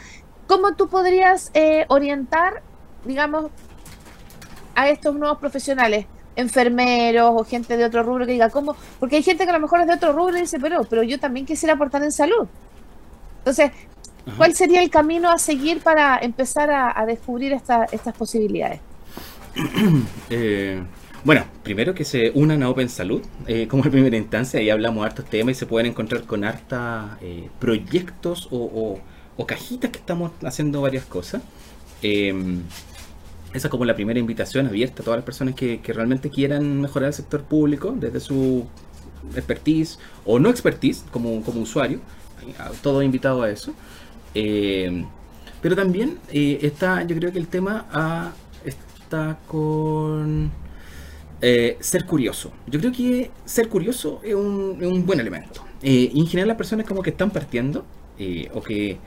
¿Cómo 0.45 0.75
tú 0.75 0.89
podrías 0.89 1.49
eh, 1.55 1.85
orientar, 1.87 2.61
digamos, 3.03 3.49
a 4.75 4.89
estos 4.89 5.15
nuevos 5.15 5.39
profesionales? 5.39 6.05
enfermeros 6.35 7.33
o 7.35 7.43
gente 7.43 7.75
de 7.75 7.83
otro 7.83 8.01
rubro 8.01 8.25
que 8.25 8.31
diga 8.31 8.49
cómo, 8.49 8.73
porque 8.97 9.17
hay 9.17 9.23
gente 9.23 9.43
que 9.43 9.49
a 9.49 9.53
lo 9.53 9.59
mejor 9.59 9.81
es 9.81 9.87
de 9.87 9.93
otro 9.95 10.13
rubro 10.13 10.37
y 10.37 10.41
dice, 10.41 10.57
pero, 10.57 10.85
pero 10.85 11.03
yo 11.03 11.19
también 11.19 11.45
quisiera 11.45 11.73
aportar 11.73 12.01
en 12.01 12.13
salud. 12.13 12.47
Entonces, 13.39 13.71
¿Cuál 14.37 14.53
sería 14.53 14.81
el 14.81 14.89
camino 14.89 15.29
a 15.29 15.37
seguir 15.37 15.81
para 15.81 16.17
empezar 16.19 16.69
a, 16.71 17.05
descubrir 17.05 17.53
estas 17.53 18.13
posibilidades? 18.17 18.81
Eh, 20.29 20.81
bueno, 21.23 21.43
primero 21.63 21.93
que 21.93 22.05
se 22.05 22.31
unan 22.33 22.63
a 22.63 22.69
Open 22.69 22.87
Salud 22.87 23.21
eh, 23.47 23.67
como 23.67 23.83
en 23.83 23.91
primera 23.91 24.15
instancia, 24.15 24.59
ahí 24.59 24.69
hablamos 24.69 25.01
de 25.01 25.07
hartos 25.07 25.25
temas 25.25 25.57
y 25.57 25.59
se 25.59 25.65
pueden 25.65 25.87
encontrar 25.87 26.23
con 26.23 26.43
harta 26.43 27.17
eh, 27.21 27.49
proyectos 27.59 28.47
o, 28.51 28.99
cajitas 29.47 29.89
que 29.91 29.99
estamos 29.99 30.31
haciendo 30.43 30.81
varias 30.81 31.05
cosas. 31.05 31.41
esa 32.01 32.47
es 33.53 33.67
como 33.69 33.85
la 33.85 33.95
primera 33.95 34.19
invitación 34.19 34.67
abierta 34.67 35.01
a 35.01 35.05
todas 35.05 35.17
las 35.17 35.25
personas 35.25 35.55
que, 35.55 35.81
realmente 35.87 36.29
quieran 36.29 36.79
mejorar 36.81 37.07
el 37.07 37.13
sector 37.13 37.43
público 37.43 37.93
desde 37.97 38.19
su 38.19 38.67
expertise 39.35 39.97
o 40.25 40.39
no 40.39 40.49
expertise 40.49 41.03
como, 41.11 41.41
como 41.41 41.61
usuario. 41.61 41.99
Todo 42.81 43.01
invitado 43.01 43.43
a 43.43 43.49
eso. 43.49 43.73
Eh, 44.33 45.05
pero 45.61 45.75
también 45.75 46.19
eh, 46.31 46.59
está, 46.61 47.03
yo 47.03 47.15
creo 47.15 47.31
que 47.31 47.39
el 47.39 47.47
tema 47.47 48.33
está 48.63 49.39
con 49.47 50.51
eh, 51.41 51.77
ser 51.79 52.05
curioso. 52.05 52.51
Yo 52.67 52.79
creo 52.79 52.91
que 52.91 53.31
ser 53.45 53.67
curioso 53.69 54.21
es 54.23 54.35
un, 54.35 55.05
buen 55.05 55.19
elemento. 55.19 55.65
en 55.81 56.25
general 56.27 56.49
las 56.49 56.57
personas 56.57 56.85
como 56.85 57.01
que 57.01 57.09
están 57.09 57.31
partiendo 57.31 57.85
o 58.53 58.61
que 58.61 58.97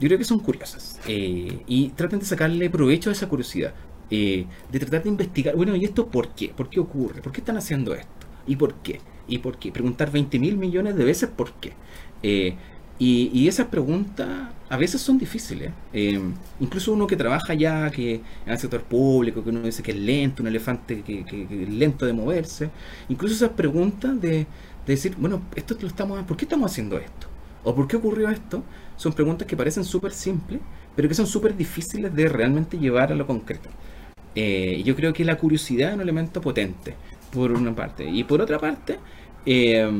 yo 0.00 0.08
creo 0.08 0.18
que 0.18 0.24
son 0.24 0.38
curiosas 0.38 0.98
y 1.06 1.90
traten 1.90 2.18
de 2.20 2.24
sacarle 2.24 2.70
provecho 2.70 3.10
a 3.10 3.12
esa 3.12 3.28
curiosidad. 3.28 3.74
de 4.10 4.46
tratar 4.70 5.02
de 5.02 5.08
investigar, 5.08 5.56
bueno, 5.56 5.76
¿y 5.76 5.84
esto 5.84 6.06
por 6.08 6.34
qué? 6.34 6.48
¿Por 6.48 6.68
qué 6.68 6.80
ocurre? 6.80 7.22
¿Por 7.22 7.32
qué 7.32 7.40
están 7.40 7.56
haciendo 7.56 7.94
esto? 7.94 8.26
¿Y 8.46 8.56
por 8.56 8.74
qué? 8.82 9.00
¿Y 9.28 9.38
por 9.38 9.58
qué? 9.58 9.70
Preguntar 9.72 10.10
20 10.10 10.38
mil 10.38 10.56
millones 10.56 10.96
de 10.96 11.04
veces 11.04 11.30
por 11.30 11.52
qué. 11.54 11.72
Y, 13.04 13.48
esas 13.48 13.66
preguntas 13.66 14.28
a 14.68 14.76
veces 14.76 15.00
son 15.00 15.18
difíciles. 15.18 15.72
Eh, 15.92 16.20
incluso 16.60 16.92
uno 16.92 17.04
que 17.08 17.16
trabaja 17.16 17.52
ya 17.52 17.90
que 17.90 18.14
en 18.46 18.52
el 18.52 18.58
sector 18.58 18.82
público, 18.82 19.42
que 19.42 19.50
uno 19.50 19.62
dice 19.62 19.82
que 19.82 19.90
es 19.90 19.96
lento, 19.98 20.40
un 20.40 20.46
elefante 20.46 21.02
que, 21.02 21.24
es 21.28 21.68
lento 21.68 22.06
de 22.06 22.12
moverse. 22.12 22.70
Incluso 23.08 23.34
esas 23.34 23.50
preguntas 23.50 24.20
de, 24.20 24.46
decir, 24.86 25.16
bueno, 25.18 25.42
esto 25.56 25.76
lo 25.80 25.88
estamos, 25.88 26.22
¿por 26.22 26.36
qué 26.36 26.44
estamos 26.44 26.70
haciendo 26.70 26.96
esto? 26.96 27.26
¿O 27.64 27.74
por 27.74 27.88
qué 27.88 27.96
ocurrió 27.96 28.30
esto? 28.30 28.62
Son 28.96 29.12
preguntas 29.12 29.48
que 29.48 29.56
parecen 29.56 29.84
súper 29.84 30.12
simples, 30.12 30.60
pero 30.94 31.08
que 31.08 31.14
son 31.14 31.26
súper 31.26 31.56
difíciles 31.56 32.14
de 32.14 32.28
realmente 32.28 32.78
llevar 32.78 33.10
a 33.10 33.16
lo 33.16 33.26
concreto. 33.26 33.68
Eh, 34.36 34.80
yo 34.84 34.94
creo 34.94 35.12
que 35.12 35.24
la 35.24 35.36
curiosidad 35.36 35.88
es 35.88 35.94
un 35.96 36.02
elemento 36.02 36.40
potente, 36.40 36.94
por 37.32 37.50
una 37.50 37.74
parte. 37.74 38.08
Y 38.08 38.22
por 38.22 38.40
otra 38.40 38.60
parte, 38.60 39.00
eh, 39.44 39.90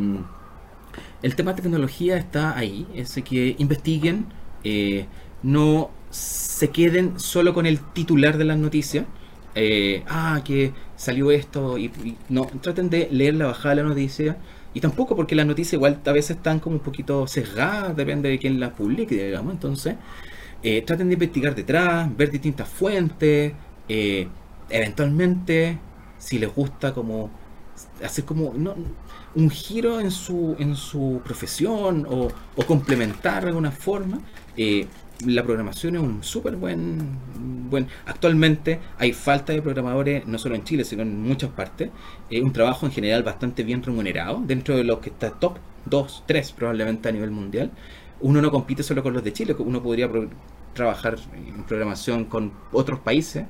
el 1.22 1.36
tema 1.36 1.52
de 1.52 1.62
tecnología 1.62 2.16
está 2.16 2.56
ahí, 2.56 2.86
es 2.94 3.14
que 3.24 3.54
investiguen, 3.58 4.26
eh, 4.64 5.06
no 5.42 5.90
se 6.10 6.70
queden 6.70 7.18
solo 7.18 7.54
con 7.54 7.66
el 7.66 7.80
titular 7.80 8.36
de 8.38 8.44
las 8.44 8.58
noticias. 8.58 9.06
Eh, 9.54 10.02
ah, 10.08 10.40
que 10.44 10.72
salió 10.96 11.30
esto, 11.30 11.76
y, 11.78 11.92
no, 12.28 12.46
traten 12.60 12.88
de 12.90 13.08
leer 13.10 13.34
la 13.34 13.46
bajada 13.46 13.76
de 13.76 13.82
la 13.82 13.88
noticia. 13.88 14.38
Y 14.74 14.80
tampoco 14.80 15.14
porque 15.14 15.34
las 15.34 15.46
noticias 15.46 15.74
igual 15.74 16.00
a 16.04 16.12
veces 16.12 16.38
están 16.38 16.58
como 16.58 16.76
un 16.76 16.82
poquito 16.82 17.26
sesgadas, 17.26 17.94
depende 17.96 18.30
de 18.30 18.38
quién 18.38 18.58
las 18.58 18.72
publique, 18.72 19.14
digamos. 19.26 19.52
Entonces, 19.52 19.96
eh, 20.62 20.82
traten 20.82 21.08
de 21.08 21.14
investigar 21.14 21.54
detrás, 21.54 22.14
ver 22.16 22.30
distintas 22.30 22.68
fuentes, 22.68 23.52
eventualmente, 24.70 25.78
si 26.18 26.38
les 26.38 26.54
gusta 26.54 26.94
como 26.94 27.30
hacer 28.04 28.24
como, 28.24 28.52
no, 28.54 28.74
un 29.34 29.50
giro 29.50 30.00
en 30.00 30.10
su, 30.10 30.56
en 30.58 30.76
su 30.76 31.20
profesión 31.24 32.06
o, 32.08 32.28
complementar 32.66 33.42
de 33.42 33.48
alguna 33.48 33.70
forma, 33.70 34.20
eh, 34.56 34.86
la 35.26 35.42
programación 35.44 35.96
es 35.96 36.02
un 36.02 36.22
súper 36.22 36.56
buen, 36.56 37.18
buen... 37.70 37.86
Actualmente 38.06 38.80
hay 38.98 39.12
falta 39.12 39.52
de 39.52 39.62
programadores, 39.62 40.26
no 40.26 40.38
solo 40.38 40.54
en 40.54 40.64
Chile, 40.64 40.84
sino 40.84 41.02
en 41.02 41.22
muchas 41.22 41.50
partes. 41.50 41.90
Es 42.28 42.42
un 42.42 42.52
trabajo 42.52 42.86
en 42.86 42.92
general 42.92 43.22
bastante 43.22 43.62
bien 43.62 43.82
remunerado, 43.82 44.42
dentro 44.44 44.76
de 44.76 44.84
los 44.84 44.98
que 44.98 45.10
está 45.10 45.30
top 45.30 45.58
2, 45.86 46.24
3 46.26 46.52
probablemente 46.52 47.08
a 47.08 47.12
nivel 47.12 47.30
mundial. 47.30 47.70
Uno 48.20 48.40
no 48.40 48.50
compite 48.50 48.82
solo 48.82 49.02
con 49.02 49.12
los 49.12 49.24
de 49.24 49.32
Chile, 49.32 49.54
uno 49.58 49.82
podría 49.82 50.08
trabajar 50.74 51.18
en 51.34 51.64
programación 51.64 52.24
con 52.24 52.52
otros 52.72 53.00
países 53.00 53.46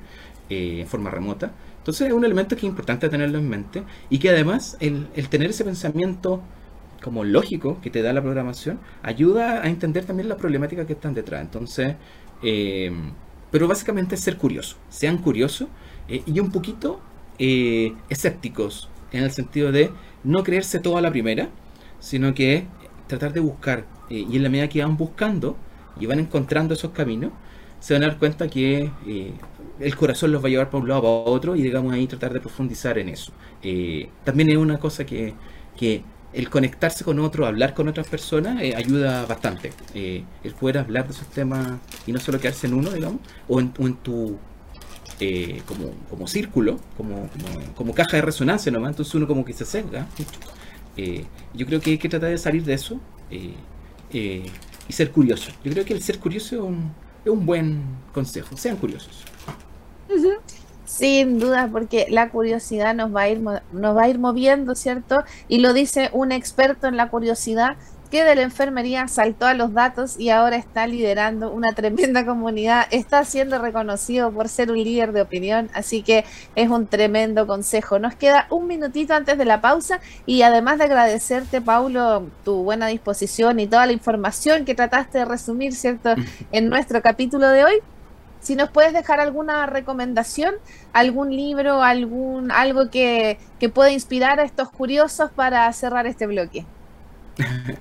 eh, 0.50 0.80
en 0.80 0.86
forma 0.86 1.10
remota. 1.10 1.52
Entonces 1.82 2.06
es 2.06 2.12
un 2.12 2.24
elemento 2.24 2.54
que 2.54 2.60
es 2.60 2.70
importante 2.70 3.08
tenerlo 3.08 3.38
en 3.38 3.48
mente 3.48 3.82
y 4.08 4.20
que 4.20 4.30
además 4.30 4.76
el, 4.78 5.08
tener 5.28 5.50
ese 5.50 5.64
pensamiento 5.64 6.40
como 7.02 7.24
lógico 7.24 7.80
que 7.80 7.90
te 7.90 8.02
da 8.02 8.12
la 8.12 8.22
programación 8.22 8.78
ayuda 9.02 9.62
a 9.62 9.66
entender 9.66 10.04
también 10.04 10.28
la 10.28 10.36
problemática 10.36 10.86
que 10.86 10.92
están 10.92 11.12
detrás. 11.12 11.40
Entonces, 11.40 11.96
eh, 12.44 12.92
pero 13.50 13.66
básicamente 13.66 14.14
es 14.14 14.20
ser 14.20 14.36
curioso, 14.36 14.76
sean 14.90 15.18
curiosos 15.18 15.66
eh, 16.06 16.22
y 16.24 16.38
un 16.38 16.52
poquito 16.52 17.00
eh, 17.40 17.92
escépticos 18.08 18.88
en 19.10 19.24
el 19.24 19.32
sentido 19.32 19.72
de 19.72 19.90
no 20.22 20.44
creerse 20.44 20.78
todo 20.78 20.98
a 20.98 21.00
la 21.00 21.10
primera, 21.10 21.48
sino 21.98 22.32
que 22.32 22.64
tratar 23.08 23.32
de 23.32 23.40
buscar 23.40 23.86
y 24.08 24.36
en 24.36 24.42
la 24.44 24.50
medida 24.50 24.68
que 24.68 24.84
van 24.84 24.96
buscando 24.96 25.56
y 25.98 26.06
van 26.06 26.20
encontrando 26.20 26.74
esos 26.74 26.92
caminos, 26.92 27.32
se 27.80 27.94
van 27.94 28.04
a 28.04 28.06
dar 28.06 28.18
cuenta 28.18 28.46
que 28.46 28.88
el 29.82 29.96
corazón 29.96 30.32
los 30.32 30.42
va 30.42 30.48
a 30.48 30.50
llevar 30.50 30.70
para 30.70 30.82
un 30.82 30.88
lado 30.88 31.02
para 31.02 31.12
otro 31.12 31.56
y 31.56 31.62
digamos 31.62 31.92
ahí 31.92 32.06
tratar 32.06 32.32
de 32.32 32.40
profundizar 32.40 32.98
en 32.98 33.08
eso. 33.08 33.32
Eh, 33.62 34.08
también 34.24 34.50
es 34.50 34.56
una 34.56 34.78
cosa 34.78 35.04
que, 35.04 35.34
el 36.32 36.48
conectarse 36.48 37.04
con 37.04 37.18
otro, 37.18 37.46
hablar 37.46 37.74
con 37.74 37.88
otras 37.88 38.08
personas, 38.08 38.62
eh, 38.62 38.74
ayuda 38.74 39.26
bastante. 39.26 39.72
Eh, 39.94 40.24
el 40.44 40.54
poder 40.54 40.78
hablar 40.78 41.06
de 41.06 41.12
esos 41.12 41.26
temas 41.28 41.78
y 42.06 42.12
no 42.12 42.20
solo 42.20 42.40
quedarse 42.40 42.66
en 42.66 42.74
uno, 42.74 42.90
digamos, 42.90 43.20
o 43.48 43.60
en, 43.60 43.72
tu 43.96 44.38
como, 45.66 45.92
como 46.10 46.26
círculo, 46.26 46.80
como, 46.96 47.28
como, 47.76 47.94
caja 47.94 48.16
de 48.16 48.22
resonancia 48.22 48.72
nomás, 48.72 48.90
entonces 48.90 49.14
uno 49.14 49.28
como 49.28 49.44
que 49.44 49.52
se 49.52 49.64
sesga 49.64 50.08
yo 51.54 51.66
creo 51.66 51.80
que 51.80 51.92
hay 51.92 51.98
que 51.98 52.08
tratar 52.08 52.30
de 52.30 52.38
salir 52.38 52.64
de 52.64 52.74
eso 52.74 53.00
y 54.10 54.92
ser 54.92 55.10
curioso. 55.12 55.52
Yo 55.64 55.72
creo 55.72 55.84
que 55.84 55.94
el 55.94 56.02
ser 56.02 56.18
curioso 56.18 56.56
es 56.56 56.62
un, 56.62 56.92
es 57.24 57.30
un 57.30 57.46
buen 57.46 57.82
consejo, 58.12 58.56
sean 58.56 58.76
curiosos. 58.76 59.24
Sin 61.02 61.40
duda, 61.40 61.68
porque 61.72 62.06
la 62.10 62.30
curiosidad 62.30 62.94
nos 62.94 63.12
va 63.12 63.22
a 63.22 63.28
ir 63.28 63.40
nos 63.40 63.96
va 63.96 64.02
a 64.04 64.08
ir 64.08 64.20
moviendo, 64.20 64.76
¿cierto? 64.76 65.24
Y 65.48 65.58
lo 65.58 65.72
dice 65.72 66.10
un 66.12 66.30
experto 66.30 66.86
en 66.86 66.96
la 66.96 67.10
curiosidad 67.10 67.76
que 68.12 68.22
de 68.22 68.36
la 68.36 68.42
enfermería 68.42 69.08
saltó 69.08 69.46
a 69.46 69.54
los 69.54 69.74
datos 69.74 70.16
y 70.16 70.30
ahora 70.30 70.54
está 70.54 70.86
liderando 70.86 71.50
una 71.50 71.72
tremenda 71.72 72.24
comunidad, 72.26 72.86
está 72.92 73.24
siendo 73.24 73.58
reconocido 73.58 74.30
por 74.30 74.48
ser 74.48 74.70
un 74.70 74.76
líder 74.76 75.10
de 75.10 75.22
opinión, 75.22 75.70
así 75.74 76.02
que 76.02 76.24
es 76.54 76.68
un 76.70 76.86
tremendo 76.86 77.48
consejo. 77.48 77.98
Nos 77.98 78.14
queda 78.14 78.46
un 78.50 78.68
minutito 78.68 79.12
antes 79.12 79.36
de 79.36 79.44
la 79.44 79.60
pausa 79.60 79.98
y 80.24 80.42
además 80.42 80.78
de 80.78 80.84
agradecerte, 80.84 81.60
Paulo, 81.60 82.28
tu 82.44 82.62
buena 82.62 82.86
disposición 82.86 83.58
y 83.58 83.66
toda 83.66 83.86
la 83.86 83.92
información 83.92 84.64
que 84.64 84.76
trataste 84.76 85.18
de 85.18 85.24
resumir, 85.24 85.74
¿cierto?, 85.74 86.14
en 86.52 86.68
nuestro 86.68 87.02
capítulo 87.02 87.48
de 87.48 87.64
hoy, 87.64 87.82
si 88.42 88.56
nos 88.56 88.70
puedes 88.70 88.92
dejar 88.92 89.20
alguna 89.20 89.66
recomendación, 89.66 90.54
algún 90.92 91.34
libro, 91.34 91.82
algún 91.82 92.50
algo 92.50 92.90
que, 92.90 93.38
que 93.60 93.68
pueda 93.68 93.92
inspirar 93.92 94.40
a 94.40 94.44
estos 94.44 94.68
curiosos 94.70 95.30
para 95.30 95.72
cerrar 95.72 96.06
este 96.06 96.26
bloque. 96.26 96.66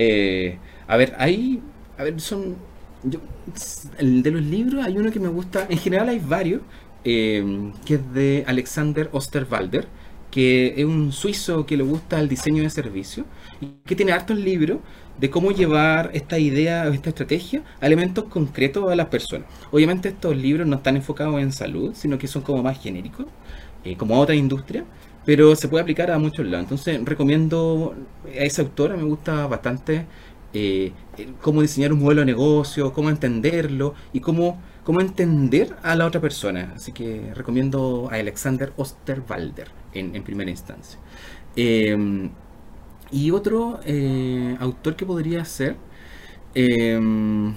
Eh, 0.00 0.60
a 0.86 0.96
ver, 0.96 1.16
hay. 1.18 1.60
A 1.98 2.04
ver, 2.04 2.20
son. 2.20 2.56
el 3.98 4.22
de 4.22 4.30
los 4.30 4.42
libros 4.42 4.84
hay 4.84 4.96
uno 4.96 5.10
que 5.10 5.18
me 5.18 5.26
gusta. 5.26 5.66
En 5.68 5.78
general 5.78 6.08
hay 6.08 6.20
varios. 6.20 6.62
Eh, 7.02 7.72
que 7.84 7.94
es 7.94 8.12
de 8.14 8.44
Alexander 8.46 9.08
Osterwalder. 9.12 9.88
Que 10.30 10.74
es 10.76 10.84
un 10.84 11.10
suizo 11.10 11.66
que 11.66 11.76
le 11.76 11.82
gusta 11.82 12.20
el 12.20 12.28
diseño 12.28 12.62
de 12.62 12.70
servicio. 12.70 13.24
Y 13.60 13.78
que 13.84 13.96
tiene 13.96 14.12
hartos 14.12 14.38
libros 14.38 14.78
de 15.18 15.30
cómo 15.30 15.50
llevar 15.50 16.10
esta 16.14 16.38
idea 16.38 16.86
esta 16.88 17.10
estrategia 17.10 17.62
a 17.80 17.86
elementos 17.86 18.24
concretos 18.24 18.90
a 18.90 18.96
las 18.96 19.06
personas. 19.06 19.48
Obviamente 19.70 20.08
estos 20.10 20.36
libros 20.36 20.66
no 20.66 20.76
están 20.76 20.96
enfocados 20.96 21.40
en 21.40 21.52
salud, 21.52 21.92
sino 21.94 22.18
que 22.18 22.28
son 22.28 22.42
como 22.42 22.62
más 22.62 22.80
genéricos, 22.80 23.26
eh, 23.84 23.96
como 23.96 24.18
otra 24.18 24.34
industria, 24.34 24.84
pero 25.24 25.54
se 25.56 25.68
puede 25.68 25.82
aplicar 25.82 26.10
a 26.10 26.18
muchos 26.18 26.46
lados. 26.46 26.64
Entonces 26.64 27.04
recomiendo 27.04 27.94
a 28.26 28.44
esa 28.44 28.62
autora, 28.62 28.96
me 28.96 29.04
gusta 29.04 29.46
bastante 29.46 30.06
eh, 30.54 30.92
cómo 31.42 31.62
diseñar 31.62 31.92
un 31.92 32.00
modelo 32.00 32.20
de 32.22 32.26
negocio, 32.26 32.92
cómo 32.92 33.10
entenderlo 33.10 33.94
y 34.12 34.20
cómo, 34.20 34.60
cómo 34.84 35.00
entender 35.00 35.76
a 35.82 35.96
la 35.96 36.06
otra 36.06 36.20
persona. 36.20 36.72
Así 36.76 36.92
que 36.92 37.32
recomiendo 37.34 38.08
a 38.10 38.14
Alexander 38.16 38.72
Osterwalder 38.76 39.68
en, 39.92 40.14
en 40.14 40.22
primera 40.22 40.50
instancia. 40.50 40.98
Eh, 41.56 42.30
y 43.10 43.30
otro 43.30 43.80
eh, 43.84 44.56
autor 44.60 44.96
que 44.96 45.06
podría 45.06 45.44
ser. 45.44 45.76
Em, 46.54 47.50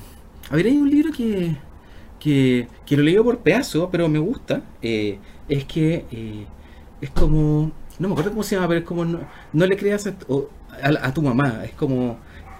a 0.49 0.55
ver, 0.55 0.65
hay 0.67 0.77
un 0.77 0.89
libro 0.89 1.11
que, 1.11 1.55
que, 2.19 2.67
que 2.85 2.97
lo 2.97 3.03
leo 3.03 3.23
por 3.23 3.39
pedazo, 3.39 3.89
pero 3.91 4.07
me 4.07 4.19
gusta. 4.19 4.63
Eh, 4.81 5.19
es 5.49 5.65
que 5.65 6.05
eh, 6.11 6.45
es 7.01 7.09
como. 7.11 7.71
No 7.99 8.07
me 8.07 8.13
acuerdo 8.13 8.31
cómo 8.31 8.43
se 8.43 8.55
llama, 8.55 8.67
pero 8.67 8.79
es 8.79 8.85
como. 8.85 9.05
No, 9.05 9.65
le 9.65 9.77
creas 9.77 10.07
a, 10.07 11.13
tu 11.13 11.21
mamá. 11.21 11.65
Es 11.65 11.73
como. 11.73 12.17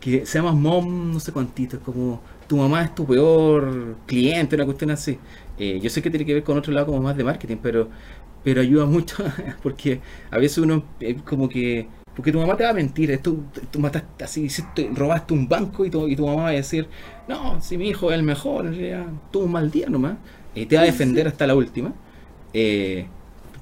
que 0.00 0.24
se 0.26 0.38
llama 0.38 0.52
Mom, 0.52 1.12
no 1.12 1.20
sé 1.20 1.32
cuántito. 1.32 1.76
Es 1.76 1.82
como. 1.82 2.20
Tu 2.46 2.56
mamá 2.56 2.82
es 2.82 2.94
tu 2.94 3.04
peor 3.06 3.96
cliente, 4.06 4.56
una 4.56 4.64
cuestión 4.64 4.90
así. 4.90 5.18
yo 5.58 5.90
sé 5.90 6.00
que 6.00 6.08
tiene 6.08 6.24
que 6.24 6.32
ver 6.32 6.42
con 6.42 6.56
otro 6.56 6.72
lado 6.72 6.86
como 6.86 7.02
más 7.02 7.14
de 7.14 7.22
marketing, 7.22 7.58
pero 7.62 7.90
pero 8.48 8.62
ayuda 8.62 8.86
mucho 8.86 9.16
porque 9.62 10.00
a 10.30 10.38
veces 10.38 10.56
uno 10.56 10.82
como 11.26 11.50
que 11.50 11.86
porque 12.16 12.32
tu 12.32 12.38
mamá 12.38 12.56
te 12.56 12.64
va 12.64 12.70
a 12.70 12.72
mentir, 12.72 13.16
tú, 13.22 13.44
tú 13.70 13.78
mataste 13.78 14.24
así, 14.24 14.48
robaste 14.94 15.34
un 15.34 15.46
banco 15.46 15.84
y 15.84 15.90
tu, 15.90 16.08
y 16.08 16.16
tu 16.16 16.26
mamá 16.26 16.44
va 16.44 16.48
a 16.48 16.52
decir, 16.52 16.88
no, 17.28 17.60
si 17.60 17.76
mi 17.76 17.90
hijo 17.90 18.10
es 18.10 18.16
el 18.16 18.22
mejor, 18.22 18.66
en 18.66 18.74
realidad 18.74 19.06
tuvo 19.30 19.44
un 19.44 19.52
mal 19.52 19.70
día 19.70 19.88
nomás, 19.90 20.16
y 20.54 20.64
te 20.64 20.76
va 20.76 20.82
a 20.82 20.86
defender 20.86 21.28
hasta 21.28 21.46
la 21.46 21.54
última. 21.54 21.92
Eh, 22.54 23.06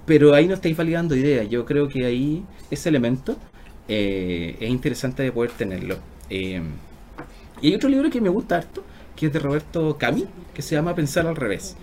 pero 0.06 0.32
ahí 0.32 0.46
no 0.46 0.54
estáis 0.54 0.74
validando 0.74 1.16
ideas, 1.16 1.50
yo 1.50 1.66
creo 1.66 1.88
que 1.88 2.06
ahí 2.06 2.44
ese 2.70 2.88
elemento 2.88 3.36
eh, 3.88 4.56
es 4.58 4.70
interesante 4.70 5.22
de 5.24 5.32
poder 5.32 5.50
tenerlo. 5.50 5.98
Eh, 6.30 6.62
y 7.60 7.68
hay 7.68 7.74
otro 7.74 7.90
libro 7.90 8.08
que 8.08 8.20
me 8.20 8.30
gusta 8.30 8.56
harto, 8.56 8.84
que 9.16 9.26
es 9.26 9.32
de 9.34 9.38
Roberto 9.40 9.98
Cami, 9.98 10.24
que 10.54 10.62
se 10.62 10.76
llama 10.76 10.94
Pensar 10.94 11.26
al 11.26 11.36
revés. 11.36 11.76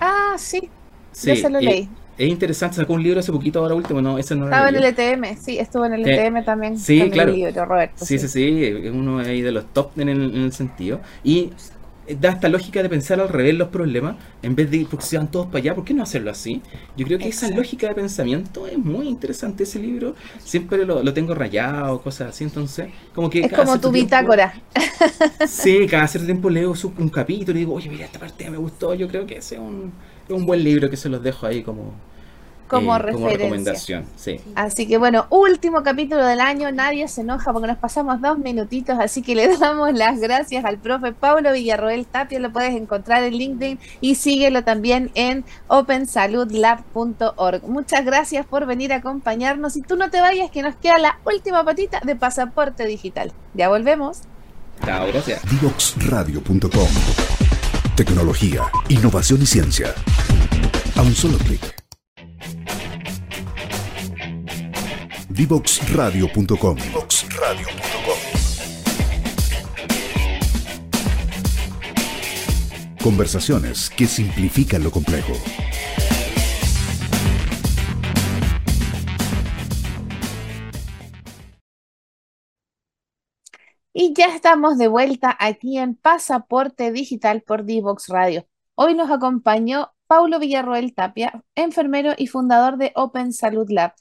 ah, 0.00 0.34
sí, 0.38 0.70
sí, 1.12 1.36
se 1.36 1.50
lo 1.50 1.60
leí 1.60 1.88
es 2.16 2.28
interesante, 2.28 2.76
sacó 2.76 2.94
un 2.94 3.02
libro 3.02 3.20
hace 3.20 3.32
poquito, 3.32 3.60
ahora 3.60 3.74
último, 3.74 4.00
no, 4.00 4.18
ese 4.18 4.36
no 4.36 4.44
Estaba 4.44 4.68
en 4.68 4.76
el 4.76 4.84
ETM, 4.84 5.36
sí, 5.36 5.58
estuvo 5.58 5.84
en 5.84 5.94
el 5.94 6.08
ETM 6.08 6.44
también. 6.44 6.78
Sí, 6.78 7.10
claro. 7.10 7.32
Roberto, 7.64 8.04
sí, 8.04 8.18
sí, 8.18 8.28
sí, 8.28 8.64
es 8.64 8.92
uno 8.92 9.18
ahí 9.18 9.42
de 9.42 9.52
los 9.52 9.72
top 9.72 9.98
en 9.98 10.08
el, 10.08 10.52
sentido. 10.52 11.00
Y 11.24 11.50
da 12.20 12.30
esta 12.30 12.48
lógica 12.48 12.82
de 12.82 12.88
pensar 12.88 13.18
al 13.18 13.28
revés 13.28 13.54
los 13.54 13.68
problemas, 13.68 14.16
en 14.42 14.54
vez 14.54 14.70
de 14.70 14.86
porque 14.88 15.06
se 15.06 15.16
van 15.16 15.30
todos 15.30 15.46
para 15.46 15.58
allá, 15.58 15.74
¿por 15.74 15.84
qué 15.84 15.94
no 15.94 16.02
hacerlo 16.02 16.30
así? 16.30 16.62
Yo 16.96 17.06
creo 17.06 17.18
que 17.18 17.28
esa 17.28 17.48
lógica 17.48 17.88
de 17.88 17.94
pensamiento 17.94 18.66
es 18.66 18.78
muy 18.78 19.08
interesante 19.08 19.64
ese 19.64 19.78
libro, 19.80 20.14
siempre 20.38 20.84
lo, 20.84 21.14
tengo 21.14 21.34
rayado, 21.34 22.00
cosas 22.02 22.28
así, 22.28 22.44
entonces, 22.44 22.88
como 23.14 23.30
que... 23.30 23.40
Es 23.40 23.52
como 23.52 23.80
tu 23.80 23.90
bitácora. 23.90 24.54
sí, 25.48 25.86
cada 25.90 26.06
cierto 26.06 26.26
tiempo 26.26 26.50
leo 26.50 26.74
un 26.98 27.08
capítulo 27.08 27.56
y 27.56 27.62
digo, 27.62 27.74
oye, 27.74 27.88
mira, 27.88 28.04
esta 28.04 28.20
parte 28.20 28.48
me 28.50 28.58
gustó, 28.58 28.94
yo 28.94 29.08
creo 29.08 29.26
que 29.26 29.38
ese 29.38 29.56
es 29.56 29.60
un 29.60 29.92
un 30.28 30.46
buen 30.46 30.62
libro 30.64 30.90
que 30.90 30.96
se 30.96 31.08
los 31.08 31.22
dejo 31.22 31.46
ahí 31.46 31.62
como, 31.62 31.92
como, 32.68 32.96
eh, 32.96 32.98
recomendación. 32.98 34.06
Sí. 34.16 34.40
Así 34.54 34.86
que 34.86 34.98
bueno, 34.98 35.26
último 35.30 35.82
capítulo 35.82 36.24
del 36.24 36.40
año, 36.40 36.70
nadie 36.72 37.06
se 37.08 37.20
enoja 37.20 37.52
porque 37.52 37.68
nos 37.68 37.78
pasamos 37.78 38.20
dos 38.20 38.38
minutitos, 38.38 38.98
así 38.98 39.22
que 39.22 39.34
le 39.34 39.56
damos 39.58 39.92
las 39.92 40.18
gracias 40.20 40.64
al 40.64 40.78
profe 40.78 41.12
Pablo 41.12 41.52
Villarroel 41.52 42.06
Tapia, 42.06 42.40
lo 42.40 42.52
puedes 42.52 42.74
encontrar 42.74 43.22
en 43.22 43.34
LinkedIn 43.34 43.78
y 44.00 44.14
síguelo 44.14 44.64
también 44.64 45.10
en 45.14 45.44
opensaludlab.org. 45.68 47.62
Muchas 47.68 48.04
gracias 48.04 48.46
por 48.46 48.66
venir 48.66 48.92
a 48.92 48.96
acompañarnos 48.96 49.76
y 49.76 49.82
tú 49.82 49.96
no 49.96 50.10
te 50.10 50.20
vayas 50.20 50.50
que 50.50 50.62
nos 50.62 50.74
queda 50.76 50.98
la 50.98 51.18
última 51.24 51.64
patita 51.64 52.00
de 52.04 52.16
pasaporte 52.16 52.86
digital. 52.86 53.32
Ya 53.54 53.68
volvemos. 53.68 54.22
Chao, 54.84 55.06
gracias. 55.06 55.40
Divoxradio.com 55.50 57.33
Tecnología, 57.96 58.62
innovación 58.88 59.40
y 59.42 59.46
ciencia. 59.46 59.94
A 60.96 61.02
un 61.02 61.14
solo 61.14 61.38
clic. 61.38 61.60
Divoxradio.com. 65.28 66.76
Conversaciones 73.00 73.90
que 73.90 74.08
simplifican 74.08 74.82
lo 74.82 74.90
complejo. 74.90 75.34
Y 83.96 84.12
ya 84.12 84.26
estamos 84.34 84.76
de 84.76 84.88
vuelta 84.88 85.36
aquí 85.38 85.78
en 85.78 85.94
Pasaporte 85.94 86.90
Digital 86.90 87.42
por 87.42 87.64
Divox 87.64 88.08
Radio. 88.08 88.44
Hoy 88.74 88.96
nos 88.96 89.08
acompañó 89.08 89.92
Paulo 90.08 90.40
Villarroel 90.40 90.94
Tapia, 90.94 91.44
enfermero 91.54 92.12
y 92.16 92.26
fundador 92.26 92.76
de 92.76 92.90
Open 92.96 93.32
Salud 93.32 93.70
Lab. 93.70 93.94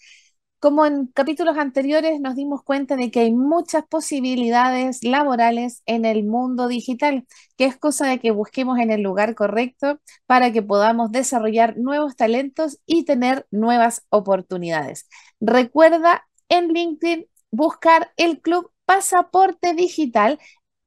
Como 0.58 0.88
en 0.88 1.06
capítulos 1.08 1.60
anteriores 1.60 2.20
nos 2.20 2.36
dimos 2.36 2.64
cuenta 2.64 2.96
de 2.96 3.12
que 3.12 3.20
hay 3.20 3.34
muchas 3.34 3.84
posibilidades 3.86 5.04
laborales 5.04 5.84
en 5.86 6.06
el 6.06 6.24
mundo 6.24 6.68
digital, 6.68 7.28
que 7.56 7.66
es 7.66 7.78
cosa 7.78 8.08
de 8.08 8.20
que 8.20 8.32
busquemos 8.32 8.80
en 8.80 8.89
el 8.89 9.04
lugar 9.04 9.36
correcto 9.36 10.00
para 10.26 10.52
que 10.52 10.64
podamos 10.64 11.12
desarrollar 11.12 11.78
nuevos 11.78 12.16
talentos 12.16 12.80
y 12.88 13.06
tener 13.06 13.46
nuevas 13.52 14.08
oportunidades. 14.10 15.08
Recuerda 15.39 16.26
en 16.50 16.70
LinkedIn 16.70 17.28
buscar 17.52 18.12
el 18.18 18.41
club 18.41 18.73
pasaporte 18.86 19.74
digital 19.74 20.40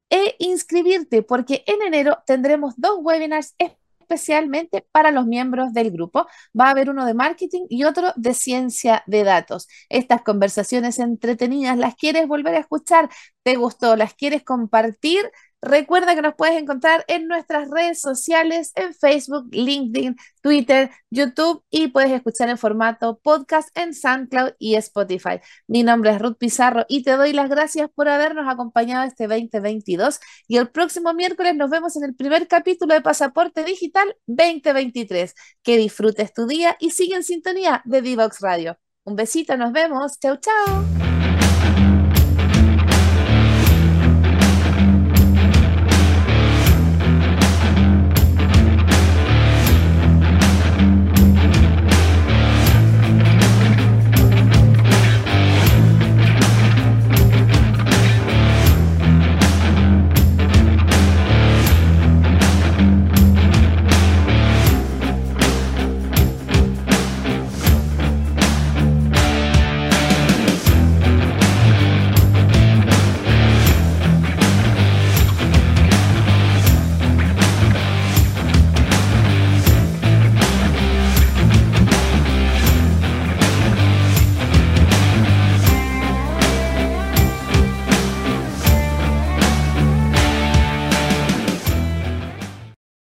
e 0.09 0.35
inscribirte, 0.39 1.23
porque 1.23 1.63
en 1.67 1.81
enero 1.81 2.19
tendremos 2.25 2.73
dos 2.77 2.97
webinars 3.01 3.55
especialmente 3.59 4.87
para 4.91 5.11
los 5.11 5.25
miembros 5.25 5.73
del 5.73 5.91
grupo. 5.91 6.27
Va 6.59 6.67
a 6.67 6.69
haber 6.71 6.89
uno 6.89 7.05
de 7.05 7.13
marketing 7.13 7.65
y 7.69 7.83
otro 7.83 8.13
de 8.15 8.33
ciencia 8.33 9.03
de 9.05 9.23
datos. 9.23 9.67
Estas 9.89 10.21
conversaciones 10.23 10.99
entretenidas, 10.99 11.77
¿las 11.77 11.95
quieres 11.95 12.27
volver 12.27 12.55
a 12.55 12.59
escuchar? 12.59 13.09
¿Te 13.43 13.55
gustó? 13.55 13.95
¿Las 13.97 14.13
quieres 14.13 14.43
compartir? 14.43 15.29
Recuerda 15.61 16.13
que 16.13 16.21
nos 16.21 16.35
puedes 16.35 16.55
encontrar 16.61 17.03
en 17.07 17.27
nuestras 17.27 17.69
redes 17.71 17.99
sociales, 17.99 18.71
en 18.75 18.93
Facebook, 18.93 19.47
LinkedIn, 19.51 20.15
Twitter, 20.41 20.91
YouTube 21.09 21.63
y 21.71 21.87
puedes 21.87 22.11
escuchar 22.11 22.49
en 22.49 22.59
formato 22.59 23.19
podcast 23.23 23.75
en 23.75 23.95
SoundCloud 23.95 24.51
y 24.59 24.75
Spotify. 24.75 25.39
Mi 25.67 25.81
nombre 25.81 26.11
es 26.11 26.19
Ruth 26.19 26.37
Pizarro 26.37 26.85
y 26.87 27.01
te 27.03 27.11
doy 27.11 27.33
las 27.33 27.49
gracias 27.49 27.89
por 27.93 28.07
habernos 28.07 28.47
acompañado 28.47 29.05
este 29.05 29.27
2022 29.27 30.19
y 30.47 30.57
el 30.57 30.69
próximo 30.69 31.13
miércoles 31.15 31.55
nos 31.55 31.71
vemos 31.71 31.95
en 31.97 32.03
el 32.03 32.15
primer 32.15 32.47
capítulo 32.47 32.93
de 32.93 33.01
Pasaporte 33.01 33.63
Digital 33.63 34.15
2023. 34.27 35.33
Que 35.63 35.77
disfrutes 35.77 36.33
tu 36.33 36.45
día 36.45 36.77
y 36.79 36.91
sigue 36.91 37.15
en 37.15 37.23
sintonía 37.23 37.81
de 37.83 38.01
Divox 38.03 38.41
Radio. 38.41 38.77
Un 39.05 39.15
besito, 39.15 39.57
nos 39.57 39.71
vemos. 39.71 40.19
Chau, 40.19 40.37
chau. 40.37 41.06